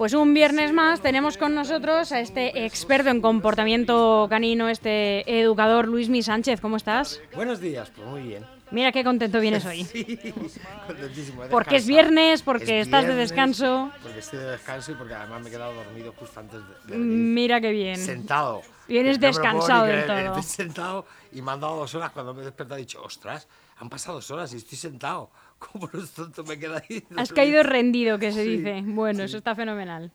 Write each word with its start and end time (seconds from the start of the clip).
Pues 0.00 0.14
un 0.14 0.32
viernes 0.32 0.72
más 0.72 1.02
tenemos 1.02 1.36
con 1.36 1.54
nosotros 1.54 2.10
a 2.12 2.20
este 2.20 2.64
experto 2.64 3.10
en 3.10 3.20
comportamiento 3.20 4.28
canino, 4.30 4.70
este 4.70 5.42
educador 5.42 5.86
Luis 5.88 6.08
Mi 6.08 6.22
Sánchez. 6.22 6.58
¿Cómo 6.62 6.78
estás? 6.78 7.20
Buenos 7.34 7.60
días, 7.60 7.92
pues 7.94 8.08
muy 8.08 8.22
bien. 8.22 8.46
Mira 8.70 8.92
qué 8.92 9.04
contento 9.04 9.40
vienes 9.40 9.66
hoy. 9.66 9.84
Sí, 9.84 10.32
contentísimo. 10.86 11.44
he 11.44 11.48
Porque 11.48 11.76
es 11.76 11.86
viernes, 11.86 12.40
porque 12.40 12.80
Es 12.80 12.86
estás 12.86 13.02
de 13.02 13.08
viernes, 13.08 13.28
descanso. 13.28 13.90
Porque 14.02 14.20
estoy 14.20 14.38
de 14.38 14.46
descanso 14.46 14.92
y 14.92 14.94
porque 14.94 15.12
además 15.12 15.42
me 15.42 15.48
he 15.48 15.52
quedado 15.52 15.74
dormido 15.74 16.14
justo 16.18 16.40
antes 16.40 16.60
de, 16.86 16.92
de. 16.94 16.96
Mira 16.96 17.60
qué 17.60 17.70
bien. 17.70 17.98
Sentado. 17.98 18.62
Vienes 18.88 19.20
No 19.20 19.26
descansado 19.26 19.84
del 19.84 20.06
todo. 20.06 20.16
Estoy 20.16 20.42
sentado 20.42 21.06
y 21.30 21.42
me 21.42 21.52
han 21.52 21.60
dado 21.60 21.76
dos 21.76 21.94
horas. 21.94 22.10
Cuando 22.12 22.32
me 22.32 22.40
he 22.40 22.44
despertado 22.46 22.78
he 22.78 22.80
dicho, 22.80 23.02
ostras, 23.02 23.46
han 23.76 23.90
pasado 23.90 24.14
dos 24.14 24.30
horas 24.30 24.50
y 24.54 24.56
estoy 24.56 24.78
sentado. 24.78 25.30
¿Cómo 25.60 25.88
no 25.92 26.00
es 26.02 26.10
tonto 26.10 26.42
me 26.44 26.58
queda 26.58 26.82
ahí? 26.88 27.04
Has 27.16 27.32
caído 27.32 27.62
rendido, 27.62 28.18
que 28.18 28.32
se 28.32 28.42
Sí, 28.44 28.56
dice. 28.56 28.82
Bueno, 28.84 29.18
sí. 29.20 29.24
eso 29.26 29.36
está 29.38 29.54
fenomenal. 29.54 30.10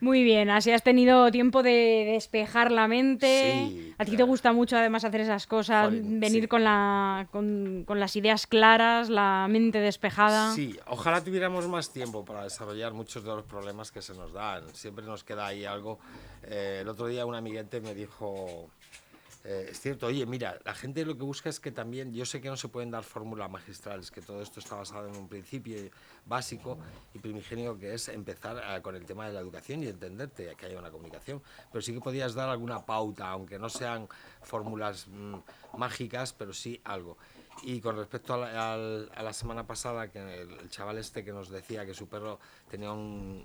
Muy 0.00 0.22
bien, 0.22 0.50
así 0.50 0.70
has 0.70 0.82
tenido 0.82 1.30
tiempo 1.30 1.62
de 1.62 2.04
despejar 2.12 2.70
la 2.70 2.86
mente. 2.88 3.52
Sí, 3.68 3.94
a 3.96 4.04
ti 4.04 4.16
te 4.18 4.22
gusta 4.22 4.52
mucho 4.52 4.76
además 4.76 5.04
hacer 5.04 5.22
esas 5.22 5.46
cosas, 5.46 5.86
Jolín, 5.86 6.20
venir 6.20 6.42
sí. 6.42 6.48
con, 6.48 6.62
la, 6.62 7.26
con, 7.30 7.84
con 7.86 7.98
las 8.00 8.14
ideas 8.14 8.46
claras, 8.46 9.08
la 9.08 9.46
mente 9.48 9.78
despejada. 9.78 10.52
Sí, 10.52 10.76
ojalá 10.88 11.24
tuviéramos 11.24 11.66
más 11.68 11.90
tiempo 11.90 12.22
para 12.22 12.42
desarrollar 12.42 12.92
muchos 12.92 13.24
de 13.24 13.30
los 13.30 13.44
problemas 13.44 13.90
que 13.92 14.02
se 14.02 14.12
nos 14.12 14.32
dan. 14.34 14.64
Siempre 14.74 15.06
nos 15.06 15.24
queda 15.24 15.46
ahí 15.46 15.64
algo. 15.64 15.98
Eh, 16.42 16.80
el 16.82 16.88
otro 16.88 17.06
día 17.06 17.24
un 17.24 17.34
amiguete 17.36 17.80
me 17.80 17.94
dijo, 17.94 18.68
eh, 19.44 19.68
es 19.70 19.78
cierto, 19.80 20.06
oye, 20.06 20.24
mira, 20.24 20.58
la 20.64 20.74
gente 20.74 21.04
lo 21.04 21.16
que 21.16 21.22
busca 21.22 21.50
es 21.50 21.60
que 21.60 21.70
también, 21.70 22.14
yo 22.14 22.24
sé 22.24 22.40
que 22.40 22.48
no 22.48 22.56
se 22.56 22.68
pueden 22.68 22.90
dar 22.90 23.04
fórmulas 23.04 23.50
magistrales, 23.50 24.10
que 24.10 24.22
todo 24.22 24.40
esto 24.40 24.58
está 24.58 24.76
basado 24.76 25.06
en 25.06 25.16
un 25.16 25.28
principio 25.28 25.76
básico 26.24 26.78
y 27.12 27.18
primigenio 27.18 27.78
que 27.78 27.92
es 27.92 28.08
empezar 28.08 28.56
eh, 28.56 28.80
con 28.80 28.96
el 28.96 29.04
tema 29.04 29.26
de 29.26 29.34
la 29.34 29.40
educación 29.40 29.82
y 29.82 29.88
entenderte 29.88 30.54
que 30.56 30.66
haya 30.66 30.78
una 30.78 30.90
comunicación, 30.90 31.42
pero 31.70 31.82
sí 31.82 31.92
que 31.92 32.00
podías 32.00 32.34
dar 32.34 32.48
alguna 32.48 32.84
pauta, 32.86 33.28
aunque 33.28 33.58
no 33.58 33.68
sean 33.68 34.08
fórmulas 34.42 35.06
mm, 35.08 35.36
mágicas, 35.76 36.32
pero 36.32 36.54
sí 36.54 36.80
algo. 36.84 37.18
Y 37.62 37.80
con 37.80 37.96
respecto 37.96 38.34
a 38.34 38.38
la, 38.38 38.72
a 38.74 39.22
la 39.22 39.32
semana 39.32 39.66
pasada, 39.66 40.08
que 40.08 40.18
el, 40.18 40.70
chaval 40.70 40.98
este 40.98 41.24
que 41.24 41.32
nos 41.32 41.50
decía 41.50 41.86
que 41.86 41.94
su 41.94 42.08
perro 42.08 42.40
tenía 42.68 42.92
un- 42.92 43.44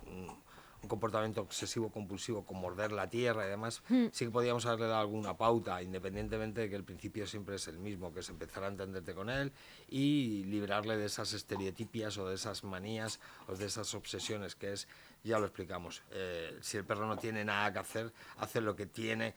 un 0.81 0.89
comportamiento 0.89 1.41
obsesivo 1.41 1.89
compulsivo 1.89 2.45
con 2.45 2.59
morder 2.59 2.91
la 2.91 3.09
tierra 3.09 3.45
y 3.45 3.49
demás, 3.49 3.83
sí 4.11 4.25
que 4.25 4.31
podíamos 4.31 4.66
haberle 4.66 4.88
dado 4.88 5.02
alguna 5.02 5.36
pauta, 5.36 5.81
independientemente 5.81 6.61
de 6.61 6.69
que 6.69 6.75
el 6.75 6.83
principio 6.83 7.27
siempre 7.27 7.55
es 7.55 7.67
el 7.67 7.80
mismo, 7.80 8.13
que 8.13 8.21
es 8.21 8.30
empezar 8.30 8.63
a 8.63 8.67
entenderte 8.67 9.13
con 9.13 9.30
él 9.30 9.52
y 9.89 10.44
liberarle 10.45 10.97
de 10.97 11.05
esas 11.05 11.33
estereotipias 11.33 12.17
o 12.17 12.27
de 12.27 12.36
esas 12.36 12.63
manías 12.63 13.19
o 13.47 13.55
de 13.55 13.66
esas 13.66 13.94
obsesiones, 13.94 14.55
que 14.55 14.73
es, 14.73 14.88
ya 15.23 15.39
lo 15.39 15.45
explicamos, 15.45 16.02
eh, 16.11 16.58
si 16.61 16.77
el 16.77 16.86
perro 16.86 17.08
no 17.08 17.17
tiene 17.17 17.43
nada 17.43 17.73
que 17.73 17.80
hacer, 17.80 18.14
hace 18.38 18.61
lo 18.61 18.75
que 18.75 18.86
tiene 18.86 19.36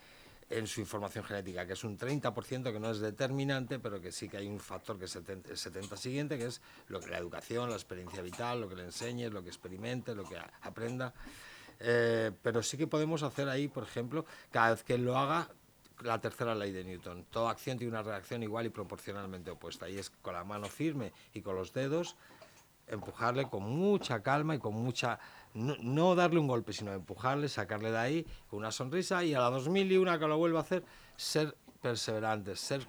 en 0.50 0.66
su 0.66 0.80
información 0.80 1.24
genética, 1.24 1.66
que 1.66 1.72
es 1.72 1.84
un 1.84 1.98
30% 1.98 2.72
que 2.72 2.80
no 2.80 2.90
es 2.90 3.00
determinante, 3.00 3.78
pero 3.78 4.00
que 4.00 4.12
sí 4.12 4.28
que 4.28 4.36
hay 4.36 4.46
un 4.46 4.60
factor 4.60 4.98
que 4.98 5.06
es 5.06 5.10
70, 5.12 5.50
el 5.50 5.56
70 5.56 5.96
siguiente, 5.96 6.38
que 6.38 6.46
es 6.46 6.60
lo 6.88 7.00
que 7.00 7.08
la 7.08 7.18
educación, 7.18 7.70
la 7.70 7.76
experiencia 7.76 8.22
vital, 8.22 8.60
lo 8.60 8.68
que 8.68 8.76
le 8.76 8.84
enseñes, 8.84 9.32
lo 9.32 9.42
que 9.42 9.48
experimente, 9.48 10.14
lo 10.14 10.24
que 10.24 10.36
aprenda. 10.62 11.14
Eh, 11.80 12.30
pero 12.42 12.62
sí 12.62 12.76
que 12.76 12.86
podemos 12.86 13.22
hacer 13.22 13.48
ahí, 13.48 13.68
por 13.68 13.84
ejemplo, 13.84 14.24
cada 14.50 14.70
vez 14.70 14.84
que 14.84 14.98
lo 14.98 15.16
haga, 15.18 15.48
la 16.02 16.20
tercera 16.20 16.54
ley 16.54 16.72
de 16.72 16.84
Newton. 16.84 17.24
Toda 17.30 17.50
acción 17.50 17.78
tiene 17.78 17.92
una 17.92 18.02
reacción 18.02 18.42
igual 18.42 18.66
y 18.66 18.70
proporcionalmente 18.70 19.50
opuesta. 19.50 19.88
Y 19.88 19.98
es 19.98 20.10
con 20.10 20.34
la 20.34 20.44
mano 20.44 20.66
firme 20.66 21.12
y 21.32 21.42
con 21.42 21.54
los 21.54 21.72
dedos 21.72 22.16
empujarle 22.86 23.48
con 23.48 23.62
mucha 23.62 24.22
calma 24.22 24.54
y 24.54 24.58
con 24.58 24.74
mucha... 24.74 25.18
No, 25.54 25.76
no 25.80 26.14
darle 26.14 26.38
un 26.40 26.46
golpe, 26.48 26.72
sino 26.72 26.92
empujarle, 26.92 27.48
sacarle 27.48 27.90
de 27.90 27.98
ahí 27.98 28.26
con 28.48 28.58
una 28.60 28.72
sonrisa 28.72 29.22
y 29.24 29.34
a 29.34 29.40
la 29.40 29.50
2001 29.50 30.18
que 30.18 30.26
lo 30.26 30.38
vuelva 30.38 30.60
a 30.60 30.62
hacer, 30.62 30.84
ser 31.16 31.56
perseverantes, 31.80 32.60
ser... 32.60 32.86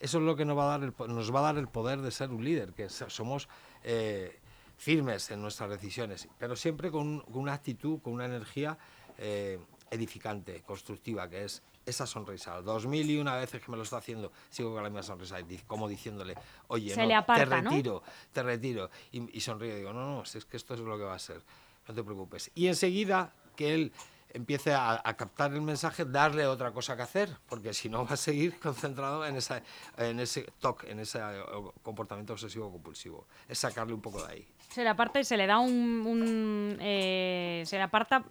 Eso 0.00 0.18
es 0.18 0.24
lo 0.24 0.36
que 0.36 0.44
nos 0.44 0.56
va 0.58 0.64
a 0.74 0.78
dar 0.78 0.82
el, 0.82 0.94
nos 1.12 1.34
va 1.34 1.38
a 1.40 1.42
dar 1.42 1.56
el 1.58 1.68
poder 1.68 2.00
de 2.02 2.10
ser 2.10 2.30
un 2.30 2.44
líder, 2.44 2.72
que 2.74 2.88
so- 2.88 3.08
somos 3.08 3.48
eh, 3.84 4.38
firmes 4.76 5.30
en 5.30 5.40
nuestras 5.40 5.70
decisiones, 5.70 6.28
pero 6.38 6.56
siempre 6.56 6.90
con, 6.90 7.02
un- 7.06 7.20
con 7.20 7.38
una 7.42 7.54
actitud, 7.54 8.00
con 8.02 8.12
una 8.12 8.26
energía 8.26 8.76
eh, 9.18 9.58
edificante, 9.90 10.62
constructiva, 10.62 11.28
que 11.30 11.44
es 11.44 11.62
esa 11.86 12.06
sonrisa. 12.06 12.60
Dos 12.60 12.86
mil 12.86 13.08
y 13.10 13.18
una 13.18 13.36
veces 13.36 13.62
que 13.62 13.70
me 13.70 13.76
lo 13.76 13.82
está 13.82 13.96
haciendo, 13.98 14.30
sigo 14.50 14.72
con 14.74 14.82
la 14.82 14.90
misma 14.90 15.02
sonrisa, 15.02 15.36
como 15.66 15.88
diciéndole, 15.88 16.34
oye, 16.68 16.94
no, 16.96 17.16
aparta, 17.18 17.56
te 17.56 17.62
¿no? 17.62 17.70
retiro, 17.70 18.02
te 18.32 18.42
retiro. 18.42 18.90
Y, 19.12 19.36
y 19.38 19.40
sonríe, 19.40 19.76
digo, 19.76 19.92
no, 19.92 20.16
no, 20.16 20.24
si 20.24 20.38
es 20.38 20.44
que 20.44 20.56
esto 20.56 20.74
es 20.74 20.80
lo 20.80 20.98
que 20.98 21.04
va 21.04 21.14
a 21.14 21.18
ser, 21.18 21.40
no 21.88 21.94
te 21.94 22.02
preocupes. 22.02 22.50
Y 22.54 22.66
enseguida 22.68 23.32
que 23.56 23.74
él 23.74 23.92
empiece 24.32 24.74
a, 24.74 25.00
a 25.04 25.16
captar 25.16 25.52
el 25.54 25.60
mensaje, 25.62 26.04
darle 26.04 26.44
otra 26.46 26.72
cosa 26.72 26.96
que 26.96 27.02
hacer, 27.02 27.30
porque 27.48 27.72
si 27.72 27.88
no 27.88 28.04
va 28.04 28.14
a 28.14 28.16
seguir 28.16 28.58
concentrado 28.60 29.24
en, 29.24 29.36
esa, 29.36 29.62
en 29.96 30.18
ese 30.18 30.42
TOC, 30.58 30.84
en 30.84 30.98
ese 30.98 31.20
eh, 31.20 31.42
comportamiento 31.82 32.32
obsesivo 32.32 32.68
compulsivo. 32.72 33.26
Es 33.48 33.58
sacarle 33.58 33.94
un 33.94 34.00
poco 34.00 34.24
de 34.26 34.32
ahí. 34.32 34.48
Se 34.70 34.82
le 34.82 34.88
aparta 34.88 35.20
y 35.20 35.24
se 35.24 35.36
le 35.36 35.46
da 35.46 35.60
un... 35.60 35.70
un, 36.04 36.78
eh, 36.80 37.62
se 37.64 37.76
le 37.76 37.82
aparta 37.84 38.24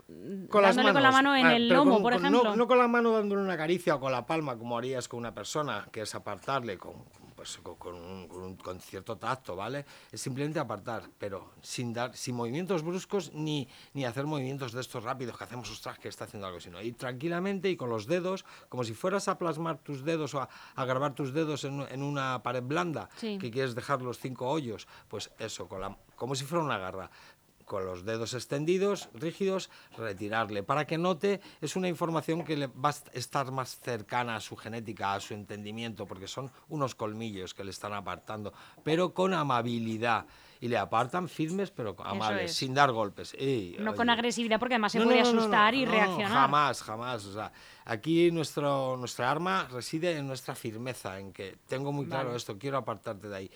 Con 0.49 0.61
dándole 0.61 0.91
con 0.91 1.01
la 1.03 1.11
mano 1.11 1.33
en 1.37 1.45
Ah, 1.45 1.55
el 1.55 1.69
lomo, 1.69 1.93
con- 1.93 2.03
por 2.03 2.13
con- 2.15 2.25
ejemplo. 2.25 2.43
No, 2.49 2.55
no 2.57 2.67
con 2.67 2.77
la 2.79 2.87
mano 2.89 3.11
dándole 3.11 3.41
una 3.41 3.55
caricia 3.55 3.95
o 3.95 3.99
con 4.01 4.11
la 4.11 4.25
palma, 4.25 4.57
como 4.57 4.77
harías 4.77 5.07
con 5.07 5.19
una 5.19 5.33
persona, 5.33 5.87
que 5.89 6.01
es 6.01 6.13
apartarle 6.15 6.77
con, 6.77 6.95
pues, 7.35 7.57
con, 7.63 7.75
con 7.75 7.95
un- 7.95 8.27
con 8.27 8.41
un- 8.43 8.55
con 8.57 8.79
cierto 8.79 9.17
tacto, 9.17 9.55
¿vale? 9.55 9.85
Es 10.11 10.21
simplemente 10.21 10.59
apartar, 10.59 11.09
pero 11.17 11.51
sin 11.61 11.93
dar, 11.93 12.15
sin 12.15 12.35
movimientos 12.35 12.83
bruscos 12.83 13.31
ni, 13.33 13.67
ni 13.93 14.05
hacer 14.05 14.25
movimientos 14.25 14.71
de 14.71 14.81
estos 14.81 15.03
rápidos 15.03 15.37
que 15.37 15.43
hacemos, 15.43 15.69
ostras, 15.71 15.97
que 15.99 16.07
está 16.09 16.25
haciendo 16.25 16.47
algo, 16.47 16.59
sino 16.59 16.81
ir 16.81 16.95
tranquilamente 16.95 17.69
y 17.69 17.75
con 17.75 17.89
los 17.89 18.05
dedos, 18.07 18.45
como 18.69 18.83
si 18.83 18.93
fueras 18.93 19.27
a 19.27 19.37
plasmar 19.37 19.77
tus 19.79 20.03
dedos 20.03 20.33
o 20.35 20.41
a, 20.41 20.49
a 20.75 20.85
grabar 20.85 21.13
tus 21.13 21.33
dedos 21.33 21.63
en, 21.63 21.81
en 21.89 22.03
una 22.03 22.41
pared 22.43 22.63
blanda, 22.63 23.09
Sí. 23.17 23.37
que 23.37 23.51
quieres 23.51 23.75
dejar 23.75 24.01
los 24.01 24.19
cinco 24.19 24.49
hoyos, 24.49 24.87
pues 25.07 25.31
eso, 25.39 25.67
con 25.67 25.81
la, 25.81 25.97
como 26.15 26.35
si 26.35 26.45
fuera 26.45 26.63
una 26.63 26.77
garra 26.77 27.09
con 27.73 27.87
los 27.87 28.05
dedos 28.05 28.35
extendidos, 28.35 29.09
rígidos, 29.15 29.71
retirarle. 29.97 30.61
Para 30.61 30.85
que 30.85 30.99
note, 30.99 31.41
es 31.59 31.75
una 31.75 31.87
información 31.87 32.43
que 32.43 32.55
le 32.55 32.67
va 32.67 32.89
a 32.89 32.95
estar 33.13 33.51
más 33.51 33.79
cercana 33.79 34.35
a 34.35 34.39
su 34.41 34.55
genética, 34.55 35.15
a 35.15 35.19
su 35.19 35.33
entendimiento, 35.33 36.05
porque 36.05 36.27
son 36.27 36.51
unos 36.69 36.93
colmillos 36.93 37.55
que 37.55 37.63
le 37.63 37.71
están 37.71 37.93
apartando, 37.93 38.53
pero 38.83 39.11
con 39.15 39.33
amabilidad. 39.33 40.27
Y 40.61 40.67
le 40.67 40.77
apartan 40.77 41.27
firmes, 41.27 41.71
pero 41.71 41.95
amables, 42.05 42.51
es. 42.51 42.57
sin 42.57 42.75
dar 42.75 42.91
golpes. 42.91 43.33
Ey, 43.39 43.75
No 43.79 43.95
con 43.95 44.07
agresividad, 44.11 44.59
porque 44.59 44.75
además 44.75 44.91
se 44.91 44.99
No, 44.99 45.05
puede 45.05 45.23
no, 45.23 45.33
no, 45.33 45.39
asustar 45.39 45.73
y 45.73 45.85
reaccionar. 45.85 46.31
Jamás, 46.31 46.83
jamás. 46.83 47.25
O 47.25 47.33
sea, 47.33 47.51
aquí 47.85 48.29
nuestro, 48.31 48.95
nuestra 48.97 49.31
arma 49.31 49.67
reside 49.71 50.15
en 50.15 50.27
nuestra 50.27 50.53
firmeza, 50.53 51.19
en 51.19 51.33
que 51.33 51.57
tengo 51.67 51.91
muy 51.91 52.05
claro 52.05 52.27
Vale. 52.27 52.37
esto, 52.37 52.57
quiero 52.59 52.77
apartarte 52.77 53.27
de 53.29 53.35
ahí. 53.35 53.51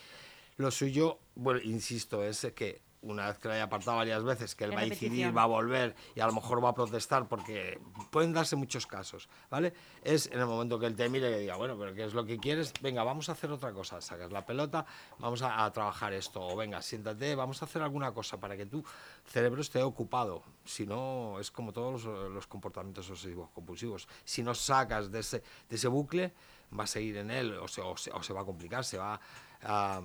Lo 0.58 0.72
suyo, 0.72 1.20
bueno, 1.36 1.62
insisto, 1.64 2.24
es 2.24 2.52
que 2.56 2.82
una 3.12 3.28
vez 3.28 3.38
que 3.38 3.48
lo 3.48 3.54
haya 3.54 3.64
apartado 3.64 3.98
varias 3.98 4.24
veces, 4.24 4.56
que 4.56 4.64
él 4.66 4.72
va 4.72 4.82
a 4.82 4.86
decidir, 4.86 5.10
repetición. 5.10 5.38
va 5.38 5.44
a 5.44 5.46
volver 5.48 5.96
y 6.16 6.20
a 6.20 6.28
lo 6.28 6.34
mejor 6.34 6.64
va 6.64 6.70
a 6.70 6.74
protestar 6.74 7.28
porque 7.28 7.80
pueden 8.12 8.34
darse 8.34 8.56
muchos 8.56 8.86
casos, 8.88 9.28
¿vale? 9.50 9.74
Es 10.04 10.28
en 10.28 10.40
el 10.40 10.46
momento 10.46 10.78
que 10.80 10.86
él 10.86 10.96
te 10.96 11.10
mire 11.10 11.38
y 11.38 11.42
diga, 11.42 11.56
bueno, 11.56 11.78
pero 11.78 11.94
¿qué 11.94 12.04
es 12.06 12.14
lo 12.14 12.26
que 12.26 12.38
quieres? 12.38 12.74
Venga, 12.82 13.04
vamos 13.04 13.30
a 13.30 13.34
hacer 13.34 13.52
otra 13.52 13.72
cosa, 13.74 14.02
sacas 14.02 14.32
la 14.32 14.46
pelota, 14.46 14.86
vamos 15.20 15.42
a, 15.42 15.64
a 15.66 15.72
trabajar 15.72 16.14
esto, 16.14 16.42
o 16.42 16.56
venga, 16.56 16.82
siéntate, 16.82 17.36
vamos 17.36 17.62
a 17.62 17.66
hacer 17.66 17.82
alguna 17.82 18.12
cosa 18.14 18.40
para 18.40 18.56
que 18.58 18.66
tu 18.66 18.84
cerebro 19.26 19.62
esté 19.62 19.82
ocupado. 19.84 20.44
Si 20.66 20.86
no, 20.86 21.40
es 21.40 21.52
como 21.52 21.72
todos 21.74 22.04
los, 22.06 22.32
los 22.32 22.48
comportamientos 22.48 23.10
obsesivos 23.10 23.50
compulsivos. 23.52 24.08
Si 24.26 24.44
no 24.44 24.54
sacas 24.56 25.12
de 25.12 25.20
ese, 25.20 25.44
de 25.70 25.76
ese 25.76 25.88
bucle, 25.88 26.34
va 26.78 26.84
a 26.84 26.88
seguir 26.88 27.18
en 27.18 27.32
él 27.32 27.54
o 27.58 27.68
se, 27.68 27.82
o 27.82 27.96
se- 27.96 28.12
o 28.12 28.22
se 28.22 28.34
va 28.34 28.42
a 28.42 28.46
complicar, 28.46 28.84
se 28.84 28.98
va 28.98 29.20
a, 29.64 30.02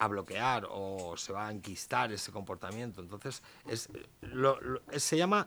a 0.00 0.08
bloquear 0.08 0.66
o 0.70 1.14
se 1.16 1.30
va 1.32 1.48
a 1.48 1.50
enquistar 1.52 2.10
ese 2.10 2.32
comportamiento. 2.32 3.02
Entonces, 3.02 3.42
es, 3.68 3.88
lo- 4.22 4.58
lo- 4.60 4.80
se 4.96 5.16
llama, 5.18 5.46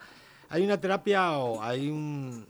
hay 0.49 0.63
una 0.63 0.79
terapia 0.79 1.37
o 1.39 1.61
hay 1.63 1.89
un, 1.89 2.45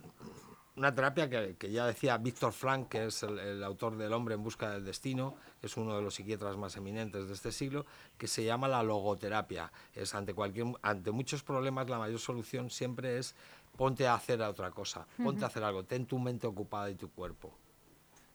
una 0.76 0.94
terapia 0.94 1.30
que, 1.30 1.56
que 1.58 1.72
ya 1.72 1.86
decía 1.88 2.18
Víctor 2.18 2.52
Frank, 2.52 2.90
que 2.90 3.06
es 3.06 3.24
el, 3.24 3.40
el 3.40 3.64
autor 3.64 3.96
del 3.96 4.12
Hombre 4.12 4.36
en 4.36 4.44
Busca 4.44 4.70
del 4.72 4.84
Destino, 4.84 5.36
que 5.62 5.68
es 5.68 5.78
uno 5.78 5.96
de 5.96 6.02
los 6.02 6.16
psiquiatras 6.16 6.58
más 6.58 6.76
eminentes 6.76 7.30
de 7.30 7.34
este 7.34 7.54
siglo, 7.54 7.86
que 8.18 8.28
se 8.28 8.44
llama 8.44 8.68
la 8.68 8.84
logoterapia. 8.84 9.72
Es 9.96 10.14
ante, 10.14 10.34
cualquier, 10.34 10.68
ante 10.82 11.12
muchos 11.12 11.42
problemas 11.42 11.90
la 11.90 12.00
mayor 12.00 12.20
solución 12.20 12.70
siempre 12.70 13.18
es 13.18 13.34
ponte 13.78 14.06
a 14.06 14.16
hacer 14.16 14.42
otra 14.42 14.72
cosa, 14.72 15.08
ponte 15.24 15.46
a 15.46 15.48
hacer 15.48 15.64
algo, 15.64 15.86
ten 15.86 16.06
tu 16.06 16.20
mente 16.20 16.46
ocupada 16.48 16.90
y 16.92 16.96
tu 16.96 17.10
cuerpo. 17.10 17.50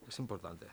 Es 0.08 0.18
importante. 0.18 0.66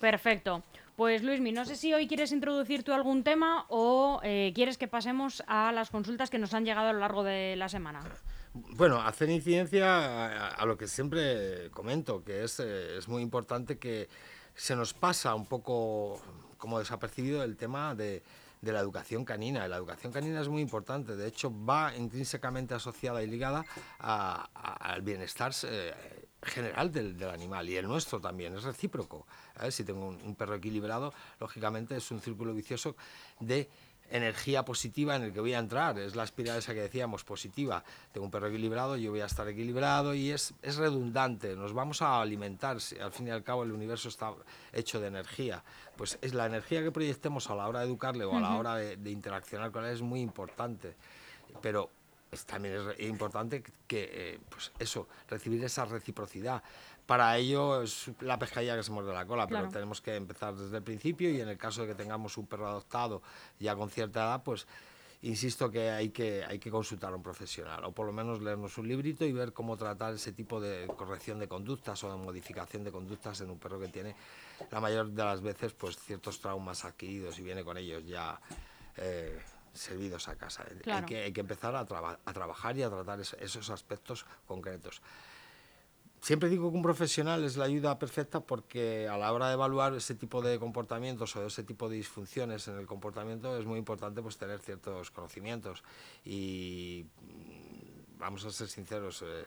Perfecto. 0.00 0.62
Pues 1.00 1.22
Luismi, 1.22 1.50
no 1.50 1.64
sé 1.64 1.76
si 1.76 1.94
hoy 1.94 2.06
quieres 2.06 2.30
introducir 2.30 2.82
tú 2.82 2.92
algún 2.92 3.24
tema 3.24 3.64
o 3.70 4.20
eh, 4.22 4.52
quieres 4.54 4.76
que 4.76 4.86
pasemos 4.86 5.42
a 5.46 5.72
las 5.72 5.88
consultas 5.88 6.28
que 6.28 6.38
nos 6.38 6.52
han 6.52 6.66
llegado 6.66 6.90
a 6.90 6.92
lo 6.92 6.98
largo 6.98 7.24
de 7.24 7.56
la 7.56 7.70
semana. 7.70 8.00
Bueno, 8.52 9.00
hacer 9.00 9.30
incidencia 9.30 10.48
a, 10.48 10.66
lo 10.66 10.76
que 10.76 10.86
siempre 10.86 11.70
comento, 11.70 12.22
que 12.22 12.44
es, 12.44 12.60
eh, 12.60 12.98
es 12.98 13.08
muy 13.08 13.22
importante 13.22 13.78
que 13.78 14.10
se 14.54 14.76
nos 14.76 14.92
pasa 14.92 15.34
un 15.34 15.46
poco 15.46 16.20
como 16.58 16.78
desapercibido 16.78 17.44
el 17.44 17.56
tema 17.56 17.94
de, 17.94 18.22
de 18.60 18.72
la 18.72 18.80
educación 18.80 19.24
canina. 19.24 19.66
La 19.68 19.76
educación 19.76 20.12
canina 20.12 20.40
es 20.40 20.48
muy 20.48 20.62
importante, 20.62 21.16
de 21.16 21.26
hecho 21.26 21.52
va 21.64 21.94
intrínsecamente 21.96 22.74
asociada 22.74 23.22
y 23.22 23.26
ligada 23.26 23.64
al 23.98 25.02
bienestar 25.02 25.52
eh, 25.64 25.94
general 26.42 26.90
del, 26.92 27.22
animal 27.28 27.68
y 27.68 27.76
el 27.76 27.86
nuestro 27.86 28.20
también, 28.20 28.54
es 28.56 28.62
recíproco. 28.62 29.26
Si 29.70 29.84
tengo 29.84 30.08
un 30.08 30.34
perro 30.34 30.54
equilibrado, 30.54 31.12
lógicamente 31.38 31.96
es 31.96 32.10
un 32.10 32.20
círculo 32.20 32.54
vicioso 32.54 32.96
de 33.40 33.68
energía 34.10 34.64
positiva 34.64 35.16
en 35.16 35.22
el 35.22 35.32
que 35.32 35.40
voy 35.40 35.54
a 35.54 35.58
entrar. 35.58 35.98
Es 35.98 36.14
la 36.16 36.24
espiral 36.24 36.58
esa 36.58 36.74
que 36.74 36.82
decíamos, 36.82 37.24
positiva. 37.24 37.82
Tengo 38.12 38.26
un 38.26 38.30
perro 38.30 38.48
equilibrado, 38.48 38.96
yo 38.96 39.10
voy 39.10 39.20
a 39.20 39.26
estar 39.26 39.48
equilibrado 39.48 40.14
y 40.14 40.30
es, 40.30 40.54
es 40.62 40.76
redundante. 40.76 41.56
Nos 41.56 41.72
vamos 41.72 42.02
a 42.02 42.20
alimentar. 42.20 42.78
Al 43.00 43.12
fin 43.12 43.28
y 43.28 43.30
al 43.30 43.42
cabo, 43.42 43.62
el 43.62 43.72
universo 43.72 44.08
está 44.08 44.32
hecho 44.72 45.00
de 45.00 45.08
energía. 45.08 45.62
Pues 45.96 46.18
es 46.20 46.34
la 46.34 46.46
energía 46.46 46.82
que 46.82 46.90
proyectemos 46.90 47.48
a 47.50 47.54
la 47.54 47.68
hora 47.68 47.80
de 47.80 47.86
educarle 47.86 48.24
o 48.24 48.36
a 48.36 48.40
la 48.40 48.56
hora 48.56 48.74
de, 48.76 48.96
de 48.96 49.10
interaccionar 49.10 49.70
con 49.70 49.84
él 49.84 49.92
es 49.92 50.02
muy 50.02 50.20
importante. 50.20 50.94
Pero 51.62 51.90
también 52.46 52.74
es 52.96 53.08
importante 53.08 53.62
que, 53.86 54.10
eh, 54.12 54.40
pues 54.48 54.72
eso, 54.78 55.08
recibir 55.28 55.64
esa 55.64 55.84
reciprocidad. 55.84 56.62
Para 57.06 57.36
ello 57.36 57.82
es 57.82 58.10
la 58.20 58.38
pescadilla 58.38 58.76
que 58.76 58.84
se 58.84 58.92
muerde 58.92 59.12
la 59.12 59.26
cola, 59.26 59.48
pero 59.48 59.68
tenemos 59.68 60.00
que 60.00 60.14
empezar 60.14 60.54
desde 60.54 60.76
el 60.76 60.82
principio 60.84 61.28
y 61.28 61.40
en 61.40 61.48
el 61.48 61.58
caso 61.58 61.82
de 61.82 61.88
que 61.88 61.94
tengamos 61.96 62.36
un 62.38 62.46
perro 62.46 62.68
adoptado 62.68 63.20
ya 63.58 63.74
con 63.74 63.90
cierta 63.90 64.20
edad, 64.20 64.42
pues 64.44 64.66
insisto 65.22 65.70
que 65.70 65.90
hay 65.90 66.10
que, 66.10 66.44
hay 66.44 66.58
que 66.58 66.70
consultar 66.70 67.12
a 67.12 67.16
un 67.16 67.22
profesional 67.22 67.84
o 67.84 67.92
por 67.92 68.06
lo 68.06 68.12
menos 68.12 68.40
leernos 68.40 68.78
un 68.78 68.88
librito 68.88 69.24
y 69.24 69.32
ver 69.32 69.52
cómo 69.52 69.76
tratar 69.76 70.14
ese 70.14 70.32
tipo 70.32 70.60
de 70.60 70.86
corrección 70.96 71.38
de 71.38 71.48
conductas 71.48 72.02
o 72.04 72.10
de 72.10 72.16
modificación 72.16 72.84
de 72.84 72.92
conductas 72.92 73.40
en 73.40 73.50
un 73.50 73.58
perro 73.58 73.78
que 73.78 73.88
tiene 73.88 74.14
la 74.70 74.80
mayor 74.80 75.10
de 75.10 75.24
las 75.24 75.42
veces 75.42 75.72
pues 75.72 75.98
ciertos 75.98 76.40
traumas 76.40 76.84
adquiridos 76.84 77.38
y 77.38 77.42
viene 77.42 77.64
con 77.64 77.76
ellos 77.76 78.06
ya 78.06 78.40
eh, 78.96 79.38
servidos 79.72 80.28
a 80.28 80.36
casa. 80.36 80.64
Hay, 80.68 81.04
que, 81.04 81.22
hay, 81.22 81.32
que, 81.32 81.40
empezar 81.40 81.74
a, 81.74 81.80
a, 81.80 82.32
trabajar 82.32 82.76
y 82.76 82.82
a 82.82 82.90
tratar 82.90 83.20
esos 83.20 83.70
aspectos 83.70 84.26
concretos. 84.46 85.00
Siempre 86.20 86.50
digo 86.50 86.70
que 86.70 86.76
un 86.76 86.82
profesional 86.82 87.44
es 87.44 87.56
la 87.56 87.64
ayuda 87.64 87.98
perfecta 87.98 88.40
porque 88.40 89.08
a 89.08 89.16
la 89.16 89.32
hora 89.32 89.48
de 89.48 89.54
evaluar 89.54 89.94
ese 89.94 90.14
tipo 90.14 90.42
de 90.42 90.58
comportamientos 90.58 91.34
o 91.34 91.46
ese 91.46 91.64
tipo 91.64 91.88
de 91.88 91.96
disfunciones 91.96 92.68
en 92.68 92.76
el 92.76 92.86
comportamiento 92.86 93.56
es 93.56 93.64
muy 93.64 93.78
importante 93.78 94.20
pues 94.20 94.36
tener 94.36 94.60
ciertos 94.60 95.10
conocimientos 95.10 95.82
y 96.22 97.06
mm, 97.22 98.18
vamos 98.18 98.44
a 98.44 98.50
ser 98.50 98.68
sinceros, 98.68 99.22
eh, 99.22 99.46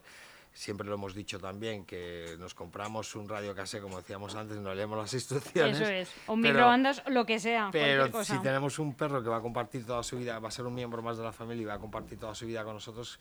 siempre 0.54 0.88
lo 0.88 0.94
hemos 0.94 1.16
dicho 1.16 1.40
también, 1.40 1.86
que 1.86 2.36
nos 2.40 2.54
compramos 2.54 3.16
un 3.16 3.28
radio 3.28 3.56
casé, 3.56 3.82
como 3.82 3.98
decíamos 3.98 4.36
antes, 4.36 4.58
no 4.58 4.74
leemos 4.74 4.98
las 4.98 5.14
instrucciones. 5.14 5.80
Eso 5.80 5.90
es, 5.90 6.12
o 6.28 6.36
microondas, 6.36 7.04
lo 7.08 7.26
que 7.26 7.40
sea. 7.40 7.70
Pero 7.72 8.24
si 8.24 8.38
tenemos 8.40 8.80
un 8.80 8.94
perro 8.96 9.24
que 9.24 9.30
va 9.30 9.38
a 9.38 9.42
compartir 9.42 9.86
toda 9.86 10.04
su 10.04 10.18
vida, 10.18 10.40
va 10.40 10.50
a 10.50 10.52
ser 10.52 10.66
un 10.66 10.76
miembro 10.76 11.02
más 11.02 11.18
de 11.18 11.24
la 11.24 11.32
familia 11.32 11.64
y 11.64 11.66
va 11.66 11.74
a 11.76 11.80
compartir 11.80 12.20
toda 12.20 12.36
su 12.36 12.46
vida 12.46 12.64
con 12.64 12.76
nosotros, 12.76 13.20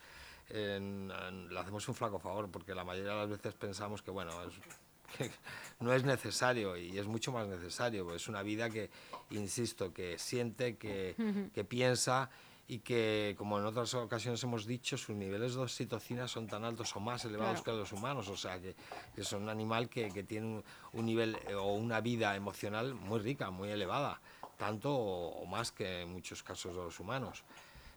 le 0.49 1.59
hacemos 1.59 1.87
un 1.87 1.95
flaco 1.95 2.19
favor, 2.19 2.49
porque 2.51 2.75
la 2.75 2.83
mayoría 2.83 3.11
de 3.11 3.17
las 3.17 3.29
veces 3.29 3.53
pensamos 3.55 4.01
que, 4.01 4.11
bueno, 4.11 4.31
no 5.79 5.93
es 5.93 6.03
necesario 6.03 6.77
y 6.77 6.97
es 6.97 7.07
mucho 7.07 7.31
más 7.31 7.47
necesario. 7.47 8.13
Es 8.13 8.27
una 8.27 8.43
vida 8.43 8.69
que, 8.69 8.89
insisto, 9.31 9.93
que 9.93 10.19
siente, 10.19 10.77
que, 10.77 11.15
que 11.53 11.63
piensa 11.63 12.29
y 12.73 12.79
que, 12.79 13.35
como 13.37 13.59
en 13.59 13.65
otras 13.65 13.93
ocasiones 13.93 14.41
hemos 14.43 14.65
dicho, 14.65 14.97
sus 14.97 15.15
niveles 15.15 15.53
de 15.53 15.61
oxitocina 15.61 16.27
son 16.27 16.47
tan 16.47 16.63
altos 16.65 16.95
o 16.95 16.99
más 16.99 17.23
elevados 17.23 17.61
que 17.61 17.71
los 17.71 17.91
humanos, 17.91 18.27
o 18.29 18.35
sea, 18.35 18.59
que, 18.59 18.75
que 19.15 19.23
son 19.23 19.43
un 19.43 19.49
animal 19.49 19.89
que, 19.89 20.09
que 20.09 20.23
tiene 20.23 20.63
un, 20.93 21.05
nivel 21.05 21.37
eh, 21.47 21.53
o 21.53 21.73
una 21.73 22.01
vida 22.01 22.35
emocional 22.35 22.95
muy 22.95 23.19
rica, 23.19 23.51
muy 23.51 23.69
elevada, 23.69 24.19
tanto 24.57 24.91
o, 24.91 25.45
más 25.45 25.71
que 25.71 26.01
en 26.01 26.13
muchos 26.13 26.41
casos 26.41 26.75
de 26.75 26.81
los 26.81 26.99
humanos. 26.99 27.43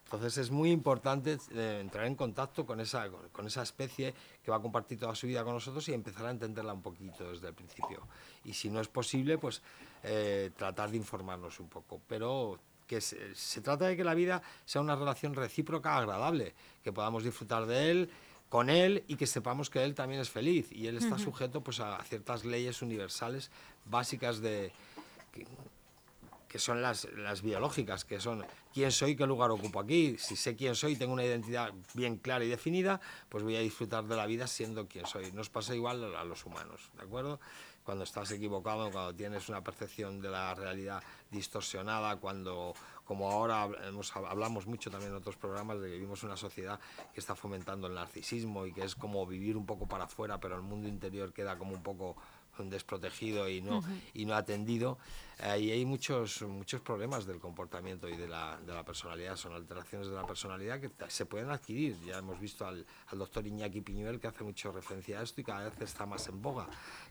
Entonces 0.03 0.37
es 0.37 0.51
muy 0.51 0.69
importante 0.69 1.39
eh, 1.55 1.79
entrar 1.81 2.05
en 2.05 2.13
contacto 2.13 2.63
con 2.63 2.79
esa, 2.79 3.09
con, 3.09 3.47
esa 3.47 3.63
especie 3.63 4.13
que 4.43 4.51
va 4.51 4.57
a 4.57 4.61
compartir 4.61 4.99
toda 4.99 5.15
su 5.15 5.25
vida 5.25 5.43
con 5.43 5.53
nosotros 5.53 5.89
y 5.89 5.93
empezar 5.93 6.27
a 6.27 6.29
entenderla 6.29 6.73
un 6.73 6.83
poquito 6.83 7.31
desde 7.31 7.47
el 7.47 7.55
principio. 7.55 8.03
Y 8.45 8.53
si 8.53 8.69
no 8.69 8.79
es 8.79 8.87
posible, 8.87 9.39
pues 9.39 9.63
eh, 10.03 10.51
tratar 10.55 10.91
de 10.91 10.97
informarnos 10.97 11.59
un 11.59 11.67
poco. 11.67 11.99
Pero 12.07 12.59
que 12.87 13.01
se, 13.01 13.61
trata 13.61 13.85
de 13.85 13.97
que 13.97 14.03
la 14.03 14.13
vida 14.13 14.41
sea 14.65 14.81
una 14.81 14.95
relación 14.95 15.35
recíproca 15.35 15.97
agradable, 15.97 16.55
que 16.83 16.93
podamos 16.93 17.23
disfrutar 17.23 17.65
de 17.65 17.91
él, 17.91 18.09
con 18.49 18.69
él 18.69 19.03
y 19.07 19.17
que 19.17 19.27
sepamos 19.27 19.69
que 19.69 19.83
él 19.83 19.93
también 19.93 20.21
es 20.21 20.29
feliz 20.29 20.71
y 20.71 20.87
él 20.87 20.97
está 20.97 21.19
sujeto 21.19 21.61
pues 21.61 21.81
a 21.81 22.01
ciertas 22.03 22.45
leyes 22.45 22.81
universales 22.81 23.51
básicas 23.85 24.39
de 24.39 24.71
que 26.47 26.59
son 26.59 26.81
las, 26.81 27.07
las, 27.17 27.41
biológicas, 27.41 28.05
que 28.05 28.21
son 28.21 28.45
quién 28.73 28.91
soy, 28.91 29.15
qué 29.15 29.25
lugar 29.25 29.51
ocupo 29.51 29.81
aquí. 29.81 30.17
Si 30.17 30.35
sé 30.35 30.55
quién 30.55 30.75
soy, 30.75 30.95
tengo 30.95 31.13
una 31.13 31.25
identidad 31.25 31.73
bien 31.93 32.17
clara 32.17 32.45
y 32.45 32.47
definida, 32.47 33.01
pues 33.27 33.43
voy 33.43 33.57
a 33.57 33.59
disfrutar 33.59 34.05
de 34.05 34.15
la 34.15 34.25
vida 34.25 34.47
siendo 34.47 34.87
quien 34.87 35.05
soy. 35.05 35.31
Nos 35.33 35.49
pasa 35.49 35.75
igual 35.75 36.15
a 36.15 36.23
los 36.23 36.45
humanos, 36.45 36.89
¿de 36.95 37.03
acuerdo? 37.03 37.39
Cuando 37.87 38.03
estás 38.03 38.29
equivocado, 38.31 38.91
cuando 38.91 39.15
tienes 39.15 39.47
una 39.47 39.63
percepción 39.63 40.19
de 40.19 40.29
la 40.29 40.53
realidad 40.53 41.01
distorsionada, 41.31 42.17
cuando, 42.17 42.73
como 43.05 43.31
ahora 43.31 43.69
hemos, 43.87 44.13
hablamos 44.13 44.67
mucho 44.67 44.91
también 44.91 45.13
en 45.13 45.17
otros 45.19 45.37
programas, 45.37 45.79
de 45.79 45.87
que 45.87 45.93
vivimos 45.93 46.21
una 46.23 46.35
sociedad 46.35 46.81
que 47.13 47.21
está 47.21 47.33
fomentando 47.33 47.87
el 47.87 47.93
narcisismo 47.95 48.65
y 48.65 48.73
que 48.73 48.83
es 48.83 48.93
como 48.93 49.25
vivir 49.25 49.55
un 49.55 49.65
poco 49.65 49.87
para 49.87 50.03
afuera, 50.03 50.37
pero 50.37 50.57
el 50.57 50.63
mundo 50.63 50.89
interior 50.89 51.31
queda 51.31 51.57
como 51.57 51.71
un 51.71 51.81
poco 51.81 52.17
desprotegido 52.65 53.49
y 53.49 53.61
no, 53.61 53.83
y 54.13 54.25
no 54.25 54.35
atendido, 54.35 54.97
ahí 55.39 55.71
hay 55.71 55.85
muchos, 55.85 56.41
muchos 56.41 56.81
problemas 56.81 57.25
del 57.25 57.39
comportamiento 57.39 58.09
y 58.09 58.15
de 58.15 58.27
la, 58.27 58.59
de 58.65 58.73
la, 58.73 58.83
personalidad. 58.83 59.35
Son 59.35 59.53
alteraciones 59.53 60.07
de 60.07 60.15
la 60.15 60.25
personalidad 60.25 60.79
que 60.79 60.91
se 61.09 61.25
pueden 61.25 61.49
adquirir. 61.49 61.97
Ya 62.05 62.17
hemos 62.17 62.39
visto 62.39 62.65
al, 62.65 62.85
al 63.07 63.19
doctor 63.19 63.45
Iñaki 63.45 63.81
Piñuel 63.81 64.19
que 64.19 64.27
hace 64.27 64.43
mucho 64.43 64.71
referencia 64.71 65.19
a 65.19 65.23
esto 65.23 65.41
y 65.41 65.43
cada 65.43 65.69
vez 65.69 65.79
está 65.81 66.05
más 66.05 66.27
en 66.27 66.41
boga. 66.41 66.67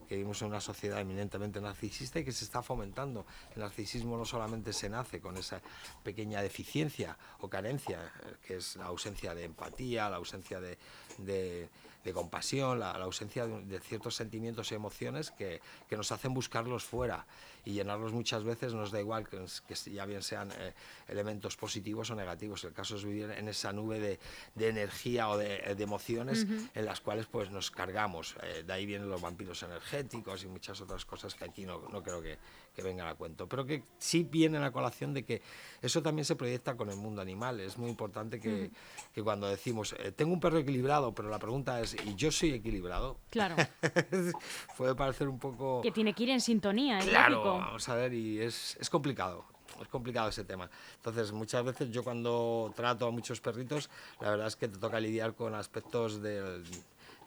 Que 0.08 0.16
vivimos 0.16 0.40
en 0.42 0.48
una 0.48 0.60
sociedad 0.60 1.00
eminentemente 1.00 1.60
narcisista 1.60 2.18
y 2.18 2.24
que 2.24 2.32
se 2.32 2.44
está 2.44 2.62
fomentando. 2.62 3.26
El 3.54 3.62
narcisismo 3.62 4.16
no 4.16 4.24
solamente 4.24 4.72
se 4.72 4.88
nace 4.88 5.20
con 5.20 5.36
esa 5.36 5.60
pequeña 6.02 6.42
deficiencia 6.42 7.16
o 7.40 7.48
carencia, 7.48 8.12
eh, 8.24 8.34
que 8.46 8.56
es 8.56 8.76
la 8.76 8.86
ausencia 8.86 9.34
de 9.34 9.44
empatía, 9.44 10.10
la 10.10 10.16
ausencia 10.16 10.60
de, 10.60 10.78
de 11.18 11.68
de 12.06 12.12
compasión, 12.12 12.78
la, 12.78 12.92
ausencia 12.92 13.46
de, 13.46 13.80
ciertos 13.80 14.14
sentimientos 14.14 14.70
y 14.70 14.76
emociones 14.76 15.32
que, 15.32 15.60
que, 15.88 15.96
nos 15.96 16.12
hacen 16.12 16.32
buscarlos 16.32 16.84
fuera 16.84 17.26
y 17.64 17.72
llenarlos 17.72 18.12
muchas 18.12 18.44
veces 18.44 18.74
nos 18.74 18.92
da 18.92 19.00
igual 19.00 19.28
que, 19.28 19.44
que 19.66 19.74
ya 19.90 20.06
bien 20.06 20.22
sean 20.22 20.52
eh, 20.52 20.72
elementos 21.08 21.56
positivos 21.56 22.08
o 22.10 22.14
negativos. 22.14 22.62
El 22.62 22.72
caso 22.72 22.94
es 22.94 23.04
vivir 23.04 23.32
en 23.32 23.48
esa 23.48 23.72
nube 23.72 23.98
de, 23.98 24.20
de 24.54 24.68
energía 24.68 25.28
o 25.28 25.36
de, 25.36 25.74
de 25.74 25.82
emociones 25.82 26.46
en 26.74 26.84
las 26.84 27.00
cuales 27.00 27.26
pues 27.26 27.50
nos 27.50 27.72
cargamos. 27.72 28.36
Eh, 28.44 28.62
de 28.64 28.72
ahí 28.72 28.86
vienen 28.86 29.10
los 29.10 29.20
vampiros 29.20 29.64
energéticos 29.64 30.44
y 30.44 30.46
muchas 30.46 30.80
otras 30.80 31.04
cosas 31.04 31.34
que 31.34 31.44
aquí 31.44 31.66
no, 31.66 31.88
no 31.88 32.04
creo 32.04 32.22
que, 32.22 32.38
que 32.72 32.82
vengan 32.82 33.08
a 33.08 33.14
cuento. 33.16 33.48
Pero 33.48 33.66
que 33.66 33.82
sí 33.98 34.22
vienen 34.22 34.62
a 34.62 34.70
colación 34.70 35.12
de 35.12 35.24
que 35.24 35.42
eso 35.82 36.02
también 36.02 36.24
se 36.24 36.36
proyecta 36.36 36.76
con 36.76 36.88
el 36.88 36.96
mundo 36.96 37.20
animal. 37.20 37.58
Es 37.58 37.78
muy 37.78 37.90
importante 37.90 38.38
que, 38.38 38.70
que 39.12 39.22
cuando 39.24 39.48
decimos, 39.48 39.96
eh, 39.98 40.12
tengo 40.12 40.32
un 40.32 40.40
perro 40.40 40.58
equilibrado, 40.58 41.12
pero 41.14 41.30
la 41.30 41.40
pregunta 41.40 41.80
es, 41.80 41.95
¿y 42.04 42.14
yo 42.14 42.30
soy 42.30 42.52
equilibrado? 42.52 43.18
Claro. 43.30 43.56
Puede 44.76 44.94
parecer 44.94 45.28
un 45.28 45.38
poco... 45.38 45.80
Que 45.82 45.92
tiene 45.92 46.12
que 46.12 46.24
ir 46.24 46.30
en 46.30 46.40
sintonía, 46.40 46.98
claro, 47.00 47.42
vamos 47.42 47.88
a 47.88 47.94
ver, 47.94 48.12
y 48.12 48.40
es, 48.40 48.76
es 48.80 48.90
complicado 48.90 49.44
es 49.82 49.88
complicado 49.88 50.28
ese 50.28 50.44
tema. 50.44 50.70
Entonces, 50.96 51.32
muchas 51.32 51.64
veces 51.64 51.90
yo 51.90 52.02
cuando 52.02 52.72
trato 52.74 53.06
a 53.06 53.10
muchos 53.10 53.40
perritos, 53.40 53.90
la 54.20 54.30
verdad 54.30 54.46
es 54.46 54.56
que 54.56 54.68
te 54.68 54.78
toca 54.78 55.00
lidiar 55.00 55.34
con 55.34 55.54
aspectos 55.54 56.22
del, 56.22 56.64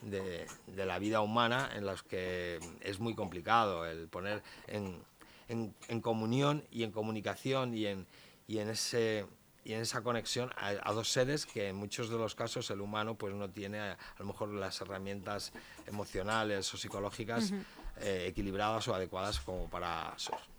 de, 0.02 0.48
de, 0.68 0.86
la 0.86 1.00
vida 1.00 1.22
humana 1.22 1.70
en 1.76 1.86
los 1.86 2.04
que 2.04 2.60
es 2.82 3.00
muy 3.00 3.16
complicado 3.16 3.86
el 3.86 4.08
poner 4.08 4.42
en, 4.68 5.02
en, 5.48 5.74
en 5.88 6.02
comunión 6.02 6.66
y 6.72 6.84
en 6.84 6.92
comunicación 6.92 7.76
y 7.76 7.86
en, 7.86 8.08
y 8.48 8.60
en 8.60 8.70
ese 8.70 9.26
y 9.70 9.74
en 9.74 9.82
esa 9.82 10.02
conexión 10.02 10.50
a, 10.58 10.92
dos 10.94 11.12
seres 11.12 11.46
que 11.46 11.68
en 11.68 11.76
muchos 11.76 12.10
de 12.10 12.18
los 12.18 12.34
casos 12.34 12.72
el 12.72 12.82
humano 12.82 13.14
pues 13.14 13.36
no 13.36 13.52
tiene 13.52 13.80
a, 13.80 13.98
lo 14.18 14.26
mejor 14.26 14.50
las 14.50 14.82
herramientas 14.82 15.52
emocionales 15.86 16.74
o 16.74 16.78
psicológicas 16.78 17.54
eh, 18.02 18.26
equilibradas 18.28 18.88
o 18.88 18.96
adecuadas 18.96 19.40
como 19.40 19.70
para 19.70 20.16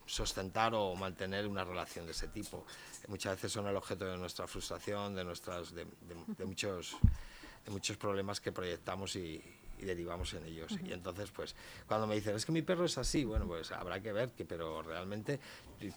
sostentar 0.07 0.75
o 0.77 0.95
mantener 0.95 1.49
una 1.49 1.65
relación 1.65 2.07
de 2.07 2.13
ese 2.13 2.29
tipo. 2.29 2.65
Muchas 3.09 3.35
veces 3.35 3.51
son 3.51 3.67
el 3.67 3.75
objeto 3.75 4.05
de 4.05 4.17
nuestra 4.17 4.47
frustración, 4.47 5.17
de, 5.17 5.25
nuestras, 5.25 5.75
de, 5.75 5.87
muchos 6.45 6.97
de 7.65 7.73
muchos 7.73 7.97
problemas 7.97 8.41
que 8.41 8.53
proyectamos 8.53 9.17
y, 9.17 9.43
y 9.81 9.85
derivamos 9.85 10.35
en 10.35 10.45
ellos. 10.45 10.77
Y 10.85 10.93
entonces, 10.93 11.31
pues, 11.31 11.55
cuando 11.87 12.07
me 12.07 12.15
dicen, 12.15 12.35
es 12.35 12.45
que 12.45 12.53
mi 12.53 12.63
perro 12.63 12.85
es 12.85 12.99
así, 12.99 13.25
bueno, 13.25 13.47
pues 13.47 13.73
habrá 13.73 14.01
que 14.01 14.13
ver, 14.13 14.31
que, 14.31 14.45
pero 14.45 14.83
realmente 14.83 15.41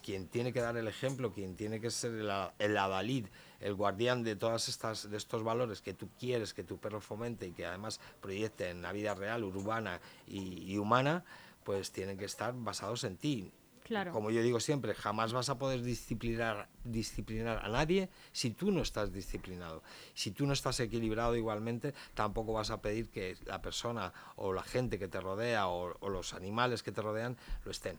quien 0.02 0.28
tiene 0.28 0.52
que 0.52 0.60
dar 0.60 0.76
el 0.76 0.88
ejemplo, 0.88 1.32
quien 1.32 1.56
tiene 1.56 1.80
que 1.80 1.90
ser 1.90 2.12
el, 2.12 2.30
el 2.58 2.76
adalid, 2.76 3.26
el 3.60 3.74
guardián 3.74 4.22
de 4.22 4.36
todas 4.36 4.68
estas 4.68 5.10
de 5.10 5.16
estos 5.16 5.42
valores 5.42 5.80
que 5.80 5.94
tú 5.94 6.08
quieres 6.18 6.54
que 6.54 6.64
tu 6.64 6.78
perro 6.78 7.00
fomente 7.00 7.46
y 7.46 7.52
que 7.52 7.66
además 7.66 8.00
proyecte 8.20 8.70
en 8.70 8.82
la 8.82 8.92
vida 8.92 9.14
real, 9.14 9.44
urbana 9.44 10.00
y, 10.26 10.72
y 10.72 10.78
humana, 10.78 11.24
pues 11.64 11.92
tienen 11.92 12.16
que 12.18 12.24
estar 12.24 12.54
basados 12.56 13.04
en 13.04 13.16
ti 13.16 13.52
como 14.12 14.30
yo 14.30 14.42
digo 14.42 14.60
siempre, 14.60 14.94
jamás 14.94 15.32
vas 15.32 15.50
a 15.50 15.58
poder 15.58 15.82
disciplinar, 15.82 16.68
disciplinar 16.84 17.58
a 17.62 17.68
nadie 17.68 18.08
si 18.32 18.50
tú 18.50 18.70
no 18.70 18.80
estás 18.80 19.12
disciplinado. 19.12 19.82
Si 20.14 20.30
tú 20.30 20.46
no 20.46 20.54
estás 20.54 20.80
equilibrado 20.80 21.36
igualmente, 21.36 21.92
tampoco 22.14 22.54
vas 22.54 22.70
a 22.70 22.80
pedir 22.80 23.10
que 23.10 23.36
la 23.44 23.60
persona 23.60 24.12
o 24.36 24.54
la 24.54 24.62
gente 24.62 24.98
que 24.98 25.08
te 25.08 25.20
rodea 25.20 25.68
o, 25.68 25.94
los 26.08 26.32
animales 26.32 26.82
que 26.82 26.92
te 26.92 27.02
rodean 27.02 27.36
lo 27.64 27.70
estén. 27.70 27.98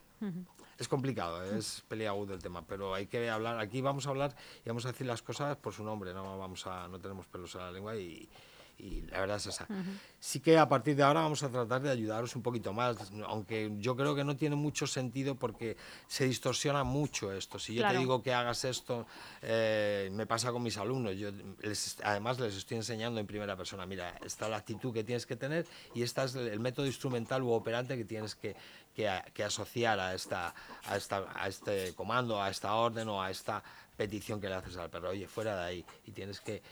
Es 0.78 0.88
complicado, 0.88 1.42
es 1.44 1.84
peliagudo 1.88 2.34
el 2.34 2.42
tema, 2.42 2.66
pero 2.66 2.94
hay 2.94 3.06
que 3.06 3.30
hablar. 3.30 3.60
Aquí 3.60 3.80
vamos 3.80 4.06
a 4.06 4.10
hablar 4.10 4.34
y 4.64 4.68
vamos 4.68 4.84
a 4.86 4.92
decir 4.92 5.06
las 5.06 5.22
cosas 5.22 5.56
por 5.56 5.72
su 5.72 5.84
nombre, 5.84 6.12
no, 6.12 6.36
vamos 6.38 6.66
a, 6.66 6.88
no 6.88 6.98
tenemos 6.98 7.26
pelos 7.26 7.54
en 7.54 7.60
la 7.60 7.70
lengua 7.70 7.96
y, 7.96 8.28
y 8.78 9.02
la 9.02 9.20
verdad 9.20 9.36
es 9.38 9.46
esa. 9.46 9.66
Sí 10.20 10.40
que 10.40 10.58
a 10.58 10.68
partir 10.68 10.96
de 10.96 11.02
ahora 11.02 11.20
vamos 11.20 11.42
a 11.42 11.48
tratar 11.48 11.80
de 11.82 11.90
ayudaros 11.90 12.36
un 12.36 12.42
poquito 12.42 12.72
más, 12.72 12.96
aunque 13.26 13.72
yo 13.78 13.96
creo 13.96 14.14
que 14.14 14.24
no 14.24 14.36
tiene 14.36 14.56
mucho 14.56 14.86
sentido 14.86 15.34
porque 15.34 15.76
se 16.06 16.26
distorsiona 16.26 16.84
mucho 16.84 17.32
esto. 17.32 17.58
Si 17.58 17.74
yo 17.74 17.88
te 17.88 17.96
digo 17.96 18.22
que 18.22 18.34
hagas 18.34 18.64
esto, 18.64 19.06
eh, 19.42 20.10
me 20.12 20.26
pasa 20.26 20.52
con 20.52 20.62
mis 20.62 20.76
alumnos, 20.76 21.16
yo 21.16 21.30
además 22.02 22.38
les 22.38 22.54
estoy 22.54 22.76
enseñando 22.76 23.18
en 23.18 23.26
primera 23.26 23.56
persona, 23.56 23.86
mira, 23.86 24.18
esta 24.24 24.44
es 24.44 24.50
la 24.50 24.56
actitud 24.58 24.92
que 24.92 25.04
tienes 25.04 25.26
que 25.26 25.36
tener 25.36 25.66
y 25.94 26.02
este 26.02 26.22
es 26.24 26.34
el 26.34 26.60
método 26.60 26.86
instrumental 26.86 27.42
u 27.42 27.52
operante 27.52 27.96
que 27.96 28.04
tienes 28.04 28.34
que, 28.34 28.56
que, 28.94 29.44
asociar 29.44 30.00
a, 30.00 30.14
esta, 30.14 30.54
a, 30.86 30.96
esta, 30.96 31.26
a 31.34 31.48
este 31.48 31.94
comando, 31.94 32.42
a 32.42 32.50
esta 32.50 32.74
orden 32.74 33.08
o 33.08 33.22
a 33.22 33.30
esta 33.30 33.62
petición 33.96 34.40
que 34.40 34.48
le 34.48 34.54
haces 34.56 34.76
al 34.76 34.90
perro. 34.90 35.10
Oye, 35.10 35.26
fuera 35.26 35.56
de 35.56 35.64
ahí 35.64 35.84
y 36.04 36.12
tienes 36.12 36.40
que 36.40 36.62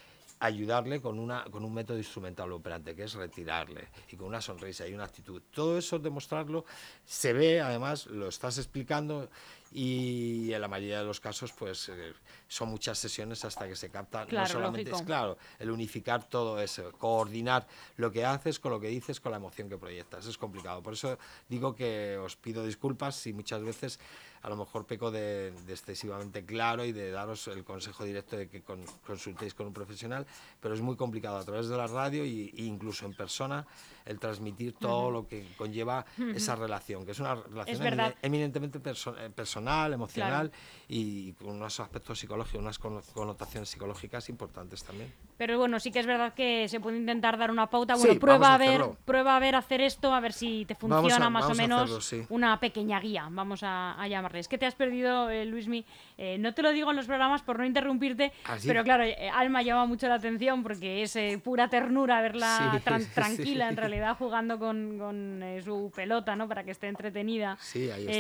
ayudarle 0.45 1.01
con, 1.01 1.19
una, 1.19 1.45
con 1.45 1.65
un 1.65 1.73
método 1.73 1.97
instrumental 1.97 2.53
operante, 2.53 2.95
que 2.95 3.05
es 3.05 3.15
retirarle, 3.15 3.89
y 4.11 4.17
con 4.17 4.29
una 4.29 4.43
sonrisa 4.43 4.87
y 4.87 4.93
una 4.93 5.05
actitud. 5.05 5.41
Todo 5.51 5.79
eso, 5.79 5.99
demostrarlo, 5.99 6.67
se 7.05 7.33
ve, 7.33 7.63
además, 7.63 8.07
lo 8.07 8.29
estás 8.29 8.59
explicando, 8.59 9.31
y 9.73 10.53
en 10.53 10.61
la 10.61 10.69
mayoría 10.69 10.99
de 10.99 11.05
los 11.05 11.19
casos, 11.19 11.53
pues 11.53 11.89
eh, 11.89 12.13
son 12.47 12.69
muchas 12.69 12.99
sesiones 12.99 13.45
hasta 13.45 13.67
que 13.67 13.75
se 13.75 13.89
capta. 13.89 14.27
no 14.27 14.47
solamente 14.47 14.91
es 14.91 15.03
claro, 15.03 15.39
el 15.59 15.71
unificar 15.71 16.29
todo 16.29 16.61
eso, 16.61 16.93
coordinar 16.93 17.67
lo 17.97 18.13
que 18.13 18.25
haces 18.25 18.61
con 18.61 18.71
lo 18.71 18.79
que 18.79 18.89
dices, 18.89 19.21
con 19.21 19.33
la 19.33 19.39
emoción 19.39 19.69
que 19.69 19.79
proyectas. 19.79 20.27
Es 20.27 20.37
complicado. 20.37 20.83
Por 20.83 20.93
eso 20.93 21.19
digo 21.49 21.75
que 21.75 22.19
os 22.19 22.37
pido 22.37 22.65
disculpas 22.65 23.17
si 23.17 23.33
muchas 23.33 23.63
veces 23.63 23.99
a 24.45 24.49
lo 24.51 24.57
mejor 24.57 24.85
peco 24.85 25.11
de, 25.11 25.55
excesivamente 25.69 26.45
claro 26.45 26.85
y 26.85 26.93
de 26.93 27.11
daros 27.11 27.49
el 27.49 27.65
consejo 27.65 28.05
directo 28.05 28.37
de 28.37 28.47
que 28.47 28.63
consultéis 28.63 29.55
con 29.55 29.67
un 29.67 29.73
profesional, 29.73 30.27
pero 30.61 30.75
es 30.75 30.83
muy 30.83 30.97
complicado 30.97 31.39
a 31.39 31.45
través 31.45 31.69
de 31.69 31.77
la 31.79 31.87
radio 31.87 32.25
e 32.25 32.53
incluso 32.57 33.07
en 33.07 33.15
persona 33.15 33.67
el 34.05 34.19
transmitir 34.19 34.75
todo 34.75 35.11
lo 35.11 35.27
que 35.27 35.49
conlleva 35.57 36.05
esa 36.35 36.57
relación, 36.57 37.07
que 37.07 37.13
es 37.13 37.21
una 37.21 37.37
relación 37.37 38.13
eminentemente 38.21 38.79
eh, 38.79 39.31
personal, 39.35 39.95
emocional 39.95 40.53
y 40.89 41.33
con 41.33 41.49
unos 41.49 41.81
aspectos 41.81 42.19
psicológicos, 42.19 42.61
unas 42.61 42.79
connotaciones 42.79 43.71
psicológicas 43.71 44.29
importantes 44.29 44.85
también. 44.85 45.11
Pero 45.37 45.59
bueno, 45.59 45.81
sí 45.81 45.91
que 45.91 45.99
es 45.99 46.07
verdad 46.07 46.33
que 46.35 46.69
se 46.69 46.79
puede 46.81 46.97
intentar 46.97 47.37
dar 47.39 47.51
una 47.51 47.69
pauta. 47.69 47.97
Bueno, 47.97 48.21
prueba 48.21 48.55
a, 48.55 48.59
ver, 48.59 48.83
prueba 49.05 49.37
a 49.37 49.41
ver 49.41 49.57
hacer 49.57 49.81
esto, 49.81 50.15
a 50.15 50.21
ver 50.21 50.33
si 50.33 50.65
te 50.65 50.75
funciona 50.75 51.29
más 51.31 51.51
o 51.51 51.55
menos 51.55 52.15
una 52.29 52.61
pequeña 52.61 53.01
guía, 53.01 53.27
vamos 53.31 53.63
a, 53.63 54.01
a 54.01 54.07
llamarles. 54.09 54.49
¿Qué 54.49 54.59
te 54.59 54.67
has 54.67 54.75
perdido, 54.75 55.31
eh, 55.31 55.45
Luismi? 55.45 55.85
Eh, 56.17 56.39
no 56.39 56.55
te 56.55 56.63
lo 56.63 56.73
digo 56.73 56.91
en 56.91 56.97
los 56.97 57.07
programas 57.07 57.43
por 57.43 57.59
no 57.59 57.65
interrumpirte, 57.65 58.33
¿Ah, 58.45 58.57
pero 58.65 58.85
claro, 58.85 59.05
eh, 59.05 59.31
Alma 59.33 59.63
llama 59.63 59.87
mucho 59.87 60.09
la 60.09 60.15
atención 60.15 60.63
porque 60.63 61.03
es 61.03 61.19
pura 61.43 61.69
ternura 61.69 62.21
verla 62.23 62.81
tranquila 63.15 63.69
en 63.69 63.77
realidad 63.77 64.17
jugando 64.17 64.59
con, 64.59 64.99
con 64.99 65.43
su 65.65 65.93
pelota, 65.95 66.37
¿no? 66.37 66.49
Para 66.49 66.65
que 66.65 66.71
esté 66.71 66.89
entretenida 66.89 67.59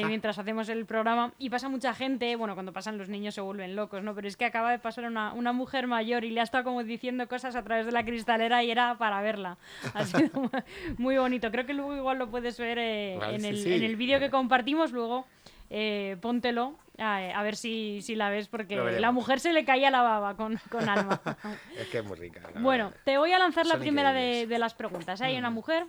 mientras 0.06 0.38
hacemos 0.38 0.68
el 0.68 0.86
programa. 0.86 1.32
Y 1.38 1.50
pasa 1.50 1.68
mucha 1.68 1.94
gente, 1.94 2.34
bueno, 2.36 2.54
cuando 2.54 2.72
pasan 2.72 2.98
los 2.98 3.08
niños 3.08 3.34
se 3.34 3.40
vuelven 3.40 3.76
locos, 3.76 4.02
¿no? 4.02 4.14
Pero 4.14 4.28
es 4.28 4.36
que 4.36 4.44
acaba 4.44 4.70
de 4.70 4.78
pasar 4.78 5.04
una, 5.04 5.32
una 5.32 5.52
mujer 5.52 5.86
mayor 5.86 6.24
y 6.24 6.30
le 6.30 6.40
ha 6.40 6.44
estado 6.44 6.64
como 6.64 6.82
diciendo 6.82 7.26
cosas 7.28 7.56
a 7.56 7.62
través 7.62 7.86
de 7.86 7.92
la 7.92 8.04
cristalera 8.04 8.62
y 8.62 8.70
era 8.70 8.96
para 8.98 9.20
verla. 9.20 9.58
Ha 9.94 10.04
sido 10.04 10.50
muy 10.98 11.16
bonito. 11.16 11.50
Creo 11.50 11.66
que 11.66 11.74
luego 11.74 11.96
igual 11.96 12.18
lo 12.18 12.30
puedes 12.30 12.58
ver 12.58 12.78
eh, 12.78 13.14
en, 13.14 13.44
el, 13.44 13.66
en, 13.66 13.82
el, 13.82 13.96
vídeo 13.96 14.18
que 14.18 14.30
compartimos, 14.30 14.92
luego 14.92 15.26
eh, 15.76 16.16
póntelo. 16.20 16.78
A, 16.98 17.42
ver 17.42 17.56
si, 17.56 18.00
si, 18.02 18.14
la 18.14 18.30
ves, 18.30 18.46
porque 18.46 18.76
la 18.76 19.10
mujer 19.10 19.40
se 19.40 19.52
le 19.52 19.64
caía 19.64 19.90
la 19.90 20.02
baba 20.02 20.36
con, 20.36 20.60
con 20.70 20.88
alma. 20.88 21.20
es 21.76 21.88
que 21.88 21.98
es 21.98 22.04
muy 22.04 22.16
rica. 22.16 22.40
Bueno, 22.60 22.92
te 23.04 23.18
voy 23.18 23.32
a 23.32 23.38
lanzar 23.40 23.66
la 23.66 23.78
primera 23.78 24.12
de, 24.12 24.46
de, 24.46 24.58
las 24.60 24.74
preguntas. 24.74 25.20
Hay 25.20 25.36
una 25.36 25.50
mm. 25.50 25.54
mujer, 25.54 25.86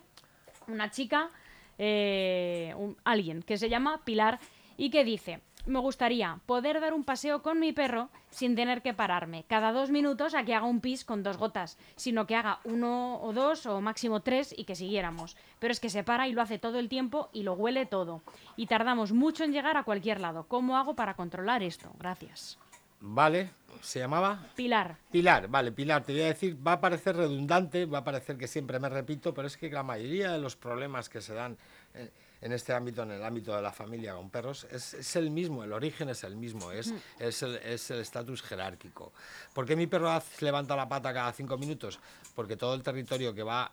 una 0.67 0.89
chica, 0.89 1.29
eh, 1.77 2.73
alguien 3.03 3.43
que 3.43 3.57
se 3.57 3.69
llama 3.69 4.03
Pilar 4.03 4.39
y 4.77 4.89
que 4.89 5.03
dice, 5.03 5.41
me 5.65 5.79
gustaría 5.79 6.39
poder 6.45 6.79
dar 6.79 6.93
un 6.93 7.03
paseo 7.03 7.41
con 7.41 7.59
mi 7.59 7.73
perro 7.73 8.09
sin 8.29 8.55
tener 8.55 8.81
que 8.81 8.93
pararme 8.93 9.45
cada 9.47 9.71
dos 9.71 9.89
minutos 9.89 10.33
a 10.33 10.43
que 10.43 10.53
haga 10.53 10.65
un 10.65 10.81
pis 10.81 11.05
con 11.05 11.23
dos 11.23 11.37
gotas, 11.37 11.77
sino 11.95 12.27
que 12.27 12.35
haga 12.35 12.59
uno 12.63 13.21
o 13.21 13.33
dos 13.33 13.65
o 13.65 13.81
máximo 13.81 14.21
tres 14.21 14.53
y 14.57 14.65
que 14.65 14.75
siguiéramos. 14.75 15.37
Pero 15.59 15.71
es 15.71 15.79
que 15.79 15.89
se 15.89 16.03
para 16.03 16.27
y 16.27 16.33
lo 16.33 16.41
hace 16.41 16.59
todo 16.59 16.79
el 16.79 16.89
tiempo 16.89 17.29
y 17.33 17.43
lo 17.43 17.53
huele 17.53 17.85
todo. 17.85 18.21
Y 18.55 18.67
tardamos 18.67 19.11
mucho 19.11 19.43
en 19.43 19.51
llegar 19.51 19.77
a 19.77 19.83
cualquier 19.83 20.19
lado. 20.21 20.45
¿Cómo 20.47 20.77
hago 20.77 20.95
para 20.95 21.15
controlar 21.15 21.63
esto? 21.63 21.91
Gracias. 21.99 22.57
Vale, 23.01 23.51
¿se 23.81 23.99
llamaba? 23.99 24.47
Pilar. 24.55 24.97
Pilar, 25.11 25.47
vale, 25.47 25.71
Pilar, 25.71 26.03
te 26.03 26.13
voy 26.13 26.23
a 26.23 26.27
decir, 26.27 26.57
va 26.65 26.73
a 26.73 26.81
parecer 26.81 27.15
redundante, 27.15 27.85
va 27.85 27.99
a 27.99 28.03
parecer 28.03 28.37
que 28.37 28.47
siempre 28.47 28.79
me 28.79 28.89
repito, 28.89 29.33
pero 29.33 29.47
es 29.47 29.57
que 29.57 29.69
la 29.69 29.83
mayoría 29.83 30.31
de 30.31 30.39
los 30.39 30.55
problemas 30.55 31.09
que 31.09 31.21
se 31.21 31.33
dan... 31.33 31.57
Eh, 31.93 32.11
en 32.41 32.51
este 32.51 32.73
ámbito, 32.73 33.03
en 33.03 33.11
el 33.11 33.23
ámbito 33.23 33.55
de 33.55 33.61
la 33.61 33.71
familia 33.71 34.15
con 34.15 34.29
perros, 34.29 34.67
es, 34.71 35.15
el 35.15 35.31
mismo, 35.31 35.63
el 35.63 35.73
origen 35.73 36.09
es 36.09 36.23
el 36.23 36.35
mismo, 36.35 36.71
es, 36.71 36.91
mm. 36.91 36.97
es 37.19 37.91
el 37.91 37.99
estatus 37.99 38.41
jerárquico. 38.41 39.13
¿Por 39.53 39.65
qué 39.65 39.75
mi 39.75 39.87
perro 39.87 40.11
levanta 40.41 40.75
la 40.75 40.87
pata 40.87 41.13
cada 41.13 41.31
cinco 41.33 41.57
minutos? 41.57 41.99
Porque 42.35 42.57
todo 42.57 42.73
el 42.75 42.83
territorio 42.83 43.33
que 43.33 43.43
va 43.43 43.71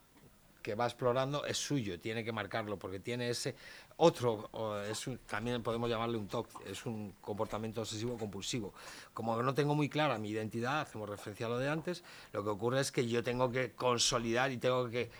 que 0.62 0.74
va 0.74 0.86
explorando 0.86 1.44
es 1.44 1.58
suyo, 1.58 1.98
tiene 2.00 2.24
que 2.24 2.32
marcarlo, 2.32 2.78
porque 2.78 3.00
tiene 3.00 3.28
ese 3.28 3.54
otro, 3.96 4.48
es 4.88 5.10
también 5.26 5.62
podemos 5.62 5.90
llamarle 5.90 6.16
un 6.16 6.28
TOC, 6.28 6.66
es 6.66 6.86
un 6.86 7.14
comportamiento 7.20 7.82
obsesivo 7.82 8.16
compulsivo. 8.16 8.72
Como 9.12 9.42
no 9.42 9.54
tengo 9.54 9.74
muy 9.74 9.88
clara 9.88 10.18
mi 10.18 10.30
identidad, 10.30 10.80
hacemos 10.80 11.08
referencia 11.08 11.46
a 11.46 11.48
lo 11.50 11.58
de 11.58 11.68
antes, 11.68 12.02
lo 12.32 12.42
que 12.42 12.50
ocurre 12.50 12.80
es 12.80 12.92
que 12.92 13.06
yo 13.06 13.22
tengo 13.22 13.50
que 13.50 13.72
consolidar 13.72 14.50
y 14.52 14.58
tengo 14.58 14.88
que, 14.88 15.10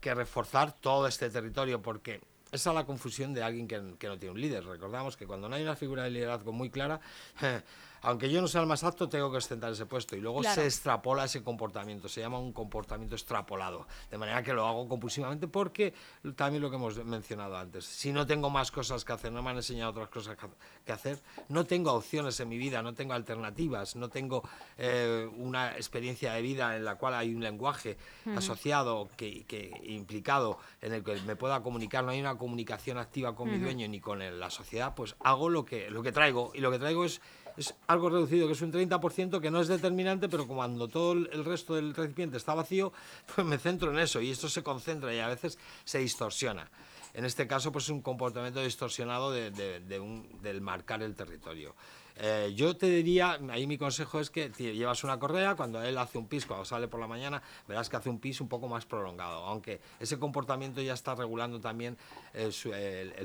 que 0.00 0.14
reforzar 0.14 0.72
todo 0.72 1.06
este 1.06 1.30
territorio, 1.30 1.80
porque 1.80 2.20
esa 2.52 2.70
es 2.70 2.74
la 2.74 2.86
confusión 2.86 3.34
de 3.34 3.42
alguien 3.42 3.68
que, 3.68 3.80
que, 3.98 4.08
no 4.08 4.18
tiene 4.18 4.34
un 4.34 4.40
líder. 4.40 4.64
Recordamos 4.64 5.16
que 5.16 5.26
cuando 5.26 5.48
no 5.48 5.56
hay 5.56 5.62
una 5.62 5.76
figura 5.76 6.04
de 6.04 6.10
liderazgo 6.10 6.52
muy 6.52 6.70
clara, 6.70 7.00
aunque 8.02 8.30
yo 8.30 8.40
no 8.40 8.48
sea 8.48 8.60
el 8.60 8.66
más 8.66 8.84
apto, 8.84 9.08
tengo 9.08 9.30
que 9.30 9.38
ostentar 9.38 9.72
ese 9.72 9.86
puesto. 9.86 10.16
Y 10.16 10.20
luego 10.20 10.42
se 10.42 10.64
extrapola 10.64 11.24
ese 11.24 11.42
comportamiento, 11.42 12.08
se 12.08 12.20
llama 12.20 12.38
un 12.38 12.52
comportamiento 12.52 13.14
extrapolado. 13.14 13.86
De 14.10 14.18
manera 14.18 14.42
que 14.42 14.52
lo 14.52 14.66
hago 14.66 14.88
compulsivamente 14.88 15.48
porque 15.48 15.94
también 16.36 16.62
lo 16.62 16.70
que 16.70 16.76
hemos 16.76 17.04
mencionado 17.04 17.56
antes, 17.56 17.84
si 17.84 18.12
no 18.12 18.26
tengo 18.26 18.50
más 18.50 18.70
cosas 18.70 19.04
que 19.04 19.12
hacer, 19.12 19.32
no 19.32 19.42
me 19.42 19.50
han 19.50 19.56
enseñado 19.56 19.90
otras 19.90 20.08
cosas 20.08 20.36
que 20.84 20.92
hacer, 20.92 21.18
no 21.48 21.64
tengo 21.64 21.92
opciones 21.92 22.38
en 22.40 22.48
mi 22.48 22.58
vida, 22.58 22.82
no 22.82 22.94
tengo 22.94 23.14
alternativas, 23.14 23.96
no 23.96 24.08
tengo 24.08 24.42
eh, 24.76 25.28
una 25.36 25.76
experiencia 25.76 26.32
de 26.32 26.42
vida 26.42 26.76
en 26.76 26.84
la 26.84 26.96
cual 26.96 27.14
hay 27.14 27.34
un 27.34 27.42
lenguaje 27.42 27.96
asociado, 28.36 29.08
que, 29.16 29.44
que, 29.44 29.72
implicado, 29.84 30.58
en 30.80 30.92
el 30.92 31.04
que 31.04 31.20
me 31.22 31.36
pueda 31.36 31.62
comunicar, 31.62 32.04
no 32.04 32.10
hay 32.10 32.20
una 32.20 32.36
comunicación 32.36 32.98
activa 32.98 33.34
con 33.34 33.50
mi 33.50 33.58
dueño 33.58 33.88
ni 33.88 34.00
con 34.00 34.18
la 34.18 34.50
sociedad, 34.50 34.94
pues 34.94 35.16
hago 35.20 35.48
lo 35.48 35.64
que, 35.64 35.90
lo 35.90 36.02
que 36.02 36.12
traigo. 36.12 36.52
Y 36.54 36.60
lo 36.60 36.70
que 36.70 36.78
traigo 36.78 37.04
es 37.04 37.20
es 37.58 37.74
algo 37.88 38.08
reducido, 38.08 38.46
que 38.46 38.52
es 38.52 38.62
un 38.62 38.72
30%, 38.72 39.40
que 39.40 39.50
no 39.50 39.60
es 39.60 39.68
determinante, 39.68 40.28
pero 40.28 40.46
cuando 40.46 40.88
todo 40.88 41.12
el 41.12 41.44
resto 41.44 41.74
del 41.74 41.94
recipiente 41.94 42.36
está 42.36 42.54
vacío, 42.54 42.92
pues 43.34 43.46
me 43.46 43.58
centro 43.58 43.90
en 43.90 43.98
eso 43.98 44.20
y 44.20 44.30
esto 44.30 44.48
se 44.48 44.62
concentra 44.62 45.12
y 45.14 45.18
a 45.18 45.28
veces 45.28 45.58
se 45.84 45.98
distorsiona. 45.98 46.70
En 47.14 47.24
este 47.24 47.46
caso, 47.46 47.72
pues 47.72 47.84
es 47.84 47.90
un 47.90 48.02
comportamiento 48.02 48.62
distorsionado 48.62 49.32
del 49.32 50.60
marcar 50.60 51.02
el 51.02 51.16
territorio. 51.16 51.74
Eh, 52.20 52.52
yo 52.54 52.76
te 52.76 52.86
diría, 52.86 53.38
ahí 53.50 53.66
mi 53.66 53.78
consejo 53.78 54.20
es 54.20 54.30
que 54.30 54.50
llevas 54.50 55.04
una 55.04 55.18
correa, 55.18 55.54
cuando 55.54 55.82
él 55.82 55.96
hace 55.98 56.18
un 56.18 56.26
pis, 56.26 56.46
cuando 56.46 56.64
sale 56.64 56.88
por 56.88 57.00
la 57.00 57.06
mañana, 57.06 57.42
verás 57.66 57.88
que 57.88 57.96
hace 57.96 58.10
un 58.10 58.18
pis 58.18 58.40
un 58.40 58.48
poco 58.48 58.68
más 58.68 58.86
prolongado, 58.86 59.44
aunque 59.46 59.80
ese 60.00 60.18
comportamiento 60.18 60.82
ya 60.82 60.94
está 60.94 61.14
regulando 61.14 61.60
también 61.60 61.96
el, 62.34 62.52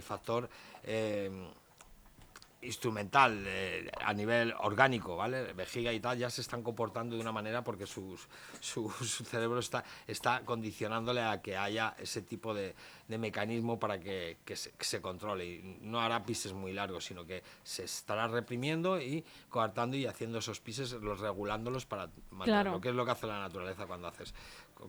factor... 0.01 0.49
Eh, 0.83 1.29
instrumental, 2.65 3.43
eh, 3.45 3.89
a 4.01 4.13
nivel 4.13 4.53
orgánico, 4.59 5.15
¿vale? 5.15 5.53
Vejiga 5.53 5.91
y 5.93 5.99
tal, 5.99 6.17
ya 6.17 6.29
se 6.29 6.41
están 6.41 6.63
comportando 6.63 7.15
de 7.15 7.21
una 7.21 7.31
manera 7.31 7.63
porque 7.63 7.85
su, 7.85 8.17
su, 8.59 8.89
cerebro 8.89 9.59
está, 9.59 9.83
está 10.07 10.41
condicionándole 10.45 11.21
a 11.21 11.41
que 11.41 11.57
haya 11.57 11.95
ese 11.99 12.21
tipo 12.21 12.53
de, 12.53 12.75
de 13.07 13.17
mecanismo 13.17 13.79
para 13.79 13.99
que, 13.99 14.37
que, 14.45 14.55
se, 14.55 15.01
controle. 15.01 15.45
Y 15.45 15.77
no 15.81 15.99
hará 15.99 16.25
pises 16.25 16.53
muy 16.53 16.73
largos, 16.73 17.05
sino 17.05 17.25
que 17.25 17.43
se 17.63 17.83
estará 17.83 18.27
reprimiendo 18.27 18.99
y 19.01 19.23
coartando 19.49 19.97
y 19.97 20.05
haciendo 20.05 20.39
esos 20.39 20.59
pises, 20.59 20.91
los 20.93 21.19
regulándolos 21.19 21.85
para 21.85 22.09
mantenerlo, 22.31 22.79
que 22.81 22.89
es 22.89 22.95
lo 22.95 23.05
que 23.05 23.11
hace 23.11 23.27
la 23.27 23.39
naturaleza 23.39 23.85
cuando 23.85 24.07
haces 24.07 24.33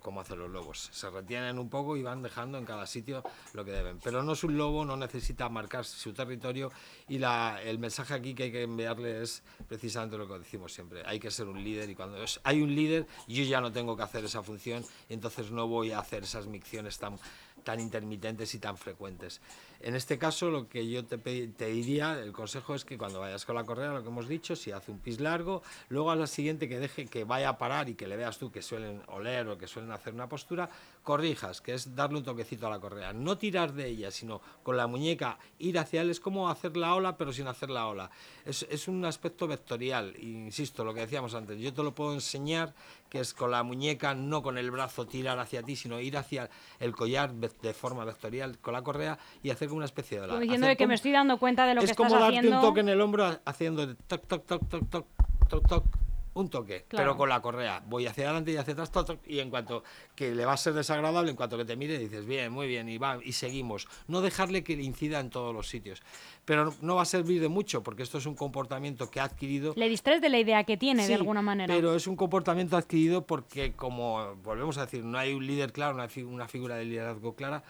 como 0.01 0.21
hacen 0.21 0.39
los 0.39 0.51
lobos. 0.51 0.89
Se 0.93 1.11
retienen 1.11 1.59
un 1.59 1.69
poco 1.69 1.97
y 1.97 2.03
van 2.03 2.23
dejando 2.23 2.59
en 2.59 2.65
cada 2.65 2.87
sitio 2.87 3.23
lo 3.53 3.65
que 3.65 3.73
deben. 3.73 3.99
Pero 4.03 4.23
no 4.23 4.33
es 4.33 4.45
un 4.45 4.57
lobo, 4.57 4.85
no 4.85 4.97
necesita 4.97 5.49
marcar 5.49 5.85
su 5.85 6.13
territorio 6.13 6.71
y 7.09 7.19
la, 7.19 7.61
el 7.63 7.79
mensaje 7.79 8.15
aquí 8.15 8.35
que 8.35 8.45
hay 8.45 8.53
que 8.53 8.63
enviarle 8.63 9.23
es 9.23 9.43
precisamente 9.69 10.17
lo 10.17 10.27
que 10.29 10.39
decimos 10.39 10.73
siempre. 10.73 11.03
Hay 11.07 11.21
que 11.21 11.31
ser 11.31 11.47
un 11.47 11.63
líder 11.63 11.91
y 11.91 11.95
cuando 11.95 12.19
hay 12.43 12.63
un 12.63 12.75
líder 12.75 13.07
yo 13.29 13.45
ya 13.45 13.61
no 13.61 13.73
tengo 13.73 13.97
que 13.97 14.03
hacer 14.03 14.25
esa 14.25 14.43
función 14.43 14.85
y 15.09 15.15
entonces 15.15 15.51
no 15.51 15.67
voy 15.67 15.93
a 15.93 15.99
hacer 15.99 16.25
esas 16.25 16.47
micciones 16.47 16.99
tan 16.99 17.19
tan 17.65 17.81
intermitentes 17.81 18.55
y 18.55 18.59
tan 18.59 18.77
frecuentes. 18.77 19.41
En 19.81 19.95
este 19.95 20.19
caso, 20.19 20.51
lo 20.51 20.69
que 20.69 20.89
yo 20.89 21.05
te, 21.05 21.19
te, 21.19 21.67
diría, 21.67 22.19
el 22.19 22.33
consejo 22.33 22.75
es 22.75 22.85
que 22.85 22.97
cuando 22.97 23.21
vayas 23.21 23.45
con 23.45 23.57
la 23.57 23.65
correa, 23.65 23.93
lo 23.93 24.03
que 24.03 24.09
hemos 24.09 24.29
dicho, 24.29 24.55
si 24.55 24.71
hace 24.71 24.91
un 24.91 24.99
pis 24.99 25.21
largo, 25.21 25.63
luego 25.89 26.11
a 26.11 26.17
la 26.17 26.27
siguiente 26.27 26.69
que 26.69 26.79
deje 26.79 27.07
que 27.07 27.25
vaya 27.25 27.51
a 27.51 27.59
parar 27.59 27.89
y 27.89 27.95
que 27.95 28.07
le 28.07 28.17
veas 28.17 28.39
tú 28.39 28.51
que 28.53 28.63
suelen 28.63 29.03
oler 29.09 29.49
o 29.49 29.59
que 29.59 29.67
suelen 29.67 29.84
hacer 29.93 30.15
una 30.15 30.29
postura, 30.29 30.69
corrijas, 31.03 31.61
que 31.61 31.75
es 31.75 31.95
darle 31.95 32.19
un 32.19 32.25
toquecito 32.25 32.67
a 32.67 32.71
la 32.71 32.79
correa. 32.79 33.13
No 33.13 33.39
tirar 33.39 33.73
de 33.73 33.89
ella, 33.89 34.11
sino 34.11 34.41
con 34.63 34.77
la 34.77 34.87
muñeca 34.87 35.39
ir 35.59 35.79
hacia 35.79 36.03
él. 36.03 36.11
Es 36.11 36.21
como 36.21 36.49
hacer 36.49 36.77
la 36.77 36.95
ola, 36.95 37.17
pero 37.17 37.33
sin 37.33 37.47
hacer 37.47 37.71
la 37.71 37.87
ola. 37.87 38.11
Es, 38.45 38.67
es 38.71 38.89
un 38.89 39.05
aspecto 39.05 39.47
vectorial. 39.47 40.15
Insisto, 40.21 40.85
lo 40.85 40.95
que 40.95 41.01
decíamos 41.01 41.35
antes, 41.35 41.59
yo 41.61 41.73
te 41.73 41.83
lo 41.83 41.95
puedo 41.95 42.13
enseñar, 42.15 42.75
que 43.09 43.21
es 43.21 43.35
con 43.35 43.51
la 43.51 43.63
muñeca, 43.63 44.15
no 44.15 44.43
con 44.43 44.59
el 44.59 44.71
brazo 44.71 45.07
tirar 45.07 45.39
hacia 45.39 45.63
ti, 45.63 45.77
sino 45.77 46.01
ir 46.01 46.17
hacia 46.17 46.51
el 46.81 46.95
collar 46.95 47.33
de 47.33 47.75
forma 47.75 48.05
vectorial 48.05 48.59
con 48.59 48.75
la 48.75 48.83
correa 48.83 49.19
y 49.43 49.51
hacer 49.51 49.69
como 49.69 49.79
una 49.79 49.87
especie 49.87 50.19
de 50.19 50.25
ola. 50.25 50.39
diciendo 50.39 50.67
que 50.77 50.87
me 50.87 50.95
estoy 50.95 51.13
dando 51.13 51.39
cuenta 51.39 51.67
de 51.67 51.75
lo 51.75 51.81
que 51.81 51.87
estás 51.87 52.07
haciendo. 52.07 52.17
Es 52.17 52.23
como 52.23 52.33
darte 52.33 52.49
un 52.49 52.61
toque 52.61 52.81
en 52.81 52.89
el 52.89 53.01
hombro 53.01 53.41
haciendo 53.45 53.95
toc, 53.97 54.27
toc, 54.27 54.47
toc, 54.47 54.69
toc, 54.69 54.89
toc, 54.91 55.07
toc, 55.49 55.69
toc 55.69 56.04
un 56.35 56.49
toque, 56.51 56.85
pero 56.89 57.17
con 57.17 57.29
la 57.29 57.41
correa. 57.41 57.83
Voy 57.87 58.07
hacia 58.07 58.25
adelante 58.25 58.53
y 58.53 58.57
hacia 58.57 58.75
atrás, 58.75 58.91
y 59.27 59.39
en 59.39 59.51
cuanto 59.51 59.85
que 60.15 60.35
le 60.35 60.45
va 60.45 60.53
a 60.53 60.57
ser 60.57 60.75
desagradable, 60.75 61.31
en 61.31 61.37
cuanto 61.37 61.57
que 61.57 61.65
te 61.65 61.77
mire, 61.77 61.99
dices, 61.99 62.27
bien, 62.27 62.53
muy 62.53 62.67
bien, 62.67 62.89
y 62.89 62.99
va, 62.99 63.19
y 63.23 63.33
seguimos. 63.33 63.89
No 64.09 64.21
dejarle 64.21 64.65
que 64.65 64.77
le 64.77 64.83
incida 64.83 65.21
en 65.21 65.31
todos 65.31 65.55
los 65.55 65.69
sitios. 65.69 66.03
Pero 66.45 66.75
no 66.81 66.97
va 66.97 67.03
a 67.03 67.07
servir 67.07 67.41
de 67.41 67.49
mucho, 67.49 67.83
porque 67.83 68.03
esto 68.03 68.19
es 68.19 68.27
un 68.27 68.35
comportamiento 68.35 69.11
que 69.11 69.21
ha 69.21 69.25
adquirido. 69.25 69.75
Le 69.77 69.89
distraes 69.89 70.21
de 70.21 70.29
la 70.29 70.39
idea 70.39 70.65
que 70.65 70.77
tiene, 70.77 71.07
de 71.07 71.15
alguna 71.15 71.43
manera. 71.43 71.73
Pero 71.73 71.95
es 71.95 72.07
un 72.07 72.17
comportamiento 72.17 72.77
adquirido 72.77 73.27
porque, 73.27 73.73
como 73.73 74.35
volvemos 74.43 74.77
a 74.79 74.83
decir, 74.83 75.05
no 75.05 75.19
hay 75.19 75.33
un 75.33 75.47
líder 75.47 75.73
claro, 75.73 75.95
una, 75.95 76.09
una 76.27 76.49
figura 76.49 76.77
de 76.77 76.85
liderazgo 76.85 77.35
clara, 77.35 77.63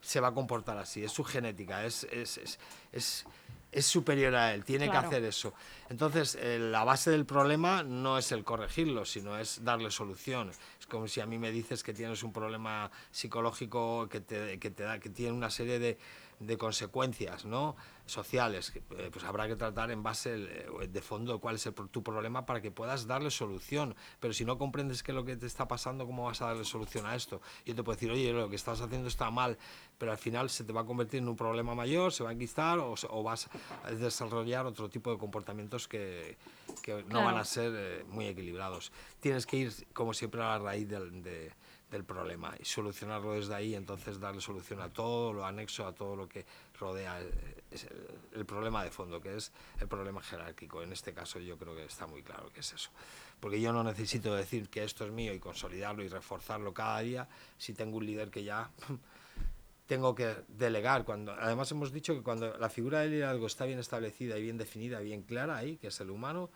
se 0.00 0.20
va 0.20 0.28
a 0.28 0.34
comportar 0.34 0.78
así. 0.78 1.02
Es 1.04 1.12
su 1.12 1.24
genética, 1.24 1.84
es, 1.84 2.04
es, 2.04 2.38
es, 2.38 2.58
es 2.92 3.26
es 3.72 3.86
superior 3.86 4.34
a 4.34 4.52
él, 4.52 4.64
tiene 4.64 4.90
que 4.90 4.96
hacer 4.96 5.24
eso. 5.24 5.54
Entonces, 5.88 6.36
eh, 6.40 6.58
la 6.58 6.84
base 6.84 7.10
del 7.10 7.24
problema 7.24 7.82
no 7.82 8.18
es 8.18 8.30
el 8.30 8.44
corregirlo, 8.44 9.06
sino 9.06 9.38
es 9.38 9.64
darle 9.64 9.90
solución. 9.90 10.50
Es 10.78 10.86
como 10.86 11.08
si 11.08 11.20
a 11.20 11.26
mí 11.26 11.38
me 11.38 11.50
dices 11.50 11.82
que 11.82 11.94
tienes 11.94 12.22
un 12.22 12.32
problema 12.32 12.90
psicológico 13.10 14.08
que 14.10 14.20
te, 14.20 14.58
que 14.58 14.70
te 14.70 14.82
da, 14.82 15.00
que 15.00 15.08
tiene 15.08 15.32
una 15.32 15.50
serie 15.50 15.78
de, 15.78 15.98
de 16.46 16.58
consecuencias, 16.58 17.44
¿no? 17.44 17.76
sociales, 18.06 18.72
eh, 18.76 19.10
pues 19.12 19.24
habrá 19.24 19.46
que 19.46 19.56
tratar 19.56 19.90
en 19.90 20.02
base 20.02 20.34
eh, 20.34 20.88
de 20.88 21.02
fondo 21.02 21.40
cuál 21.40 21.56
es 21.56 21.68
tu 21.90 22.02
problema 22.02 22.44
para 22.44 22.60
que 22.60 22.70
puedas 22.70 23.06
darle 23.06 23.30
solución. 23.30 23.94
Pero 24.20 24.34
si 24.34 24.44
no 24.44 24.58
comprendes 24.58 25.02
qué 25.02 25.12
es 25.12 25.16
lo 25.16 25.24
que 25.24 25.36
te 25.36 25.46
está 25.46 25.68
pasando, 25.68 26.06
¿cómo 26.06 26.24
vas 26.24 26.42
a 26.42 26.46
darle 26.46 26.64
solución 26.64 27.06
a 27.06 27.14
esto? 27.14 27.40
Yo 27.64 27.74
te 27.74 27.82
puedo 27.82 27.96
decir, 27.96 28.10
oye, 28.10 28.32
lo 28.32 28.48
que 28.48 28.56
estás 28.56 28.80
haciendo 28.80 29.08
está 29.08 29.30
mal, 29.30 29.56
pero 29.98 30.12
al 30.12 30.18
final 30.18 30.50
se 30.50 30.64
te 30.64 30.72
va 30.72 30.82
a 30.82 30.84
convertir 30.84 31.20
en 31.20 31.28
un 31.28 31.36
problema 31.36 31.74
mayor, 31.74 32.12
se 32.12 32.24
va 32.24 32.30
a 32.30 32.32
enquistar 32.32 32.78
o, 32.78 33.22
vas 33.22 33.48
a 33.84 33.92
desarrollar 33.92 34.66
otro 34.66 34.90
tipo 34.90 35.10
de 35.12 35.18
comportamientos 35.18 35.86
que, 35.86 36.36
que 36.82 37.04
no 37.04 37.24
van 37.24 37.36
a 37.36 37.44
ser 37.44 37.72
eh, 37.74 38.04
muy 38.08 38.26
equilibrados. 38.26 38.92
Tienes 39.20 39.46
que 39.46 39.56
ir, 39.56 39.72
como 39.92 40.12
siempre, 40.12 40.42
a 40.42 40.48
la 40.48 40.58
raíz 40.58 40.88
del, 40.88 41.52
del 41.92 42.04
problema 42.04 42.54
y 42.58 42.64
solucionarlo 42.64 43.34
desde 43.34 43.54
ahí, 43.54 43.74
entonces 43.74 44.18
darle 44.18 44.40
solución 44.40 44.80
a 44.80 44.88
todo 44.88 45.32
lo 45.32 45.44
anexo, 45.44 45.86
a 45.86 45.94
todo 45.94 46.16
lo 46.16 46.26
que 46.26 46.44
rodea 46.80 47.20
el, 47.20 48.46
problema 48.46 48.82
de 48.82 48.90
fondo, 48.90 49.20
que 49.20 49.36
es 49.36 49.52
el 49.78 49.88
problema 49.88 50.22
jerárquico. 50.22 50.82
En 50.82 50.90
este 50.92 51.12
caso 51.12 51.38
yo 51.38 51.58
creo 51.58 51.76
que 51.76 51.84
está 51.84 52.06
muy 52.06 52.22
claro 52.22 52.50
que 52.50 52.60
es 52.60 52.72
eso. 52.72 52.90
Porque 53.38 53.60
yo 53.60 53.72
no 53.72 53.84
necesito 53.84 54.34
decir 54.34 54.70
que 54.70 54.82
esto 54.82 55.04
es 55.04 55.12
mío 55.12 55.34
y 55.34 55.38
consolidarlo 55.38 56.02
y 56.02 56.08
reforzarlo 56.08 56.72
cada 56.72 57.00
día 57.00 57.28
si 57.58 57.74
tengo 57.74 57.98
un 57.98 58.06
líder 58.06 58.30
que 58.30 58.42
ya 58.42 58.70
tengo 59.86 60.14
que 60.14 60.34
delegar. 60.48 61.04
Cuando, 61.04 61.32
además 61.32 61.70
hemos 61.72 61.92
dicho 61.92 62.14
que 62.14 62.22
cuando 62.22 62.56
la 62.56 62.70
figura 62.70 63.00
del 63.00 63.10
liderazgo 63.10 63.46
está 63.46 63.66
bien 63.66 63.78
establecida 63.78 64.38
y 64.38 64.42
bien 64.42 64.56
definida, 64.56 65.00
bien 65.00 65.22
clara 65.22 65.58
ahí, 65.58 65.76
que 65.76 65.88
es 65.88 66.00
el 66.00 66.08
humano, 66.08 66.48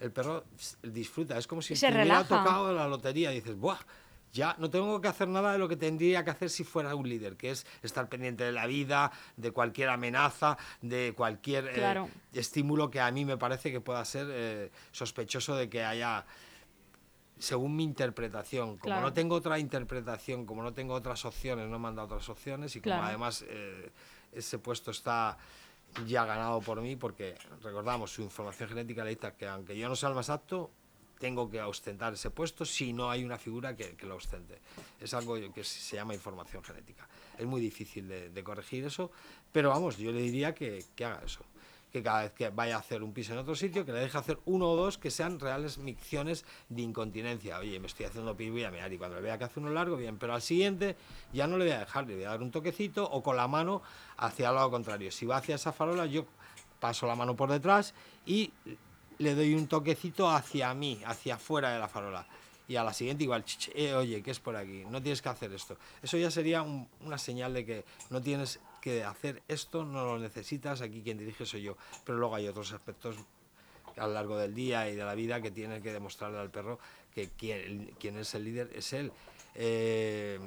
el 0.00 0.10
perro 0.10 0.44
disfruta. 0.82 1.38
Es 1.38 1.46
como 1.46 1.62
si 1.62 1.76
se 1.76 1.86
hubiera 1.86 2.24
tocado 2.24 2.72
la 2.72 2.88
lotería 2.88 3.30
y 3.32 3.36
dices, 3.36 3.56
¡buah! 3.56 3.78
Ya 4.32 4.54
no 4.58 4.70
tengo 4.70 5.00
que 5.00 5.08
hacer 5.08 5.28
nada 5.28 5.52
de 5.52 5.58
lo 5.58 5.68
que 5.68 5.76
tendría 5.76 6.24
que 6.24 6.30
hacer 6.30 6.50
si 6.50 6.64
fuera 6.64 6.94
un 6.94 7.08
líder, 7.08 7.36
que 7.36 7.50
es 7.50 7.66
estar 7.82 8.08
pendiente 8.08 8.44
de 8.44 8.52
la 8.52 8.66
vida, 8.66 9.10
de 9.36 9.50
cualquier 9.50 9.88
amenaza, 9.88 10.56
de 10.80 11.14
cualquier 11.16 11.70
eh, 11.74 12.06
estímulo 12.32 12.90
que 12.90 13.00
a 13.00 13.10
mí 13.10 13.24
me 13.24 13.36
parece 13.36 13.72
que 13.72 13.80
pueda 13.80 14.04
ser 14.04 14.28
eh, 14.30 14.70
sospechoso 14.92 15.56
de 15.56 15.68
que 15.68 15.84
haya, 15.84 16.24
según 17.38 17.76
mi 17.76 17.84
interpretación, 17.84 18.78
como 18.78 19.00
no 19.00 19.12
tengo 19.12 19.34
otra 19.34 19.58
interpretación, 19.58 20.46
como 20.46 20.62
no 20.62 20.72
tengo 20.72 20.94
otras 20.94 21.24
opciones, 21.24 21.68
no 21.68 21.78
me 21.78 21.88
han 21.88 21.96
dado 21.96 22.06
otras 22.06 22.28
opciones 22.28 22.76
y 22.76 22.80
como 22.80 23.02
además 23.02 23.44
eh, 23.48 23.90
ese 24.32 24.58
puesto 24.58 24.90
está 24.90 25.36
ya 26.06 26.24
ganado 26.24 26.60
por 26.60 26.80
mí, 26.80 26.94
porque 26.94 27.34
recordamos, 27.62 28.12
su 28.12 28.22
información 28.22 28.68
genética 28.68 29.04
le 29.04 29.16
que 29.16 29.48
aunque 29.48 29.76
yo 29.76 29.88
no 29.88 29.96
sea 29.96 30.10
el 30.10 30.14
más 30.14 30.30
apto, 30.30 30.70
tengo 31.20 31.50
que 31.50 31.60
ostentar 31.60 32.14
ese 32.14 32.30
puesto 32.30 32.64
si 32.64 32.94
no 32.94 33.10
hay 33.10 33.22
una 33.22 33.36
figura 33.36 33.76
que, 33.76 33.94
lo 34.06 34.16
ostente. 34.16 34.58
Es 34.98 35.12
algo 35.12 35.36
que 35.52 35.62
se 35.62 35.96
llama 35.96 36.14
información 36.14 36.64
genética. 36.64 37.06
Es 37.38 37.46
muy 37.46 37.60
difícil 37.60 38.08
de, 38.08 38.42
corregir 38.42 38.86
eso, 38.86 39.12
pero 39.52 39.68
vamos, 39.68 39.98
yo 39.98 40.10
le 40.10 40.22
diría 40.22 40.54
que, 40.54 40.82
haga 40.98 41.20
eso. 41.24 41.44
Que 41.92 42.02
cada 42.02 42.22
vez 42.22 42.32
que 42.32 42.48
vaya 42.48 42.76
a 42.76 42.78
hacer 42.78 43.02
un 43.02 43.12
piso 43.12 43.32
en 43.32 43.40
otro 43.40 43.54
sitio, 43.54 43.84
que 43.84 43.92
le 43.92 43.98
deje 43.98 44.16
hacer 44.16 44.38
uno 44.46 44.70
o 44.70 44.76
dos 44.76 44.96
que 44.96 45.10
sean 45.10 45.38
reales 45.38 45.76
micciones 45.76 46.46
de 46.68 46.82
incontinencia. 46.82 47.58
Oye, 47.58 47.78
me 47.80 47.88
estoy 47.88 48.06
haciendo 48.06 48.34
pis, 48.34 48.50
voy 48.50 48.64
a 48.64 48.70
mirar 48.70 48.90
y 48.90 48.96
cuando 48.96 49.16
le 49.16 49.22
vea 49.22 49.36
que 49.36 49.44
hace 49.44 49.60
uno 49.60 49.70
largo, 49.70 49.96
bien, 49.96 50.16
pero 50.16 50.32
al 50.32 50.40
siguiente 50.40 50.96
ya 51.32 51.46
no 51.46 51.58
le 51.58 51.64
voy 51.66 51.74
a 51.74 51.80
dejar, 51.80 52.06
le 52.06 52.14
voy 52.14 52.24
a 52.24 52.30
dar 52.30 52.42
un 52.42 52.50
toquecito 52.50 53.04
o 53.04 53.22
con 53.22 53.36
la 53.36 53.46
mano 53.48 53.82
hacia 54.16 54.48
el 54.48 54.54
lado 54.54 54.70
contrario. 54.70 55.10
Si 55.10 55.26
va 55.26 55.36
hacia 55.36 55.56
esa 55.56 55.72
farola, 55.72 56.06
yo 56.06 56.24
paso 56.78 57.06
la 57.06 57.16
mano 57.16 57.36
por 57.36 57.50
detrás 57.50 57.92
y 58.24 58.52
le 59.20 59.34
doy 59.34 59.54
un 59.54 59.68
toquecito 59.68 60.30
hacia 60.30 60.72
mí, 60.72 61.00
hacia 61.04 61.34
afuera 61.34 61.72
de 61.72 61.78
la 61.78 61.88
farola. 61.88 62.26
Y 62.66 62.76
a 62.76 62.84
la 62.84 62.94
siguiente 62.94 63.24
igual, 63.24 63.44
eh, 63.74 63.94
oye, 63.94 64.22
¿qué 64.22 64.30
es 64.30 64.40
por 64.40 64.56
aquí? 64.56 64.84
No 64.88 65.02
tienes 65.02 65.20
que 65.20 65.28
hacer 65.28 65.52
esto. 65.52 65.76
Eso 66.02 66.16
ya 66.16 66.30
sería 66.30 66.62
una 66.62 67.18
señal 67.18 67.52
de 67.52 67.66
que 67.66 67.84
no 68.08 68.22
tienes 68.22 68.60
que 68.80 69.04
hacer 69.04 69.42
esto, 69.46 69.84
no 69.84 70.04
lo 70.04 70.18
necesitas, 70.18 70.80
aquí 70.80 71.02
quien 71.02 71.18
dirige 71.18 71.44
soy 71.44 71.62
yo. 71.62 71.76
Pero 72.04 72.18
luego 72.18 72.34
hay 72.34 72.48
otros 72.48 72.72
aspectos 72.72 73.16
a 73.96 74.06
lo 74.06 74.14
largo 74.14 74.38
del 74.38 74.54
día 74.54 74.88
y 74.88 74.96
de 74.96 75.04
la 75.04 75.14
vida 75.14 75.42
que 75.42 75.50
tiene 75.50 75.82
que 75.82 75.92
demostrarle 75.92 76.38
al 76.38 76.50
perro 76.50 76.78
que 77.14 77.28
quien, 77.28 78.16
es 78.16 78.34
el 78.34 78.44
líder 78.44 78.70
es 78.74 78.92
él. 78.94 79.12
Eh, 79.54 80.38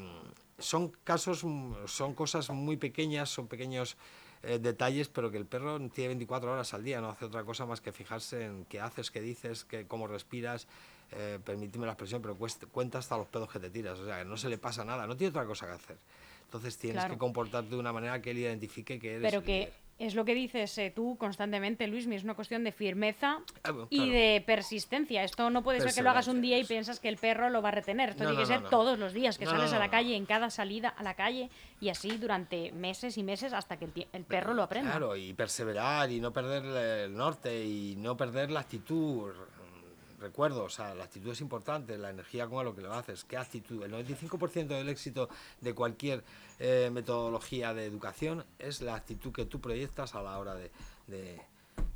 son 0.57 0.89
casos, 1.03 1.45
son 1.85 2.13
cosas 2.15 2.49
muy 2.49 2.77
pequeñas, 2.77 3.29
son 3.29 3.47
pequeños 3.47 3.97
eh, 4.43 4.59
detalles, 4.59 5.07
pero 5.07 5.31
que 5.31 5.37
el 5.37 5.45
perro 5.45 5.79
tiene 5.89 6.09
24 6.09 6.51
horas 6.51 6.73
al 6.73 6.83
día, 6.83 6.99
no 6.99 7.09
hace 7.09 7.25
otra 7.25 7.43
cosa 7.43 7.65
más 7.65 7.79
que 7.79 7.93
fijarse 7.93 8.45
en 8.45 8.65
qué 8.65 8.81
haces, 8.81 9.09
qué 9.09 9.21
dices, 9.21 9.63
qué, 9.63 9.87
cómo 9.87 10.05
respiras, 10.05 10.67
eh, 11.11 11.39
permíteme 11.43 11.85
la 11.85 11.93
expresión, 11.93 12.21
pero 12.21 12.37
cuenta 12.71 12.97
hasta 12.97 13.17
los 13.17 13.27
pedos 13.27 13.49
que 13.49 13.59
te 13.59 13.69
tiras, 13.69 13.97
o 13.99 14.05
sea, 14.05 14.19
que 14.19 14.25
no 14.25 14.35
se 14.35 14.49
le 14.49 14.57
pasa 14.57 14.83
nada, 14.83 15.07
no 15.07 15.15
tiene 15.15 15.29
otra 15.29 15.45
cosa 15.45 15.65
que 15.67 15.71
hacer. 15.71 15.97
Entonces 16.43 16.77
tienes 16.77 17.05
que 17.05 17.17
comportarte 17.17 17.71
de 17.71 17.77
una 17.77 17.91
manera 17.91 18.21
que 18.21 18.31
él 18.31 18.37
identifique 18.37 18.99
que 18.99 19.15
eres. 19.15 19.31
Pero 19.31 19.43
que 19.43 19.71
es 19.99 20.15
lo 20.15 20.25
que 20.25 20.33
dices 20.33 20.77
eh, 20.77 20.91
tú 20.93 21.17
constantemente, 21.17 21.87
Luis, 21.87 22.07
es 22.07 22.23
una 22.23 22.33
cuestión 22.33 22.63
de 22.63 22.71
firmeza 22.71 23.39
ah, 23.63 23.73
y 23.89 24.09
de 24.09 24.43
persistencia. 24.45 25.23
Esto 25.23 25.49
no 25.49 25.63
puede 25.63 25.81
ser 25.81 25.93
que 25.93 26.01
lo 26.01 26.09
hagas 26.09 26.27
un 26.27 26.41
día 26.41 26.57
y 26.57 26.63
piensas 26.63 26.99
que 26.99 27.09
el 27.09 27.17
perro 27.17 27.49
lo 27.49 27.61
va 27.61 27.69
a 27.69 27.73
retener. 27.73 28.09
Esto 28.09 28.25
tiene 28.25 28.39
que 28.39 28.45
ser 28.45 28.69
todos 28.69 28.99
los 28.99 29.13
días, 29.13 29.37
que 29.37 29.45
sales 29.45 29.71
a 29.73 29.79
la 29.79 29.89
calle, 29.89 30.15
en 30.15 30.25
cada 30.25 30.49
salida 30.49 30.89
a 30.89 31.03
la 31.03 31.13
calle 31.13 31.49
y 31.79 31.89
así 31.89 32.17
durante 32.17 32.71
meses 32.71 33.17
y 33.17 33.23
meses 33.23 33.53
hasta 33.53 33.77
que 33.77 33.85
el, 33.85 34.07
el 34.13 34.23
perro 34.25 34.53
lo 34.53 34.63
aprenda. 34.63 34.91
Claro, 34.91 35.15
y 35.15 35.33
perseverar 35.33 36.11
y 36.11 36.19
no 36.19 36.33
perder 36.33 36.63
el 37.05 37.15
norte 37.15 37.63
y 37.63 37.95
no 37.97 38.17
perder 38.17 38.51
la 38.51 38.61
actitud 38.61 39.31
recuerdo, 40.23 40.63
o 40.63 40.69
sea, 40.69 40.95
la 40.95 41.03
actitud 41.03 41.31
es 41.31 41.41
importante, 41.41 41.97
la 41.97 42.09
energía 42.09 42.47
con 42.47 42.65
lo 42.65 42.73
que 42.73 42.81
lo 42.81 42.93
haces, 42.93 43.23
qué 43.25 43.37
actitud. 43.37 43.83
El 43.83 43.91
95% 43.91 44.67
del 44.67 44.89
éxito 44.89 45.29
de 45.61 45.75
cualquier 45.75 46.23
eh, 46.59 46.89
metodología 46.91 47.73
de 47.73 47.85
educación 47.85 48.45
es 48.57 48.81
la 48.81 48.95
actitud 48.95 49.31
que 49.31 49.45
tú 49.45 49.59
proyectas 49.59 50.15
a 50.15 50.23
la 50.23 50.39
hora 50.39 50.55
de, 50.55 50.71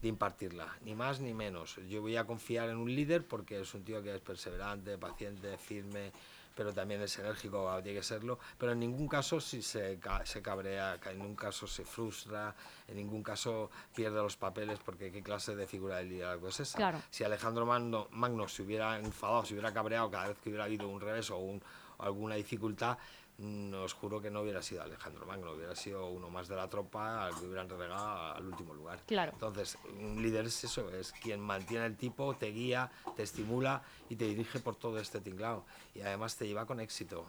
de 0.02 0.08
impartirla, 0.08 0.78
ni 0.84 0.94
más 0.94 1.20
ni 1.20 1.34
menos. 1.34 1.80
Yo 1.90 2.02
voy 2.02 2.18
a 2.18 2.26
confiar 2.26 2.70
en 2.70 2.78
un 2.78 2.94
líder 2.94 3.26
porque 3.26 3.62
es 3.62 3.74
un 3.74 3.84
tío 3.84 4.04
que 4.04 4.14
es 4.14 4.22
perseverante, 4.22 4.98
paciente, 4.98 5.58
firme, 5.58 6.12
pero 6.58 6.74
también 6.74 7.00
es 7.04 7.20
enérgico, 7.20 7.72
tiene 7.84 8.00
que 8.00 8.04
serlo, 8.04 8.40
pero 8.58 8.72
en 8.72 8.80
ningún 8.80 9.08
caso 9.08 9.40
si 9.40 9.62
se, 9.62 10.00
se 10.24 10.42
cabrea, 10.42 11.00
en 11.06 11.20
ningún 11.20 11.36
caso 11.36 11.68
se 11.68 11.86
frustra, 11.86 12.56
en 12.88 12.96
ningún 12.96 13.22
caso 13.22 13.70
pierde 13.94 14.18
los 14.18 14.36
papeles, 14.38 14.80
porque 14.84 15.12
qué 15.12 15.22
clase 15.22 15.56
de 15.56 15.68
figura 15.68 15.98
de 15.98 16.06
liderazgo 16.06 16.48
es 16.48 16.60
esa. 16.62 16.78
Si 17.12 17.24
Alejandro 17.24 17.68
Magno, 17.68 18.08
Magno 18.10 18.48
se 18.48 18.64
hubiera 18.64 18.98
enfadado, 18.98 19.46
se 19.46 19.54
hubiera 19.54 19.72
cabreado 19.72 20.10
cada 20.10 20.30
vez 20.30 20.38
que 20.40 20.50
hubiera 20.50 20.66
habido 20.66 20.90
un 20.90 21.00
revés 21.00 21.30
o 21.30 21.38
un, 21.38 21.62
alguna 22.00 22.34
dificultad, 22.34 22.98
os 23.40 23.94
juro 23.94 24.20
que 24.20 24.32
no 24.32 24.42
hubiera 24.42 24.62
sido 24.62 24.82
Alejandro 24.82 25.26
Magno, 25.26 25.52
hubiera 25.52 25.76
sido 25.76 26.10
uno 26.10 26.30
más 26.30 26.48
de 26.48 26.56
la 26.56 26.68
tropa 26.68 27.26
al 27.26 27.36
que 27.36 27.46
hubieran 27.46 27.70
relegado 27.70 28.34
al 28.34 28.46
último 28.46 28.74
lugar. 28.74 29.00
Claro. 29.06 29.32
Entonces, 29.34 29.78
un 30.00 30.22
líder 30.22 30.46
es 30.46 30.64
eso, 30.64 30.90
es 30.90 31.12
quien 31.12 31.40
mantiene 31.40 31.86
el 31.86 31.96
tipo, 31.96 32.34
te 32.36 32.48
guía, 32.48 32.90
te 33.16 33.24
estimula 33.24 33.84
y 34.10 34.16
te 34.16 34.26
dirige 34.26 34.60
por 34.60 34.76
todo 34.76 35.00
este 35.00 35.22
tinglado. 35.22 35.66
Y 35.94 36.02
además 36.02 36.36
te 36.36 36.48
lleva 36.48 36.66
con 36.66 36.80
éxito. 36.80 37.26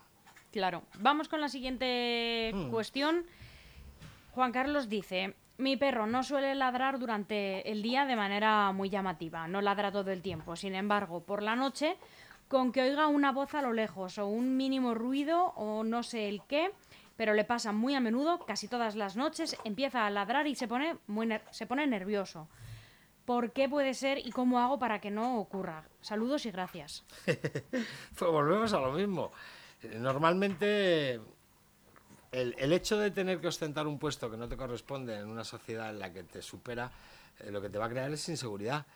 Claro. 0.50 0.82
Vamos 0.98 1.28
con 1.28 1.40
la 1.42 1.48
siguiente 1.50 2.52
hmm. 2.54 2.70
cuestión. 2.70 3.26
Juan 4.32 4.52
Carlos 4.52 4.88
dice, 4.88 5.34
mi 5.58 5.76
perro 5.76 6.06
no 6.06 6.22
suele 6.22 6.54
ladrar 6.54 6.98
durante 6.98 7.70
el 7.70 7.82
día 7.82 8.06
de 8.06 8.16
manera 8.16 8.72
muy 8.72 8.88
llamativa, 8.88 9.48
no 9.48 9.60
ladra 9.60 9.92
todo 9.92 10.10
el 10.10 10.22
tiempo. 10.22 10.56
Sin 10.56 10.74
embargo, 10.74 11.20
por 11.24 11.42
la 11.42 11.56
noche 11.56 11.96
con 12.48 12.72
que 12.72 12.82
oiga 12.82 13.06
una 13.06 13.32
voz 13.32 13.54
a 13.54 13.62
lo 13.62 13.72
lejos 13.72 14.18
o 14.18 14.26
un 14.26 14.56
mínimo 14.56 14.94
ruido 14.94 15.52
o 15.56 15.84
no 15.84 16.02
sé 16.02 16.28
el 16.28 16.42
qué, 16.48 16.72
pero 17.16 17.34
le 17.34 17.44
pasa 17.44 17.72
muy 17.72 17.94
a 17.94 18.00
menudo, 18.00 18.38
casi 18.46 18.68
todas 18.68 18.96
las 18.96 19.16
noches, 19.16 19.56
empieza 19.64 20.06
a 20.06 20.10
ladrar 20.10 20.46
y 20.46 20.54
se 20.54 20.68
pone, 20.68 20.96
muy 21.06 21.28
se 21.50 21.66
pone 21.66 21.86
nervioso. 21.86 22.48
¿Por 23.24 23.52
qué 23.52 23.68
puede 23.68 23.92
ser 23.92 24.18
y 24.18 24.30
cómo 24.30 24.58
hago 24.58 24.78
para 24.78 25.00
que 25.00 25.10
no 25.10 25.38
ocurra? 25.38 25.84
Saludos 26.00 26.46
y 26.46 26.50
gracias. 26.50 27.04
pues 27.26 28.30
volvemos 28.30 28.72
a 28.72 28.80
lo 28.80 28.92
mismo. 28.92 29.30
Normalmente 29.98 31.20
el, 32.32 32.54
el, 32.56 32.72
hecho 32.72 32.98
de 32.98 33.10
tener 33.10 33.40
que 33.40 33.48
ostentar 33.48 33.86
un 33.86 33.98
puesto 33.98 34.30
que 34.30 34.38
no 34.38 34.48
te 34.48 34.56
corresponde 34.56 35.18
en 35.18 35.28
una 35.28 35.44
sociedad 35.44 35.90
en 35.90 35.98
la 35.98 36.12
que 36.12 36.22
te 36.22 36.40
supera, 36.40 36.90
eh, 37.40 37.50
lo 37.50 37.60
que 37.60 37.68
te 37.68 37.78
va 37.78 37.84
a 37.84 37.90
crear 37.90 38.10
es 38.10 38.28
inseguridad. 38.28 38.86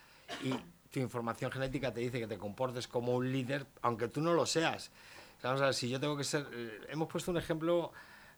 Y 0.43 0.55
tu 0.93 1.01
información 1.01 1.51
genética 1.51 1.93
te 1.93 2.01
dice 2.01 2.21
que 2.21 2.29
te 2.29 2.39
comportes 2.39 2.87
como 2.87 3.17
un 3.17 3.33
líder, 3.33 3.67
aunque 3.81 4.09
tú 4.09 4.21
no 4.21 4.35
lo 4.35 4.47
seas. 4.47 4.91
Vamos 5.43 5.61
a 5.63 5.67
ver, 5.67 5.75
si 5.75 5.89
yo 5.89 5.99
tengo 5.99 6.17
que 6.17 6.23
ser... 6.23 6.47
Eh, 6.53 6.87
hemos 6.91 7.09
puesto 7.09 7.31
un 7.31 7.39
ejemplo 7.39 7.91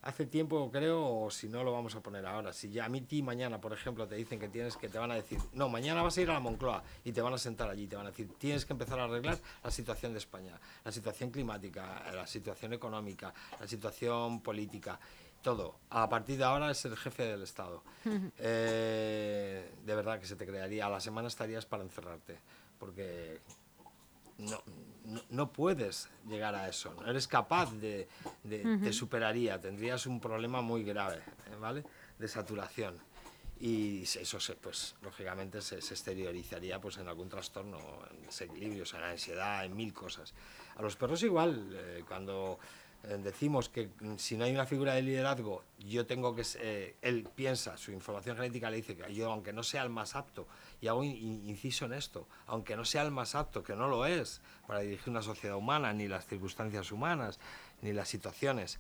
hace 0.02 0.26
tiempo, 0.26 0.70
creo, 0.70 1.04
o 1.04 1.30
si 1.30 1.48
no 1.48 1.64
lo 1.64 1.72
vamos 1.72 1.96
a 1.96 2.00
poner 2.00 2.24
ahora. 2.26 2.52
Si 2.52 2.70
ya 2.70 2.84
a 2.84 2.88
mí 2.88 3.00
ti 3.00 3.22
mañana, 3.22 3.60
por 3.60 3.72
ejemplo, 3.72 4.06
te 4.06 4.14
dicen 4.14 4.38
que 4.38 4.48
tienes 4.48 4.76
que 4.76 4.88
te 4.88 4.98
van 4.98 5.10
a 5.10 5.14
decir, 5.14 5.38
no, 5.52 5.68
mañana 5.68 6.02
vas 6.02 6.16
a 6.16 6.20
ir 6.20 6.30
a 6.30 6.34
la 6.34 6.40
Moncloa 6.40 6.84
y 7.04 7.12
te 7.12 7.20
van 7.20 7.34
a 7.34 7.38
sentar 7.38 7.68
allí, 7.68 7.86
te 7.86 7.96
van 7.96 8.06
a 8.06 8.10
decir, 8.10 8.28
tienes 8.38 8.64
que 8.64 8.72
empezar 8.72 9.00
a 9.00 9.04
arreglar 9.04 9.38
la 9.62 9.70
situación 9.70 10.12
de 10.12 10.18
España, 10.18 10.60
la 10.84 10.92
situación 10.92 11.30
climática, 11.30 12.04
la 12.14 12.26
situación 12.26 12.72
económica, 12.72 13.34
la 13.58 13.66
situación 13.66 14.40
política 14.40 15.00
todo. 15.44 15.78
A 15.90 16.08
partir 16.08 16.38
de 16.38 16.44
ahora 16.44 16.72
es 16.72 16.84
el 16.86 16.96
jefe 16.96 17.22
del 17.22 17.42
Estado. 17.42 17.84
Eh, 18.38 19.70
de 19.84 19.94
verdad 19.94 20.18
que 20.18 20.26
se 20.26 20.34
te 20.34 20.44
crearía. 20.44 20.86
A 20.86 20.90
la 20.90 21.00
semana 21.00 21.28
estarías 21.28 21.66
para 21.66 21.84
encerrarte, 21.84 22.38
porque 22.80 23.40
no, 24.38 24.60
no, 25.30 25.52
puedes 25.52 26.08
llegar 26.26 26.54
a 26.54 26.68
eso. 26.68 26.92
No 26.94 27.08
eres 27.08 27.28
capaz 27.28 27.72
de, 27.74 28.08
te 28.42 28.92
superaría. 28.92 29.60
Tendrías 29.60 30.06
un 30.06 30.18
problema 30.18 30.62
muy 30.62 30.82
grave, 30.82 31.18
¿eh? 31.18 31.56
¿vale? 31.60 31.84
De 32.18 32.26
saturación. 32.26 32.98
Y 33.60 34.02
eso, 34.02 34.40
se, 34.40 34.54
pues, 34.54 34.96
lógicamente, 35.02 35.60
se, 35.60 35.76
exteriorizaría 35.76 36.80
pues, 36.80 36.96
en 36.96 37.06
algún 37.06 37.28
trastorno, 37.28 37.78
en 38.10 38.26
desequilibrios, 38.26 38.92
en 38.94 39.02
ansiedad, 39.02 39.64
en 39.64 39.76
mil 39.76 39.92
cosas. 39.92 40.34
A 40.76 40.82
los 40.82 40.96
perros 40.96 41.22
igual, 41.22 41.70
eh, 41.72 42.04
cuando 42.06 42.58
decimos 43.18 43.68
que 43.68 43.88
mm, 44.00 44.16
si 44.16 44.36
no 44.36 44.44
hay 44.44 44.52
una 44.52 44.66
figura 44.66 44.94
de 44.94 45.02
liderazgo, 45.02 45.62
yo 45.78 46.06
tengo 46.06 46.34
que, 46.34 46.42
eh, 46.56 46.96
él 47.02 47.28
piensa, 47.34 47.76
su 47.76 47.92
información 47.92 48.36
genética 48.36 48.70
le 48.70 48.76
dice 48.76 48.96
que 48.96 49.14
yo, 49.14 49.30
aunque 49.30 49.52
no 49.52 49.62
sea 49.62 49.82
el 49.82 49.90
más 49.90 50.16
apto, 50.16 50.46
y 50.80 50.88
hago 50.88 51.04
inciso 51.04 51.84
en 51.84 51.92
esto, 51.92 52.26
aunque 52.46 52.76
no 52.76 52.84
sea 52.84 53.02
el 53.02 53.10
más 53.10 53.34
apto, 53.34 53.62
que 53.62 53.74
no 53.74 53.88
lo 53.88 54.06
es, 54.06 54.40
para 54.66 54.80
dirigir 54.80 55.10
una 55.10 55.22
sociedad 55.22 55.56
humana, 55.56 55.92
ni 55.92 56.08
las 56.08 56.26
circunstancias 56.26 56.90
humanas, 56.92 57.38
ni 57.82 57.92
las 57.92 58.08
situaciones, 58.08 58.78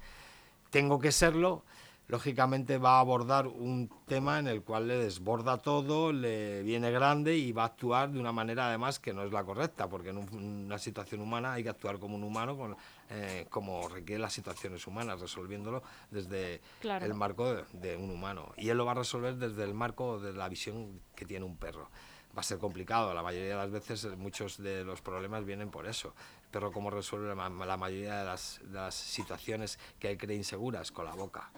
tengo 0.70 0.98
que 0.98 1.12
serlo, 1.12 1.62
lógicamente 2.08 2.78
va 2.78 2.96
a 2.96 3.00
abordar 3.00 3.46
un 3.46 3.90
tema 4.06 4.38
en 4.38 4.46
el 4.46 4.62
cual 4.62 4.88
le 4.88 4.96
desborda 4.96 5.58
todo, 5.58 6.12
le 6.12 6.62
viene 6.62 6.90
grande 6.90 7.36
y 7.36 7.52
va 7.52 7.62
a 7.62 7.66
actuar 7.66 8.10
de 8.10 8.20
una 8.20 8.32
manera 8.32 8.68
además 8.68 8.98
que 8.98 9.14
no 9.14 9.22
es 9.22 9.32
la 9.32 9.44
correcta, 9.44 9.88
porque 9.88 10.10
en 10.10 10.18
una 10.18 10.78
situación 10.78 11.20
humana 11.20 11.54
hay 11.54 11.62
que 11.62 11.70
actuar 11.70 11.98
como 11.98 12.16
un 12.16 12.24
humano, 12.24 12.56
con, 12.56 12.76
eh, 13.10 13.46
como 13.48 13.88
requieren 13.88 14.22
las 14.22 14.34
situaciones 14.34 14.86
humanas, 14.86 15.20
resolviéndolo 15.20 15.82
desde 16.10 16.60
el 16.82 17.14
marco 17.14 17.54
de, 17.72 17.96
un 17.96 18.10
humano. 18.10 18.52
Y 18.56 18.68
él 18.68 18.76
lo 18.76 18.84
va 18.84 18.92
a 18.92 18.96
resolver 18.96 19.36
desde 19.36 19.64
el 19.64 19.74
marco 19.74 20.20
de 20.20 20.32
la 20.32 20.48
visión 20.48 21.00
que 21.14 21.24
tiene 21.24 21.44
un 21.44 21.56
perro. 21.56 21.88
Va 22.36 22.40
a 22.40 22.44
ser 22.44 22.58
complicado, 22.58 23.14
la 23.14 23.22
mayoría 23.22 23.50
de 23.50 23.54
las 23.54 23.70
veces 23.70 24.04
eh, 24.04 24.16
muchos 24.16 24.58
de 24.58 24.84
los 24.84 25.00
problemas 25.00 25.44
vienen 25.44 25.70
por 25.70 25.86
eso. 25.86 26.14
El 26.42 26.50
perro 26.50 26.72
cómo 26.72 26.90
resuelve 26.90 27.28
la, 27.34 27.76
mayoría 27.76 28.18
de 28.18 28.24
las, 28.24 28.60
de 28.64 28.74
las 28.74 28.94
situaciones 28.94 29.78
que 29.98 30.10
él 30.10 30.18
cree 30.18 30.36
inseguras 30.36 30.90
con 30.90 31.06
la 31.06 31.14
boca. 31.14 31.50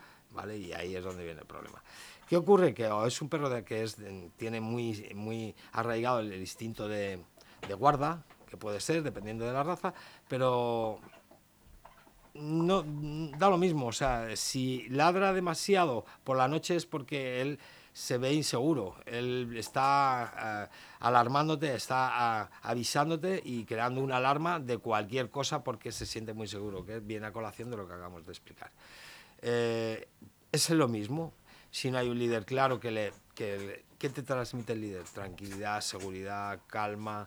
Y 0.44 0.72
ahí 0.72 0.94
es 0.94 1.04
donde 1.04 1.24
viene 1.24 1.40
el 1.40 1.46
problema. 1.46 1.82
¿Qué 2.28 2.36
ocurre? 2.36 2.74
Que 2.74 2.90
es 3.06 3.22
un 3.22 3.28
perro 3.28 3.48
de, 3.48 3.64
que 3.64 3.86
tiene 4.36 4.60
muy, 4.60 5.54
arraigado 5.72 6.20
el, 6.20 6.34
instinto 6.34 6.88
de, 6.88 7.20
guarda, 7.78 8.24
que 8.48 8.56
puede 8.56 8.80
ser, 8.80 9.02
dependiendo 9.02 9.44
de 9.44 9.52
la 9.52 9.62
raza, 9.62 9.94
pero 10.28 10.98
no 12.34 12.84
da 13.38 13.48
lo 13.48 13.58
mismo. 13.58 13.86
O 13.86 13.92
sea, 13.92 14.36
si 14.36 14.88
ladra 14.88 15.32
demasiado 15.32 16.04
por 16.24 16.36
la 16.36 16.48
noche 16.48 16.74
es 16.74 16.84
porque 16.84 17.40
él 17.40 17.58
se 17.96 18.18
ve 18.18 18.34
inseguro. 18.34 18.96
Él 19.06 19.54
está 19.56 20.68
eh, 20.68 20.76
alarmándote, 21.00 21.74
está 21.74 22.50
eh, 22.52 22.56
avisándote 22.62 23.40
y 23.42 23.64
creando 23.64 24.02
una 24.02 24.18
alarma 24.18 24.60
de 24.60 24.76
cualquier 24.76 25.30
cosa 25.30 25.64
porque 25.64 25.92
se 25.92 26.04
siente 26.04 26.34
muy 26.34 26.46
seguro, 26.46 26.84
que 26.84 27.00
viene 27.00 27.26
a 27.26 27.32
colación 27.32 27.70
de 27.70 27.78
lo 27.78 27.86
que 27.86 27.94
acabamos 27.94 28.26
de 28.26 28.32
explicar. 28.32 28.70
Eh, 29.42 30.08
es 30.52 30.70
lo 30.70 30.88
mismo. 30.88 31.32
Si 31.70 31.90
no 31.90 31.98
hay 31.98 32.08
un 32.08 32.18
líder 32.18 32.44
claro 32.44 32.80
que 32.80 32.90
le... 32.90 33.12
Que, 33.34 33.84
¿Qué 33.98 34.10
te 34.10 34.22
transmite 34.22 34.74
el 34.74 34.82
líder? 34.82 35.04
Tranquilidad, 35.04 35.80
seguridad, 35.80 36.60
calma. 36.66 37.26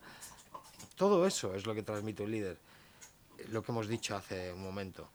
Todo 0.96 1.26
eso 1.26 1.56
es 1.56 1.66
lo 1.66 1.74
que 1.74 1.82
transmite 1.82 2.24
un 2.24 2.32
líder. 2.32 2.58
Lo 3.50 3.64
que 3.64 3.72
hemos 3.72 3.88
dicho 3.88 4.16
hace 4.16 4.54
un 4.54 4.62
momento. 4.62 5.10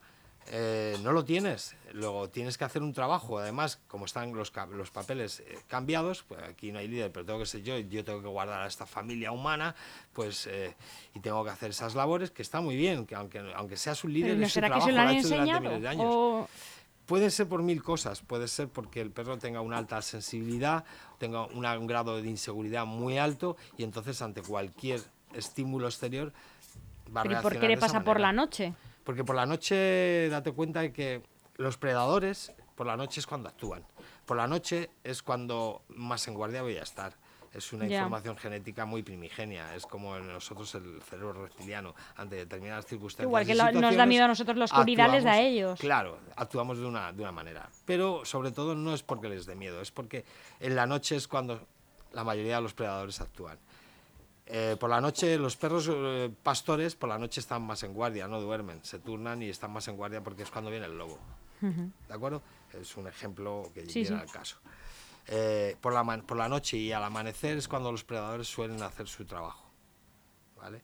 Eh, 0.48 0.98
no 1.02 1.12
lo 1.12 1.24
tienes, 1.24 1.74
luego 1.92 2.28
tienes 2.28 2.58
que 2.58 2.64
hacer 2.64 2.82
un 2.82 2.92
trabajo. 2.92 3.38
Además, 3.38 3.80
como 3.88 4.04
están 4.04 4.34
los, 4.34 4.52
los 4.72 4.90
papeles 4.90 5.40
eh, 5.40 5.58
cambiados, 5.68 6.22
pues 6.24 6.42
aquí 6.42 6.70
no 6.70 6.80
hay 6.80 6.88
líder, 6.88 7.12
pero 7.12 7.24
tengo 7.24 7.38
que 7.38 7.46
ser 7.46 7.62
yo, 7.62 7.78
yo 7.78 8.04
tengo 8.04 8.20
que 8.20 8.28
guardar 8.28 8.60
a 8.60 8.66
esta 8.66 8.84
familia 8.84 9.32
humana, 9.32 9.74
pues 10.12 10.48
y 11.14 11.20
tengo 11.20 11.44
que 11.44 11.50
hacer 11.50 11.70
esas 11.70 11.94
labores, 11.94 12.30
que 12.30 12.42
está 12.42 12.60
muy 12.60 12.76
bien, 12.76 13.06
que 13.06 13.14
aunque, 13.14 13.38
aunque 13.54 13.76
seas 13.76 14.04
un 14.04 14.12
líder, 14.12 14.42
es 14.42 14.52
trabajo, 14.52 14.90
lo 14.90 15.00
ha 15.00 15.12
hecho 15.12 15.28
durante 15.28 15.60
miles 15.60 15.82
de 15.82 15.88
años. 15.88 16.48
Puede 17.06 17.30
ser 17.30 17.48
por 17.48 17.62
mil 17.62 17.82
cosas, 17.82 18.22
puede 18.22 18.48
ser 18.48 18.68
porque 18.68 19.00
el 19.00 19.10
perro 19.10 19.36
tenga 19.38 19.60
una 19.60 19.76
alta 19.76 20.00
sensibilidad, 20.00 20.84
tenga 21.18 21.46
un 21.46 21.86
grado 21.86 22.20
de 22.20 22.28
inseguridad 22.28 22.86
muy 22.86 23.18
alto 23.18 23.56
y 23.76 23.84
entonces 23.84 24.22
ante 24.22 24.42
cualquier 24.42 25.02
estímulo 25.34 25.86
exterior 25.86 26.32
va 27.14 27.20
a 27.20 27.24
¿Pero 27.24 27.42
por 27.42 27.58
qué 27.58 27.68
le 27.68 27.76
pasa 27.76 28.02
por 28.02 28.20
la 28.20 28.32
noche? 28.32 28.72
Porque 29.04 29.22
por 29.22 29.36
la 29.36 29.44
noche 29.44 30.28
date 30.30 30.52
cuenta 30.52 30.80
de 30.80 30.92
que 30.92 31.22
los 31.56 31.76
predadores 31.76 32.52
por 32.74 32.86
la 32.86 32.96
noche 32.96 33.20
es 33.20 33.26
cuando 33.26 33.48
actúan. 33.48 33.84
Por 34.24 34.36
la 34.36 34.46
noche 34.46 34.90
es 35.04 35.22
cuando 35.22 35.82
más 35.88 36.26
en 36.26 36.34
guardia 36.34 36.62
voy 36.62 36.76
a 36.76 36.82
estar 36.82 37.12
es 37.54 37.72
una 37.72 37.86
información 37.86 38.36
genética 38.36 38.84
muy 38.84 39.02
primigenia, 39.02 39.74
es 39.74 39.86
como 39.86 40.16
en 40.16 40.26
nosotros 40.26 40.74
el 40.74 41.00
cerebro 41.02 41.44
reptiliano, 41.44 41.94
ante 42.16 42.36
determinadas 42.36 42.84
circunstancias. 42.86 43.28
Igual 43.28 43.46
que 43.46 43.80
nos 43.80 43.96
da 43.96 44.06
miedo 44.06 44.24
a 44.24 44.28
nosotros 44.28 44.56
les 44.56 45.24
da 45.24 45.32
a 45.32 45.40
ellos. 45.40 45.78
Claro, 45.78 46.18
actuamos 46.36 46.78
de 46.78 46.86
una, 46.86 47.12
de 47.12 47.22
una 47.22 47.32
manera. 47.32 47.68
Pero 47.84 48.24
sobre 48.24 48.50
todo 48.50 48.74
no 48.74 48.92
es 48.92 49.02
porque 49.02 49.28
les 49.28 49.46
dé 49.46 49.54
miedo, 49.54 49.80
es 49.80 49.92
porque 49.92 50.24
en 50.60 50.74
la 50.74 50.86
noche 50.86 51.16
es 51.16 51.28
cuando 51.28 51.66
la 52.12 52.24
mayoría 52.24 52.56
de 52.56 52.62
los 52.62 52.74
predadores 52.74 53.20
actúan. 53.20 53.58
Eh, 54.46 54.76
por 54.78 54.90
la 54.90 55.00
noche 55.00 55.38
los 55.38 55.56
perros 55.56 55.88
eh, 55.90 56.30
pastores 56.42 56.94
por 56.96 57.08
la 57.08 57.18
noche 57.18 57.40
están 57.40 57.62
más 57.62 57.82
en 57.82 57.94
guardia, 57.94 58.28
no 58.28 58.40
duermen, 58.42 58.84
se 58.84 58.98
turnan 58.98 59.42
y 59.42 59.48
están 59.48 59.72
más 59.72 59.88
en 59.88 59.96
guardia 59.96 60.22
porque 60.22 60.42
es 60.42 60.50
cuando 60.50 60.70
viene 60.70 60.86
el 60.86 60.98
lobo. 60.98 61.18
¿De 61.60 62.12
acuerdo? 62.12 62.42
Es 62.78 62.94
un 62.98 63.06
ejemplo 63.06 63.70
que 63.72 63.86
sí, 63.86 64.06
al 64.08 64.30
caso. 64.30 64.58
Eh, 65.26 65.76
por, 65.80 65.94
la 65.94 66.04
por 66.22 66.36
la 66.36 66.48
noche 66.48 66.76
y 66.76 66.92
al 66.92 67.02
amanecer 67.02 67.56
es 67.56 67.66
cuando 67.66 67.90
los 67.90 68.04
predadores 68.04 68.46
suelen 68.46 68.82
hacer 68.82 69.08
su 69.08 69.24
trabajo. 69.24 69.70
¿vale? 70.56 70.82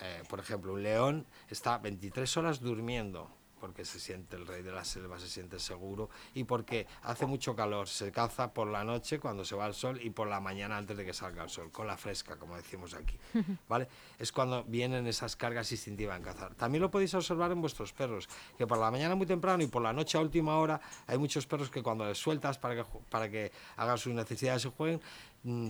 Eh, 0.00 0.22
por 0.28 0.40
ejemplo, 0.40 0.72
un 0.72 0.82
león 0.82 1.26
está 1.48 1.78
23 1.78 2.36
horas 2.36 2.60
durmiendo 2.60 3.30
porque 3.60 3.84
se 3.84 4.00
siente 4.00 4.36
el 4.36 4.46
rey 4.46 4.62
de 4.62 4.72
la 4.72 4.84
selva, 4.84 5.18
se 5.18 5.28
siente 5.28 5.58
seguro 5.58 6.10
y 6.34 6.44
porque 6.44 6.86
hace 7.02 7.26
mucho 7.26 7.54
calor, 7.54 7.88
se 7.88 8.10
caza 8.10 8.52
por 8.52 8.66
la 8.68 8.82
noche 8.82 9.20
cuando 9.20 9.44
se 9.44 9.54
va 9.54 9.66
el 9.66 9.74
sol 9.74 10.00
y 10.02 10.10
por 10.10 10.28
la 10.28 10.40
mañana 10.40 10.76
antes 10.76 10.96
de 10.96 11.04
que 11.04 11.12
salga 11.12 11.44
el 11.44 11.50
sol, 11.50 11.70
con 11.70 11.86
la 11.86 11.96
fresca, 11.96 12.36
como 12.36 12.56
decimos 12.56 12.94
aquí, 12.94 13.18
¿vale? 13.68 13.88
Es 14.18 14.32
cuando 14.32 14.64
vienen 14.64 15.06
esas 15.06 15.36
cargas 15.36 15.70
instintivas 15.70 16.16
en 16.16 16.22
cazar. 16.22 16.54
También 16.54 16.82
lo 16.82 16.90
podéis 16.90 17.14
observar 17.14 17.52
en 17.52 17.60
vuestros 17.60 17.92
perros, 17.92 18.28
que 18.56 18.66
por 18.66 18.78
la 18.78 18.90
mañana 18.90 19.14
muy 19.14 19.26
temprano 19.26 19.62
y 19.62 19.66
por 19.66 19.82
la 19.82 19.92
noche 19.92 20.18
a 20.18 20.20
última 20.20 20.56
hora 20.58 20.80
hay 21.06 21.18
muchos 21.18 21.46
perros 21.46 21.70
que 21.70 21.82
cuando 21.82 22.04
les 22.06 22.18
sueltas 22.18 22.58
para 22.58 22.74
que, 22.74 22.84
para 23.10 23.30
que 23.30 23.52
hagan 23.76 23.98
sus 23.98 24.14
necesidades 24.14 24.64
y 24.64 24.72
jueguen, 24.76 25.00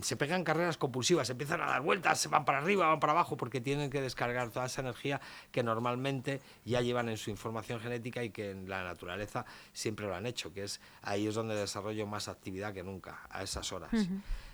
se 0.03 0.17
pegan 0.17 0.43
carreras 0.43 0.77
compulsivas, 0.77 1.31
empiezan 1.31 1.61
a 1.61 1.67
dar 1.67 1.83
vueltas, 1.83 2.19
se 2.19 2.29
van 2.29 2.45
para 2.45 2.59
arriba, 2.59 2.89
van 2.89 2.99
para 2.99 3.13
abajo, 3.13 3.37
porque 3.37 3.61
tienen 3.61 3.89
que 3.89 4.01
descargar 4.01 4.51
toda 4.51 4.67
esa 4.67 4.81
energía 4.81 5.21
que 5.53 5.63
normalmente 5.63 6.41
ya 6.65 6.81
llevan 6.81 7.09
en 7.09 7.17
su 7.17 7.31
información 7.31 7.79
genética 7.79 8.25
y 8.25 8.31
que 8.31 8.51
en 8.51 8.69
la 8.69 8.83
naturaleza 8.83 9.45
siempre 9.73 10.07
lo 10.07 10.17
han 10.17 10.27
hecho, 10.27 10.53
que 10.53 10.65
es 10.65 10.81
ahí 11.03 11.27
es 11.29 11.35
donde 11.35 11.55
desarrollo 11.55 12.07
más 12.07 12.29
actividad 12.29 12.75
que 12.75 12.83
nunca, 12.83 13.21
a 13.31 13.43
esas 13.43 13.73
horas. 13.73 13.91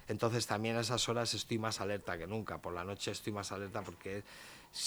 Entonces 0.09 0.47
también 0.47 0.77
a 0.77 0.81
esas 0.81 1.09
horas 1.09 1.33
estoy 1.35 1.59
más 1.59 1.81
alerta 1.81 2.19
que 2.19 2.27
nunca, 2.27 2.59
por 2.59 2.75
la 2.75 2.85
noche 2.85 3.11
estoy 3.11 3.33
más 3.33 3.51
alerta 3.53 3.83
porque 3.83 4.23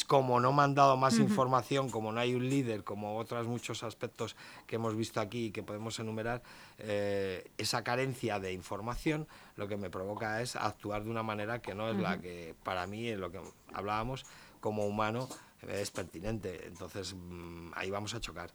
como 0.08 0.39
no 0.39 0.54
me 0.54 0.63
han 0.63 0.75
dado 0.75 0.97
más 0.97 1.17
información, 1.17 1.89
como 1.89 2.12
no 2.12 2.19
hay 2.19 2.36
un 2.36 2.47
líder, 2.47 2.84
como 2.84 3.17
otros 3.17 3.47
muchos 3.47 3.84
aspectos 3.84 4.36
que 4.67 4.75
hemos 4.75 4.95
visto 4.95 5.19
aquí 5.19 5.45
y 5.45 5.52
que 5.52 5.63
podemos 5.63 5.99
enumerar, 5.99 6.41
eh, 6.78 7.49
esa 7.58 7.84
carencia 7.84 8.39
de 8.39 8.54
información 8.54 9.28
lo 9.56 9.67
que 9.67 9.78
me 9.78 9.89
provoca 9.89 10.41
es 10.41 10.56
actuar 10.56 11.04
de 11.04 11.10
una 11.10 11.23
manera 11.23 11.62
que 11.62 11.73
no 11.73 11.89
es 11.89 11.97
la 11.97 12.19
que 12.19 12.56
para 12.63 12.86
mí, 12.88 13.10
en 13.10 13.19
lo 13.19 13.32
que 13.32 13.39
hablábamos, 13.73 14.25
como 14.60 14.86
humano 14.86 15.28
es 15.67 15.91
pertinente. 15.91 16.67
Entonces 16.67 17.15
mm, 17.15 17.71
ahí 17.75 17.89
vamos 17.89 18.13
a 18.13 18.19
chocar. 18.19 18.52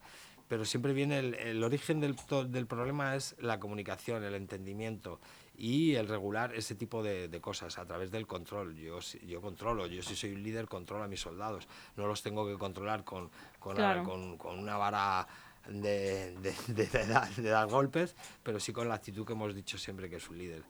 Pero 0.48 0.64
siempre 0.64 0.92
viene 0.92 1.18
el, 1.18 1.64
origen 1.64 2.00
del, 2.00 2.16
del, 2.48 2.66
problema 2.66 3.16
es 3.16 3.34
la 3.38 3.58
comunicación, 3.58 4.22
el 4.24 4.34
entendimiento 4.34 5.18
y 5.56 5.94
el 5.94 6.08
regular 6.08 6.54
ese 6.54 6.74
tipo 6.74 7.02
de, 7.02 7.30
cosas 7.40 7.78
a 7.78 7.86
través 7.86 8.10
del 8.10 8.26
control. 8.26 8.74
Yo, 8.76 8.98
yo 9.26 9.40
controlo, 9.40 9.86
yo 9.86 10.02
si 10.02 10.16
soy 10.16 10.32
un 10.32 10.42
líder 10.42 10.66
controlo 10.66 11.04
a 11.04 11.08
mis 11.08 11.20
soldados, 11.20 11.68
no 11.96 12.06
los 12.06 12.22
tengo 12.22 12.46
que 12.46 12.58
controlar 12.58 13.04
con, 13.04 13.30
con, 13.58 14.36
con, 14.36 14.58
una 14.58 14.76
vara 14.76 15.26
de, 15.68 16.34
de, 16.68 17.48
dar, 17.50 17.68
golpes, 17.68 18.16
pero 18.42 18.58
sí 18.60 18.72
con 18.72 18.88
la 18.88 18.94
actitud 18.94 19.26
que 19.26 19.32
hemos 19.32 19.54
dicho 19.54 19.78
siempre 19.78 20.10
que 20.10 20.16
es 20.16 20.28
un 20.28 20.38
líder. 20.38 20.62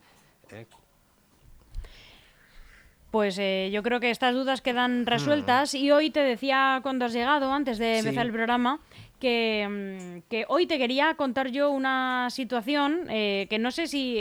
¿eh? 0.51 0.65
Pues 3.11 3.37
eh, 3.39 3.69
yo 3.71 3.81
creo 3.81 4.01
que 4.01 4.11
estas 4.11 4.33
dudas 4.33 4.61
quedan 4.61 5.05
resueltas 5.05 5.73
y 5.73 5.89
hoy 5.89 6.09
te 6.09 6.19
decía 6.19 6.81
cuando 6.83 7.05
has 7.05 7.13
llegado, 7.13 7.51
antes 7.53 7.77
de 7.77 7.99
empezar 7.99 8.25
el 8.25 8.33
programa, 8.33 8.81
que, 9.21 10.19
mm, 10.25 10.29
que, 10.29 10.45
hoy 10.49 10.67
te 10.67 10.77
quería 10.77 11.15
contar 11.15 11.49
yo 11.49 11.71
una 11.71 12.29
situación 12.29 13.07
eh, 13.09 13.47
que 13.49 13.57
no 13.57 13.71
sé 13.71 13.87
si... 13.87 14.19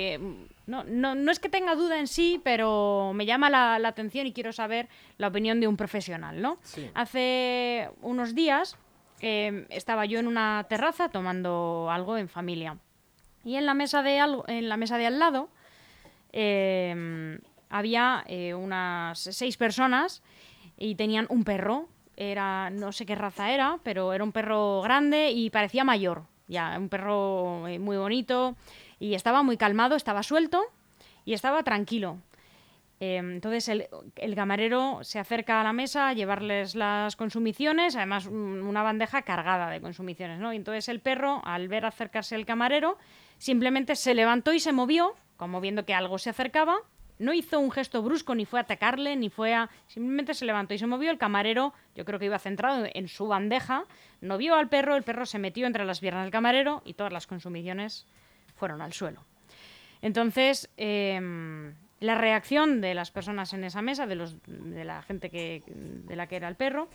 Eh, 0.66 0.70
no, 0.70 0.84
no, 0.84 1.14
no, 1.14 1.30
es 1.30 1.38
que 1.38 1.48
tenga 1.48 1.74
duda 1.74 1.98
en 1.98 2.06
sí, 2.06 2.40
pero 2.42 3.12
me 3.14 3.26
llama 3.26 3.50
la, 3.50 3.88
atención 3.88 4.26
y 4.26 4.32
quiero 4.32 4.52
saber 4.52 4.88
la 5.18 5.28
opinión 5.28 5.60
de 5.60 5.68
un 5.68 5.76
profesional, 5.76 6.40
¿no? 6.40 6.58
Hace 6.94 7.90
unos 8.02 8.34
días 8.34 8.76
em, 9.20 9.66
estaba 9.70 10.06
yo 10.06 10.18
en 10.18 10.26
una 10.26 10.66
terraza 10.68 11.08
tomando 11.08 11.88
algo 11.90 12.16
en 12.16 12.28
familia. 12.28 12.78
Y 13.44 13.56
en 13.56 13.66
la 13.66 13.74
mesa 13.74 14.02
de, 14.02 14.18
algo, 14.20 14.44
en 14.48 14.68
la 14.68 14.76
mesa 14.76 14.96
de 14.96 15.06
al 15.06 15.18
lado 15.18 15.50
em, 16.32 17.38
había 17.68 18.24
eh, 18.26 18.54
unas 18.54 19.18
seis 19.18 19.56
personas 19.56 20.22
y 20.78 20.94
tenían 20.94 21.26
un 21.28 21.44
perro 21.44 21.88
era, 22.16 22.70
no 22.70 22.92
sé 22.92 23.06
qué 23.06 23.16
raza 23.16 23.52
era, 23.52 23.78
pero 23.82 24.12
era 24.12 24.22
un 24.22 24.32
perro 24.32 24.82
grande 24.82 25.32
y 25.32 25.50
parecía 25.50 25.84
mayor. 25.84 26.22
Ya, 26.46 26.76
un 26.78 26.88
perro 26.88 27.66
eh, 27.66 27.78
muy 27.78 27.96
bonito 27.96 28.56
y 29.04 29.14
estaba 29.14 29.42
muy 29.42 29.58
calmado, 29.58 29.96
estaba 29.96 30.22
suelto 30.22 30.64
y 31.26 31.34
estaba 31.34 31.62
tranquilo. 31.62 32.16
Em, 33.00 33.34
entonces 33.34 33.68
el, 33.68 33.86
el, 34.16 34.34
camarero 34.34 35.00
se 35.02 35.18
acerca 35.18 35.60
a 35.60 35.64
la 35.64 35.74
mesa 35.74 36.08
a 36.08 36.14
llevarles 36.14 36.74
las 36.74 37.14
consumiciones, 37.14 37.96
además 37.96 38.24
una 38.26 38.82
bandeja 38.82 39.20
cargada 39.20 39.68
de 39.68 39.82
consumiciones, 39.82 40.38
¿no? 40.38 40.54
Y 40.54 40.56
entonces 40.56 40.88
el 40.88 41.00
perro, 41.00 41.42
al 41.44 41.68
ver 41.68 41.84
acercarse 41.84 42.34
el 42.34 42.46
camarero, 42.46 42.96
simplemente 43.36 43.94
se 43.94 44.14
levantó 44.14 44.54
y 44.54 44.60
se 44.60 44.72
movió, 44.72 45.14
como 45.36 45.60
viendo 45.60 45.84
que 45.84 45.92
algo 45.92 46.16
se 46.16 46.30
acercaba, 46.30 46.76
no 47.18 47.34
hizo 47.34 47.60
un 47.60 47.70
gesto 47.70 48.02
brusco, 48.02 48.34
ni 48.34 48.46
fue 48.46 48.58
a 48.58 48.62
atacarle, 48.62 49.16
ni 49.16 49.28
fue 49.28 49.52
a... 49.52 49.68
Simplemente 49.86 50.32
se 50.32 50.46
levantó 50.46 50.72
y 50.72 50.78
se 50.78 50.86
movió. 50.86 51.10
El 51.10 51.18
camarero, 51.18 51.74
yo 51.94 52.06
creo 52.06 52.18
que 52.18 52.24
iba 52.24 52.38
centrado 52.38 52.86
en 52.92 53.08
su 53.08 53.28
bandeja, 53.28 53.84
no 54.22 54.38
vio 54.38 54.54
al 54.54 54.70
perro, 54.70 54.96
el 54.96 55.02
perro 55.02 55.26
se 55.26 55.38
metió 55.38 55.66
entre 55.66 55.84
las 55.84 56.00
piernas 56.00 56.24
del 56.24 56.32
camarero 56.32 56.80
y 56.86 56.94
todas 56.94 57.12
las 57.12 57.26
consumiciones 57.26 58.06
fueron 58.54 58.82
al 58.82 58.92
suelo. 58.92 59.24
Entonces, 60.02 60.70
em, 60.76 61.74
la 62.00 62.14
reacción 62.14 62.80
de 62.80 62.94
las 62.94 63.10
personas 63.10 63.52
en 63.52 63.64
esa 63.64 63.80
mesa, 63.80 64.06
de, 64.06 64.14
los, 64.14 64.36
de 64.46 64.84
la 64.84 65.02
gente 65.02 65.30
que, 65.30 65.62
de 65.66 66.16
la 66.16 66.26
que 66.26 66.36
era 66.36 66.48
el 66.48 66.56
perro, 66.56 66.88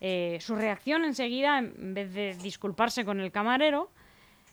eh, 0.00 0.38
su 0.40 0.54
reacción 0.54 1.04
enseguida, 1.04 1.58
en 1.58 1.92
vez 1.92 2.12
de 2.14 2.34
disculparse 2.42 3.04
con 3.04 3.20
el 3.20 3.30
camarero, 3.30 3.90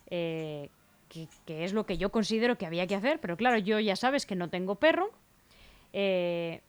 eh, 0.10 0.70
que, 1.08 1.64
es 1.64 1.72
lo 1.72 1.86
que 1.86 1.98
yo 1.98 2.12
considero 2.12 2.58
que 2.58 2.66
había 2.66 2.86
que 2.86 2.96
hacer, 2.96 3.20
pero 3.20 3.38
claro, 3.38 3.58
yo 3.58 3.80
ya 3.80 3.96
sabes 3.96 4.26
que 4.26 4.36
no 4.36 4.50
tengo 4.50 4.76
perro, 4.76 5.10
eh, 5.94 6.62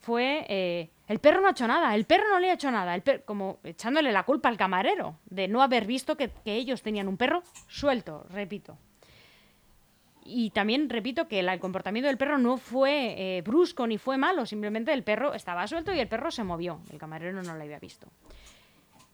fue, 0.00 0.88
el 1.08 1.18
perro 1.18 1.40
no 1.40 1.48
ha 1.48 1.50
hecho 1.50 1.66
nada, 1.66 1.96
el 1.96 2.04
perro 2.04 2.28
no 2.28 2.38
le 2.38 2.50
ha 2.50 2.54
hecho 2.54 2.70
nada, 2.70 2.94
el 2.94 3.02
como 3.24 3.58
echándole 3.64 4.12
la 4.12 4.22
culpa 4.22 4.48
al 4.48 4.56
camarero 4.56 5.18
de 5.26 5.48
no 5.48 5.62
haber 5.62 5.84
visto 5.84 6.16
que, 6.16 6.30
ellos 6.44 6.82
tenían 6.82 7.08
un 7.08 7.16
perro 7.16 7.42
suelto, 7.66 8.24
repito. 8.30 8.78
Y 10.26 10.50
también 10.50 10.88
repito 10.88 11.28
que 11.28 11.40
el 11.40 11.60
comportamiento 11.60 12.08
del 12.08 12.18
perro 12.18 12.38
no 12.38 12.56
fue 12.56 13.14
eh, 13.16 13.42
brusco 13.42 13.86
ni 13.86 13.98
fue 13.98 14.16
malo, 14.16 14.46
simplemente 14.46 14.92
el 14.92 15.02
perro 15.02 15.34
estaba 15.34 15.66
suelto 15.66 15.92
y 15.92 16.00
el 16.00 16.08
perro 16.08 16.30
se 16.30 16.44
movió, 16.44 16.80
el 16.92 16.98
camarero 16.98 17.42
no 17.42 17.54
lo 17.54 17.62
había 17.62 17.78
visto. 17.78 18.08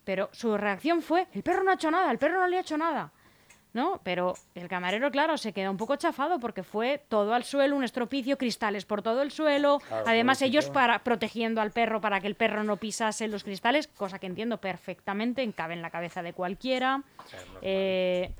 Pero 0.05 0.29
su 0.33 0.57
reacción 0.57 1.03
fue, 1.03 1.29
el 1.33 1.43
perro 1.43 1.63
no 1.63 1.71
ha 1.71 1.75
hecho 1.75 1.91
nada, 1.91 2.11
el 2.11 2.19
perro 2.19 2.41
no 2.41 2.49
le 2.49 2.57
ha 2.57 2.61
hecho 2.61 2.77
nada. 2.77 3.13
¿no? 3.73 4.01
Pero 4.05 4.35
el 4.55 4.69
camarero, 4.69 5.11
claro, 5.11 5.39
se 5.39 5.53
quedó 5.53 5.71
un 5.71 5.77
poco 5.77 5.97
chafado 5.97 6.39
porque 6.39 6.63
fue 6.63 7.03
todo 7.09 7.35
al 7.35 7.45
suelo, 7.45 7.77
un 7.77 7.85
estropicio, 7.85 8.37
cristales 8.37 8.85
por 8.85 9.03
todo 9.03 9.23
el 9.23 9.31
suelo. 9.31 9.79
Además, 10.07 10.43
ellos 10.43 10.69
para, 10.69 11.03
protegiendo 11.03 11.61
al 11.61 11.71
perro 11.71 12.01
para 12.01 12.21
que 12.21 12.27
el 12.27 12.35
perro 12.35 12.65
no 12.65 12.77
pisase 12.77 13.29
los 13.29 13.45
cristales, 13.45 13.87
cosa 13.89 14.19
que 14.19 14.27
entiendo 14.27 14.59
perfectamente, 14.59 15.51
cabe 15.53 15.75
en 15.75 15.83
la 15.83 15.91
cabeza 15.91 16.23
de 16.23 16.33
cualquiera. 16.33 17.03
Eh, 17.63 18.35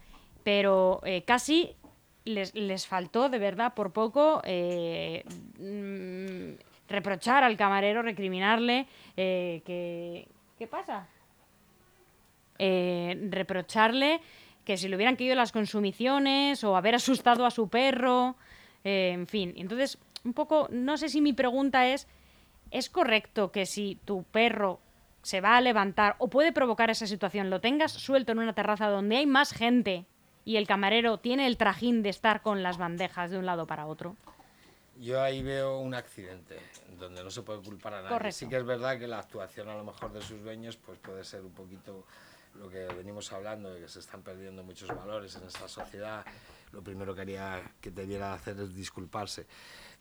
pero 0.45 1.01
eh, 1.05 1.23
casi 1.23 1.77
les, 2.25 2.87
faltó, 2.87 3.29
de 3.29 3.39
verdad, 3.39 3.75
por 3.75 3.93
poco, 3.93 4.41
eh, 4.45 5.25
mm, 5.59 6.61
reprochar 6.89 7.45
al 7.45 7.57
camarero, 7.57 8.03
recriminarle 8.03 8.87
que... 9.17 10.29
¿Qué 10.59 10.67
pasa? 10.67 11.09
reprocharle 12.59 14.21
que 14.65 14.77
si 14.77 14.89
le 14.89 14.97
hubieran 14.97 15.17
caído 15.17 15.35
las 15.35 15.53
consumiciones 15.53 16.63
o 16.65 16.77
haber 16.77 16.95
asustado 16.95 17.45
a 17.47 17.51
su 17.51 17.69
perro, 17.69 18.37
eh, 18.85 19.11
en 19.13 19.27
fin. 19.27 19.53
Entonces, 19.57 19.99
un 20.25 20.33
poco, 20.33 20.69
no 20.71 20.97
sé 20.97 21.09
si 21.09 21.21
mi 21.21 21.33
pregunta 21.33 21.89
es, 21.89 22.07
¿es 22.71 22.89
correcto 22.89 23.51
que 23.51 23.67
si 23.67 23.99
tu 24.05 24.25
perro 24.25 24.81
se 25.23 25.41
va 25.41 25.57
a 25.57 25.61
levantar 25.61 26.17
o 26.19 26.29
puede 26.29 26.53
provocar 26.53 26.91
esa 26.91 27.07
situación, 27.07 27.51
lo 27.51 27.61
tengas 27.61 27.93
suelto 27.93 28.33
en 28.33 28.41
una 28.41 28.55
terraza 28.55 28.89
donde 28.89 29.17
hay 29.17 29.27
más 29.27 29.53
gente 29.53 30.07
y 30.45 30.57
el 30.57 30.67
camarero 30.67 31.19
tiene 31.19 31.47
el 31.47 31.57
trajín 31.57 32.03
de 32.03 32.09
estar 32.09 32.43
con 32.43 32.63
las 32.63 32.79
bandejas 32.79 33.31
de 33.31 33.39
un 33.39 33.47
lado 33.47 33.67
para 33.67 33.87
otro? 33.87 34.17
Yo 34.99 35.23
ahí 35.23 35.43
veo 35.43 35.79
un 35.79 35.95
accidente 35.95 36.59
donde 36.99 37.25
no 37.25 37.31
se 37.31 37.43
puede 37.43 37.63
culpar 37.63 37.95
a 37.95 38.03
nadie. 38.03 38.33
Sí 38.33 38.49
que 38.49 38.57
es 38.57 38.65
verdad 38.65 38.99
que 38.99 39.07
la 39.07 39.19
actuación 39.19 39.69
a 39.69 39.75
lo 39.75 39.85
mejor 39.85 40.13
de 40.13 40.21
sus 40.21 40.43
dueños 40.43 40.77
pues 40.77 40.99
puede 40.99 41.25
ser 41.25 41.41
un 41.43 41.53
poquito 41.53 42.05
lo 42.55 42.69
que 42.69 42.85
venimos 42.87 43.33
hablando, 43.33 43.73
de 43.73 43.81
que 43.81 43.89
se 43.89 44.01
están 44.01 44.23
perdiendo 44.23 44.63
muchos 44.63 44.89
valores 44.89 45.35
en 45.37 45.45
esta 45.45 45.69
sociedad, 45.69 46.25
lo 46.73 46.83
primero 46.83 47.15
que 47.15 47.23
haría 47.23 47.63
que 47.81 47.91
debiera 47.91 48.35
hacer 48.35 48.59
es 48.61 48.75
disculparse. 48.75 49.47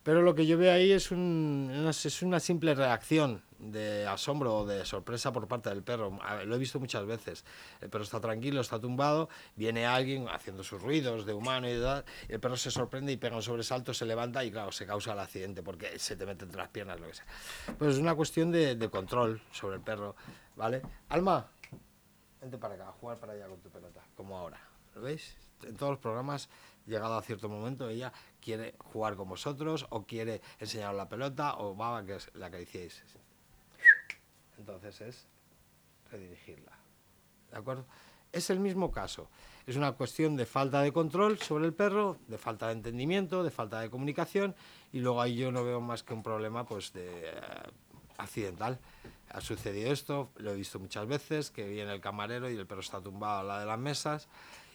Pero 0.04 0.22
lo 0.24 0.34
que 0.34 0.48
yo 0.48 0.58
veo 0.58 0.74
ahí 0.74 0.92
es, 0.92 1.12
un, 1.12 1.88
es 1.88 2.22
una 2.24 2.40
simple 2.40 2.74
reacción 2.74 3.44
de 3.62 4.08
asombro 4.08 4.58
o 4.58 4.66
de 4.66 4.86
sorpresa 4.86 5.32
por 5.32 5.48
parte 5.48 5.70
del 5.70 5.84
perro. 5.84 6.18
Lo 6.46 6.56
he 6.56 6.58
visto 6.58 6.80
muchas 6.80 7.06
veces. 7.06 7.46
El 7.80 7.90
perro 7.90 8.04
está 8.04 8.20
tranquilo, 8.20 8.62
está 8.62 8.80
tumbado, 8.80 9.30
viene 9.56 9.86
alguien 9.86 10.28
haciendo 10.28 10.64
sus 10.64 10.82
ruidos 10.82 11.26
de 11.26 11.34
humano 11.34 11.68
y 11.70 11.74
el 11.74 12.40
perro 12.40 12.58
se 12.58 12.72
sorprende 12.72 13.12
y 13.12 13.18
pega 13.18 13.36
un 13.36 13.44
sobresalto, 13.44 13.94
se 13.94 14.06
levanta 14.06 14.44
y 14.44 14.52
claro, 14.52 14.72
se 14.72 14.86
causa 14.86 15.14
el 15.14 15.20
accidente 15.20 15.62
porque 15.62 16.00
se 16.00 16.16
te 16.16 16.26
mete 16.26 16.46
entre 16.46 16.58
las 16.58 16.70
piernas, 16.70 17.00
lo 17.00 17.08
que 17.08 17.14
sea. 17.14 17.26
Pues 17.78 17.96
es 17.96 18.00
una 18.00 18.16
cuestión 18.16 18.52
de, 18.52 18.90
control 18.92 19.42
sobre 19.52 19.76
el 19.76 19.82
perro, 19.82 20.16
¿vale? 20.56 20.82
Alma, 21.10 21.48
vente 22.42 22.58
para 22.58 22.74
acá, 22.74 22.92
jugar 23.00 23.18
para 23.20 23.34
allá 23.34 23.48
con 23.48 23.60
tu 23.60 23.70
pelota, 23.70 24.02
como 24.16 24.38
ahora. 24.38 24.60
¿Lo 24.96 25.02
veis? 25.02 25.38
En 25.64 25.76
todos 25.76 25.92
los 25.92 26.00
programas, 26.00 26.50
llegado 26.86 27.18
a 27.18 27.22
cierto 27.22 27.50
momento, 27.50 27.90
ella 27.90 28.12
quiere 28.42 28.76
jugar 28.80 29.16
con 29.16 29.30
vosotros, 29.30 29.86
o 29.90 30.06
quiere 30.06 30.42
enseñaros 30.60 30.96
la 30.96 31.10
pelota, 31.10 31.58
o 31.58 31.76
va 31.76 32.04
que 32.06 32.18
la 32.34 32.48
acariciéis. 32.48 33.04
Entonces 34.58 35.02
es 35.02 35.28
redirigirla. 36.12 36.82
¿de 37.52 37.58
acuerdo? 37.58 37.86
Es 38.32 38.50
el 38.50 38.60
mismo 38.60 38.92
caso. 38.92 39.30
Es 39.68 39.76
una 39.76 39.92
cuestión 39.92 40.36
de 40.36 40.46
falta 40.46 40.82
de 40.82 40.92
control 40.92 41.38
sobre 41.38 41.66
el 41.66 41.74
perro, 41.74 42.18
de 42.28 42.38
falta 42.38 42.68
de 42.68 42.74
entendimiento, 42.74 43.44
de 43.44 43.52
falta 43.52 43.82
de 43.82 43.90
comunicación 43.90 44.56
y 44.92 45.00
luego 45.00 45.22
ahí 45.22 45.36
yo 45.36 45.52
no 45.52 45.64
veo 45.64 45.82
más 45.82 46.04
que 46.04 46.14
un 46.14 46.24
problema 46.24 46.66
pues 46.66 46.94
de 46.94 47.30
eh, 47.30 47.34
accidental. 48.18 48.80
Ha 49.30 49.42
sucedido 49.42 49.92
esto, 49.92 50.32
lo 50.38 50.52
he 50.52 50.56
visto 50.56 50.80
muchas 50.80 51.08
veces, 51.08 51.52
que 51.52 51.68
viene 51.68 51.94
el 51.94 52.02
camarero 52.02 52.50
y 52.50 52.56
el 52.56 52.66
perro 52.66 52.82
está 52.82 53.02
tumbado 53.02 53.42
a 53.42 53.44
la 53.44 53.60
de 53.60 53.66
las 53.66 53.80
mesas 53.80 54.28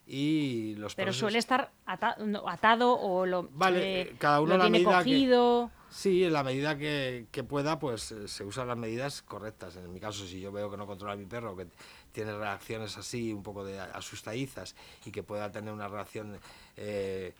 y 0.06 0.76
los 0.76 0.94
pero 0.94 1.12
suele 1.12 1.38
estar 1.38 1.72
atado 1.84 2.98
o 2.98 3.26
lo 3.26 3.48
vale 3.52 4.02
eh, 4.02 4.14
cada 4.18 4.40
uno 4.40 4.58
tiene 4.60 4.84
cogido. 4.84 5.70
Sí 5.88 6.24
en 6.24 6.32
la 6.32 6.42
medida 6.44 6.76
que, 6.76 7.26
que, 7.30 7.42
pueda 7.42 7.78
pues 7.78 8.12
eh, 8.12 8.28
se 8.28 8.44
usan 8.44 8.68
las 8.68 8.76
medidas 8.76 9.22
correctas. 9.22 9.76
En 9.76 9.92
mi 9.92 9.98
caso 9.98 10.26
si 10.26 10.40
yo 10.40 10.52
veo 10.52 10.70
que 10.70 10.76
no 10.76 10.86
controla 10.86 11.14
a 11.14 11.16
mi 11.16 11.26
perro 11.26 11.56
que 11.56 11.66
tiene 12.12 12.36
reacciones 12.36 12.96
así 12.96 13.32
un 13.32 13.42
poco 13.42 13.64
de 13.64 13.80
asustadizas 13.80 14.76
y 15.04 15.10
que 15.10 15.22
pueda 15.22 15.50
tener 15.50 15.72
una 15.72 15.88
reacción 15.88 16.38
eh, 16.76 17.34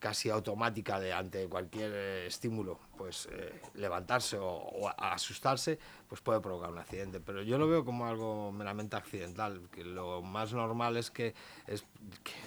casi 0.00 0.30
automática 0.30 0.98
de 0.98 1.12
ante 1.12 1.46
cualquier 1.46 1.92
eh, 1.94 2.26
estímulo, 2.26 2.80
pues 2.96 3.28
eh, 3.30 3.60
levantarse 3.74 4.38
o, 4.40 4.90
asustarse, 4.98 5.78
pues 6.08 6.20
puede 6.20 6.40
provocar 6.40 6.70
un 6.70 6.78
accidente. 6.78 7.20
Pero 7.20 7.42
yo 7.42 7.58
lo 7.58 7.68
veo 7.68 7.84
como 7.84 8.06
algo 8.06 8.50
meramente 8.50 8.96
accidental, 8.96 9.68
que 9.70 9.84
lo 9.84 10.22
más 10.22 10.52
normal 10.52 10.96
es 10.96 11.10
que, 11.10 11.34
es 11.66 11.84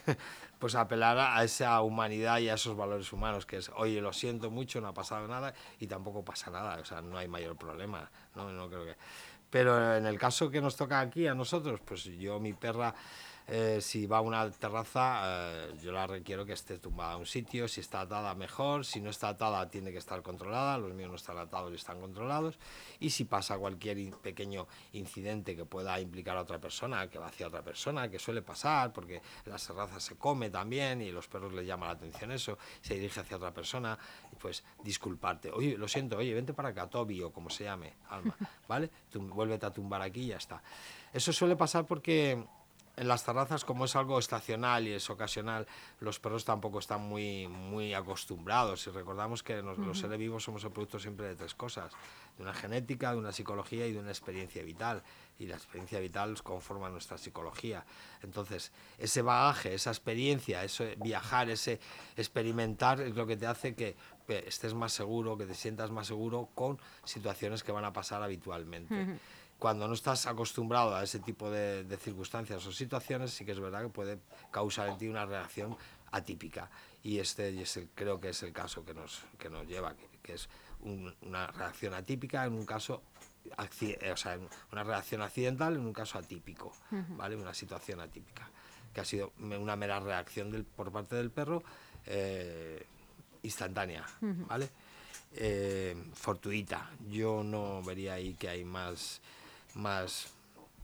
pues 0.60 0.76
apelar 0.76 1.18
a 1.18 1.44
esa 1.44 1.80
humanidad 1.82 2.40
y 2.40 2.50
a 2.50 2.56
esos 2.56 2.76
valores 2.76 3.14
humanos, 3.14 3.46
que 3.46 3.58
es, 3.58 3.70
oye, 3.76 4.02
lo 4.02 4.12
siento 4.12 4.50
mucho, 4.50 4.82
no 4.82 4.88
ha 4.90 4.94
pasado 4.94 5.28
nada 5.28 5.54
y 5.80 5.88
tampoco 5.88 6.26
pasa 6.26 6.52
nada, 6.52 6.80
o 6.82 6.86
sea, 6.86 7.02
no 7.02 7.18
hay 7.18 7.28
mayor 7.28 7.56
problema, 7.56 8.12
no, 8.36 8.52
no 8.52 8.68
creo 8.68 8.84
que... 8.84 8.96
Pero 9.50 9.96
en 9.96 10.08
el 10.08 10.18
caso 10.18 10.50
que 10.50 10.60
nos 10.60 10.76
toca 10.76 11.00
aquí 11.00 11.28
a 11.28 11.36
nosotros, 11.36 11.80
pues 11.86 12.06
yo, 12.06 12.40
mi 12.40 12.54
perra 12.54 12.96
eh, 13.48 13.80
si 13.82 14.06
va 14.06 14.20
a 14.20 14.22
una 14.22 14.50
terraza, 14.52 15.22
eh, 15.26 15.74
yo 15.82 15.92
la 15.92 16.08
requiero 16.08 16.46
que 16.46 16.54
esté 16.54 16.80
tumbada 16.80 17.14
a 17.14 17.18
un 17.18 17.26
sitio. 17.26 17.68
Si 17.68 17.82
está 17.82 18.02
atada, 18.02 18.34
mejor. 18.36 18.86
Si 18.86 19.02
no 19.02 19.10
está 19.10 19.30
atada, 19.30 19.70
tiene 19.70 19.92
que 19.92 19.98
estar 19.98 20.22
controlada. 20.22 20.78
Los 20.78 20.94
míos 20.94 21.10
no 21.10 21.16
están 21.16 21.38
atados 21.38 21.72
y 21.72 21.76
están 21.76 22.00
controlados. 22.00 22.58
Y 23.00 23.10
si 23.10 23.26
pasa 23.26 23.58
cualquier 23.58 24.12
pequeño 24.22 24.68
incidente 24.94 25.56
que 25.56 25.66
pueda 25.66 26.00
implicar 26.00 26.38
a 26.38 26.42
otra 26.42 26.60
persona, 26.60 27.10
que 27.10 27.20
va 27.20 27.28
hacia 27.28 27.48
otra 27.48 27.62
persona, 27.62 28.10
que 28.10 28.18
suele 28.18 28.42
pasar, 28.42 28.94
porque 28.94 29.22
las 29.46 29.66
terrazas 29.68 30.04
se 30.04 30.16
come 30.16 30.50
también 30.50 31.02
y 31.02 31.12
los 31.12 31.28
perros 31.28 31.54
les 31.54 31.68
llama 31.68 31.88
la 31.88 31.94
atención 31.94 32.32
eso, 32.32 32.58
se 32.82 32.96
dirige 32.96 33.20
hacia 33.20 33.38
otra 33.38 33.54
persona, 33.54 33.98
pues 34.40 34.64
disculparte. 34.84 35.52
Oye, 35.52 35.78
lo 35.78 35.88
siento, 35.88 36.18
oye, 36.18 36.34
vente 36.34 36.54
para 36.54 36.70
acá, 36.70 36.90
Toby, 36.90 37.22
o 37.24 37.32
como 37.32 37.50
se 37.50 37.66
llame, 37.66 37.94
Alma, 38.10 38.36
¿vale? 38.68 38.90
Tú, 39.12 39.22
vuélvete 39.22 39.66
a 39.66 39.72
tumbar 39.72 40.02
aquí 40.02 40.22
y 40.22 40.28
ya 40.28 40.38
está. 40.38 40.62
Eso 41.12 41.32
suele 41.34 41.56
pasar 41.56 41.86
porque 41.86 42.44
en 42.96 43.08
las 43.08 43.26
terrazas, 43.26 43.66
como 43.66 43.86
es 43.86 43.96
algo 43.96 44.20
estacional 44.20 44.88
y 44.88 44.94
es 44.94 45.10
ocasional, 45.10 45.68
los 46.00 46.20
perros 46.20 46.46
tampoco 46.46 46.80
están 46.80 47.02
muy, 47.02 47.48
muy 47.48 47.94
acostumbrados. 47.94 48.86
Y 48.88 48.92
recordamos 48.92 49.42
que 49.42 49.62
los 49.62 50.00
seres 50.00 50.20
vivos 50.20 50.44
somos 50.44 50.64
el 50.64 50.72
producto 50.72 51.00
siempre 51.00 51.28
de 51.28 51.36
tres 51.36 51.56
cosas: 51.56 51.92
de 52.38 52.44
una 52.44 52.54
genética, 52.54 53.12
de 53.12 53.18
una 53.18 53.32
psicología 53.32 53.88
y 53.88 53.94
de 53.94 54.00
una 54.00 54.10
experiencia 54.10 54.64
vital. 54.64 55.04
Y 55.40 55.48
la 55.48 55.56
experiencia 55.56 56.00
vital 56.00 56.40
conforma 56.44 56.90
nuestra 56.90 57.18
psicología. 57.18 57.84
Entonces, 58.22 58.72
ese 59.00 59.24
bagaje, 59.24 59.74
esa 59.74 59.90
experiencia, 59.90 60.64
ese 60.64 60.96
viajar, 60.98 61.50
ese 61.50 61.80
experimentar 62.16 63.02
es 63.02 63.16
lo 63.16 63.26
que 63.26 63.38
te 63.38 63.48
hace 63.48 63.74
que 63.74 63.98
estés 64.28 64.76
más 64.76 64.94
seguro, 64.94 65.38
que 65.38 65.46
te 65.46 65.56
sientas 65.56 65.90
más 65.90 66.08
seguro 66.08 66.50
con 66.54 66.80
situaciones 67.04 67.64
que 67.64 67.72
van 67.72 67.86
a 67.86 67.92
pasar 67.92 68.22
habitualmente 68.22 69.20
cuando 69.64 69.88
no 69.88 69.94
estás 69.94 70.28
acostumbrado 70.28 70.94
a 70.94 71.04
ese 71.04 71.20
tipo 71.20 71.50
de, 71.50 71.86
circunstancias 71.98 72.66
o 72.66 72.74
situaciones, 72.74 73.32
sí 73.32 73.46
que 73.46 73.54
es 73.54 73.62
verdad 73.62 73.84
que 73.84 73.88
puede 73.88 74.20
causar 74.52 74.90
en 74.90 74.98
ti 74.98 75.08
una 75.08 75.26
reacción 75.26 75.78
atípica. 76.12 76.70
Y 77.02 77.20
este 77.20 77.88
creo 77.96 78.20
que 78.20 78.28
es 78.32 78.44
el 78.44 78.52
caso 78.52 78.84
que 78.84 78.94
nos, 78.94 79.24
que 79.40 79.50
nos 79.50 79.66
lleva, 79.66 79.96
que, 80.22 80.34
es 80.34 80.50
una 80.82 81.48
reacción 81.48 81.94
atípica 81.94 82.44
en 82.44 82.56
un 82.56 82.66
caso 82.66 83.04
eh, 83.80 84.12
o 84.12 84.18
sea, 84.18 84.38
una 84.74 84.84
reacción 84.84 85.22
accidental 85.22 85.76
en 85.76 85.86
un 85.86 85.94
caso 85.94 86.20
atípico, 86.20 86.74
¿vale? 87.12 87.38
Una 87.38 87.54
situación 87.54 88.02
atípica, 88.02 88.50
que 88.94 89.00
ha 89.00 89.06
sido 89.06 89.32
una 89.40 89.78
mera 89.78 90.02
reacción 90.02 90.52
del, 90.52 90.66
por 90.66 90.92
parte 90.92 91.16
del 91.16 91.32
perro 91.32 91.64
eh, 92.06 92.86
instantánea, 93.44 94.06
¿vale? 94.20 94.70
Eh, 95.32 95.96
fortuita. 96.16 96.92
Yo 97.08 97.46
no 97.46 97.82
vería 97.82 98.16
ahí 98.16 98.34
que 98.34 98.50
hay 98.50 98.66
más 98.66 99.22
más 99.76 100.34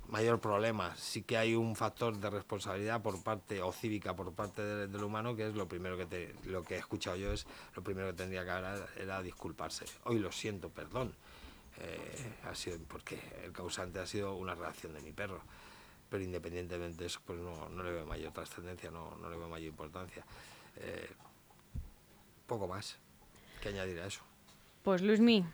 mayor 0.09 0.39
problema. 0.39 0.95
Sí 0.95 1.23
que 1.23 1.37
hay 1.37 1.55
un 1.55 1.75
factor 1.75 2.17
de 2.17 2.29
responsabilidad 2.29 3.01
por 3.01 3.21
parte 3.23 3.61
o 3.61 3.71
cívica 3.71 4.15
por 4.15 4.33
parte 4.33 4.61
del, 4.61 5.03
humano 5.03 5.35
que 5.35 5.47
es 5.47 5.55
lo 5.55 5.67
primero 5.67 5.97
que 5.97 6.05
te, 6.05 6.35
lo 6.45 6.63
que 6.63 6.75
he 6.75 6.77
escuchado 6.77 7.15
yo 7.15 7.31
es 7.31 7.45
lo 7.75 7.83
primero 7.83 8.07
que 8.07 8.13
tendría 8.13 8.43
que 8.43 8.51
hacer 8.51 8.89
era, 8.97 9.21
disculparse. 9.21 9.85
Hoy 10.05 10.19
lo 10.19 10.31
siento, 10.31 10.69
perdón. 10.69 11.13
Eh, 11.81 12.33
ha 12.43 12.55
sido 12.55 12.77
porque 12.87 13.19
el 13.43 13.53
causante 13.53 13.99
ha 13.99 14.05
sido 14.05 14.35
una 14.35 14.55
reacción 14.55 14.93
de 14.93 15.01
mi 15.01 15.11
perro. 15.11 15.41
Pero 16.09 16.23
independientemente 16.23 16.97
de 16.97 17.05
eso, 17.05 17.19
pues 17.23 17.39
no, 17.39 17.69
no 17.69 17.83
le 17.83 17.91
veo 17.91 18.05
mayor 18.05 18.33
trascendencia, 18.33 18.89
no, 18.89 19.15
no 19.21 19.29
le 19.29 19.37
veo 19.37 19.47
mayor 19.47 19.69
importancia. 19.69 20.25
Eh, 20.77 21.09
poco 22.47 22.67
más 22.67 22.97
que 23.61 23.69
añadir 23.69 23.99
a 23.99 24.07
eso. 24.07 24.21
Pues 24.83 25.01
Luismi, 25.01 25.45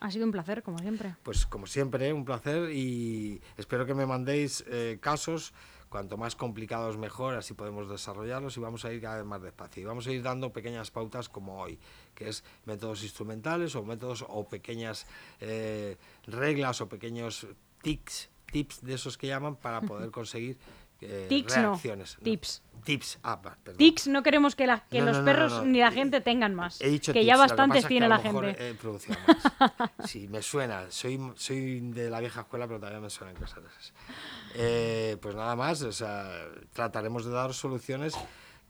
ha 0.00 0.10
sido 0.10 0.24
un 0.24 0.32
placer, 0.32 0.62
como 0.62 0.78
siempre. 0.78 1.14
Pues 1.22 1.46
como 1.46 1.66
siempre, 1.66 2.12
un 2.12 2.24
placer 2.24 2.70
y 2.72 3.40
espero 3.56 3.86
que 3.86 3.94
me 3.94 4.06
mandéis 4.06 4.64
eh, 4.66 4.98
casos, 5.00 5.52
cuanto 5.90 6.16
más 6.16 6.36
complicados 6.36 6.96
mejor, 6.96 7.34
así 7.34 7.52
podemos 7.52 7.88
desarrollarlos 7.88 8.56
y 8.56 8.60
vamos 8.60 8.84
a 8.84 8.92
ir 8.92 9.02
cada 9.02 9.18
vez 9.18 9.26
más 9.26 9.42
despacio. 9.42 9.82
Y 9.82 9.84
vamos 9.84 10.06
a 10.06 10.12
ir 10.12 10.22
dando 10.22 10.52
pequeñas 10.52 10.90
pautas 10.90 11.28
como 11.28 11.60
hoy, 11.60 11.78
que 12.14 12.28
es 12.28 12.44
métodos 12.64 13.02
instrumentales 13.02 13.74
o 13.76 13.84
métodos 13.84 14.24
o 14.26 14.48
pequeñas 14.48 15.06
eh, 15.40 15.96
reglas 16.26 16.80
o 16.80 16.88
pequeños 16.88 17.46
tics, 17.82 18.30
tips 18.50 18.82
de 18.82 18.94
esos 18.94 19.18
que 19.18 19.26
llaman 19.26 19.56
para 19.56 19.82
poder 19.82 20.10
conseguir 20.10 20.58
eh, 21.00 21.44
reacciones. 21.46 22.16
No, 22.18 22.24
tips. 22.24 22.62
Tips. 22.84 23.18
Ah, 23.22 23.40
Tics 23.76 24.08
no 24.08 24.22
queremos 24.22 24.56
que, 24.56 24.66
la, 24.66 24.80
que 24.88 25.02
los 25.02 25.18
perros 25.18 25.64
ni 25.64 25.80
la 25.80 25.90
gente 25.90 26.20
tengan 26.20 26.54
más. 26.54 26.78
que 26.78 27.24
ya 27.24 27.36
bastantes 27.36 27.86
tiene 27.86 28.08
la 28.08 28.18
gente. 28.18 28.76
sí, 30.06 30.28
me 30.28 30.42
suena. 30.42 30.90
Soy, 30.90 31.20
soy 31.36 31.80
de 31.80 32.10
la 32.10 32.20
vieja 32.20 32.40
escuela, 32.42 32.66
pero 32.66 32.78
todavía 32.78 33.00
me 33.00 33.10
suenan 33.10 33.36
cosas 33.36 33.62
de 33.62 33.68
esas. 33.68 33.92
Eh, 34.54 35.16
pues 35.20 35.34
nada 35.34 35.54
más, 35.56 35.82
o 35.82 35.92
sea, 35.92 36.30
trataremos 36.72 37.24
de 37.24 37.32
dar 37.32 37.52
soluciones, 37.52 38.14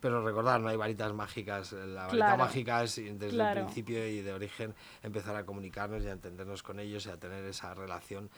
pero 0.00 0.24
recordar, 0.24 0.60
no 0.60 0.68
hay 0.68 0.76
varitas 0.76 1.12
mágicas. 1.12 1.72
La 1.72 2.06
varita 2.06 2.36
mágica 2.36 2.82
es 2.82 2.96
desde 2.96 3.40
el 3.40 3.52
principio 3.52 4.06
y 4.08 4.22
de 4.22 4.32
origen 4.32 4.74
empezar 5.02 5.36
a 5.36 5.44
comunicarnos 5.44 6.02
y 6.02 6.08
a 6.08 6.12
entendernos 6.12 6.62
con 6.62 6.80
ellos 6.80 7.06
y 7.06 7.10
a 7.10 7.16
tener 7.16 7.44
esa 7.44 7.74
relación 7.74 8.28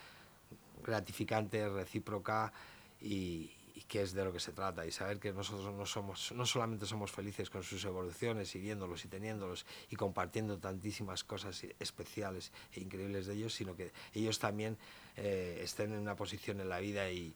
gratificante, 0.84 1.68
recíproca 1.68 2.52
y, 3.00 3.50
y 3.92 3.98
qué 3.98 4.02
es 4.02 4.12
de 4.14 4.24
lo 4.24 4.32
que 4.32 4.40
se 4.40 4.52
trata 4.52 4.86
y 4.86 4.90
saber 4.90 5.18
que 5.18 5.32
nosotros 5.32 5.74
no 5.74 5.84
somos 5.84 6.32
no 6.32 6.46
solamente 6.46 6.86
somos 6.86 7.10
felices 7.10 7.50
con 7.50 7.62
sus 7.62 7.84
evoluciones 7.84 8.54
y 8.54 8.58
viéndolos 8.58 9.04
y 9.04 9.08
teniéndolos 9.08 9.66
y 9.90 9.96
compartiendo 9.96 10.58
tantísimas 10.58 11.24
cosas 11.24 11.64
especiales 11.78 12.52
e 12.72 12.80
increíbles 12.80 13.26
de 13.26 13.34
ellos 13.34 13.54
sino 13.54 13.76
que 13.76 13.92
ellos 14.14 14.38
también 14.38 14.78
eh, 15.16 15.60
estén 15.62 15.92
en 15.92 16.00
una 16.00 16.16
posición 16.16 16.60
en 16.60 16.68
la 16.68 16.80
vida 16.80 17.10
y 17.10 17.34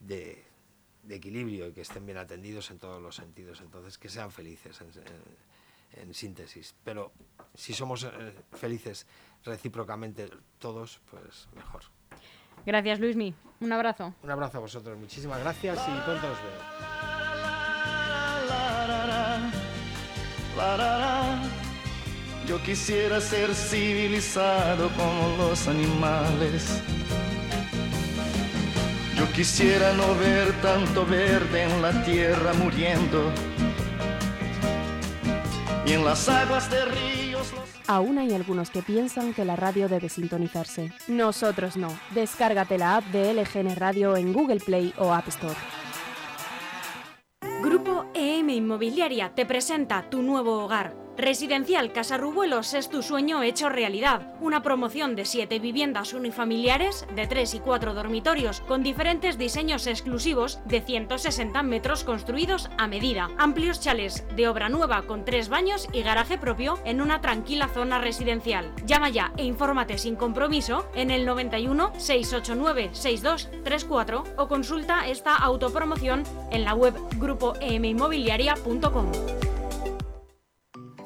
de, 0.00 0.44
equilibrio 1.08 1.68
y 1.68 1.72
que 1.72 1.82
estén 1.82 2.04
bien 2.06 2.18
atendidos 2.18 2.70
en 2.70 2.78
todos 2.78 3.00
los 3.00 3.16
sentidos. 3.16 3.60
Entonces 3.60 3.98
que 3.98 4.08
sean 4.08 4.30
felices 4.30 4.80
en, 4.80 6.14
síntesis. 6.14 6.74
Pero 6.82 7.12
si 7.54 7.72
somos 7.72 8.04
eh, 8.04 8.34
felices 8.52 9.06
recíprocamente 9.44 10.30
todos 10.58 11.00
pues 11.10 11.48
mejor 11.54 11.82
Gracias, 12.66 13.00
Luismi. 13.00 13.34
Un 13.60 13.72
abrazo. 13.72 14.14
Un 14.22 14.30
abrazo 14.30 14.58
a 14.58 14.60
vosotros. 14.60 14.98
Muchísimas 14.98 15.40
gracias 15.40 15.78
y 15.88 16.00
pronto 16.04 16.26
os 16.26 16.38
veo. 16.42 16.84
Yo 22.46 22.62
quisiera 22.62 23.20
ser 23.20 23.54
civilizado 23.54 24.90
como 24.90 25.36
los 25.38 25.66
animales. 25.66 26.82
Yo 29.16 29.32
quisiera 29.32 29.92
no 29.94 30.14
ver 30.16 30.52
tanto 30.60 31.06
verde 31.06 31.62
en 31.62 31.80
la 31.80 32.04
tierra 32.04 32.52
muriendo 32.52 33.32
y 35.86 35.92
en 35.92 36.04
las 36.04 36.28
aguas 36.28 36.70
de 36.70 36.84
ríos. 36.84 37.23
Aún 37.86 38.18
hay 38.18 38.32
algunos 38.32 38.70
que 38.70 38.82
piensan 38.82 39.34
que 39.34 39.44
la 39.44 39.56
radio 39.56 39.88
debe 39.88 40.08
sintonizarse. 40.08 40.92
Nosotros 41.08 41.76
no. 41.76 41.88
Descárgate 42.14 42.78
la 42.78 42.96
app 42.96 43.04
de 43.06 43.34
LGN 43.34 43.76
Radio 43.76 44.16
en 44.16 44.32
Google 44.32 44.60
Play 44.60 44.94
o 44.98 45.12
App 45.12 45.28
Store. 45.28 45.56
Grupo 47.62 48.06
EM 48.14 48.50
Inmobiliaria 48.50 49.34
te 49.34 49.46
presenta 49.46 50.08
tu 50.08 50.22
nuevo 50.22 50.64
hogar 50.64 51.03
Residencial 51.16 51.92
Casarrubuelos 51.92 52.74
es 52.74 52.90
tu 52.90 53.00
sueño 53.02 53.44
hecho 53.44 53.68
realidad. 53.68 54.34
Una 54.40 54.62
promoción 54.62 55.14
de 55.14 55.24
siete 55.24 55.60
viviendas 55.60 56.12
unifamiliares 56.12 57.06
de 57.14 57.28
3 57.28 57.54
y 57.54 57.60
4 57.60 57.94
dormitorios 57.94 58.62
con 58.62 58.82
diferentes 58.82 59.38
diseños 59.38 59.86
exclusivos 59.86 60.58
de 60.64 60.80
160 60.80 61.62
metros 61.62 62.02
construidos 62.02 62.68
a 62.78 62.88
medida. 62.88 63.30
Amplios 63.38 63.80
chales 63.80 64.26
de 64.34 64.48
obra 64.48 64.68
nueva 64.68 65.02
con 65.02 65.24
tres 65.24 65.48
baños 65.48 65.86
y 65.92 66.02
garaje 66.02 66.36
propio 66.36 66.80
en 66.84 67.00
una 67.00 67.20
tranquila 67.20 67.68
zona 67.68 68.00
residencial. 68.00 68.72
Llama 68.84 69.10
ya 69.10 69.32
e 69.36 69.44
infórmate 69.44 69.98
sin 69.98 70.16
compromiso 70.16 70.88
en 70.96 71.12
el 71.12 71.24
91 71.24 71.92
689 71.96 72.90
6234 72.92 74.24
o 74.36 74.48
consulta 74.48 75.06
esta 75.06 75.36
autopromoción 75.36 76.24
en 76.50 76.64
la 76.64 76.74
web 76.74 76.94
grupoeminmobiliaria.com. 77.18 79.53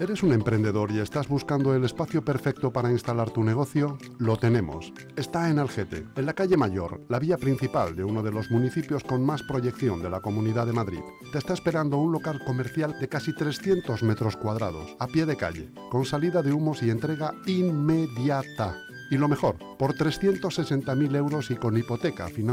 ¿Eres 0.01 0.23
un 0.23 0.33
emprendedor 0.33 0.93
y 0.93 1.01
estás 1.01 1.27
buscando 1.27 1.75
el 1.75 1.85
espacio 1.85 2.25
perfecto 2.25 2.73
para 2.73 2.93
instalar 2.93 3.31
tu 3.31 3.43
negocio? 3.43 3.99
Lo 4.19 4.37
tenemos. 4.37 4.93
Está 5.17 5.51
en 5.51 5.59
Algete, 5.59 6.07
en 6.15 6.25
la 6.25 6.35
calle 6.35 6.57
Mayor, 6.57 7.01
la 7.09 7.19
vía 7.19 7.37
principal 7.37 7.97
de 7.97 8.05
uno 8.05 8.23
de 8.23 8.31
los 8.31 8.49
municipios 8.49 9.03
con 9.03 9.27
más 9.27 9.43
proyección 9.43 10.01
de 10.01 10.09
la 10.09 10.21
Comunidad 10.21 10.67
de 10.67 10.73
Madrid. 10.73 11.01
Te 11.33 11.39
está 11.39 11.53
esperando 11.53 11.99
un 11.99 12.13
local 12.13 12.41
comercial 12.47 12.95
de 13.01 13.09
casi 13.09 13.35
300 13.35 14.05
metros 14.05 14.37
cuadrados, 14.37 14.95
a 15.01 15.09
pie 15.09 15.27
de 15.27 15.37
calle, 15.37 15.73
con 15.91 16.05
salida 16.05 16.43
de 16.43 16.53
humos 16.53 16.81
y 16.85 16.91
entrega 16.91 17.35
inmediata. 17.47 18.77
Y 19.11 19.17
lo 19.17 19.27
mejor, 19.27 19.57
por 19.79 19.95
360.000 19.95 21.17
euros 21.17 21.51
y 21.51 21.57
con 21.57 21.77
hipoteca 21.77 22.29
financiada 22.29 22.49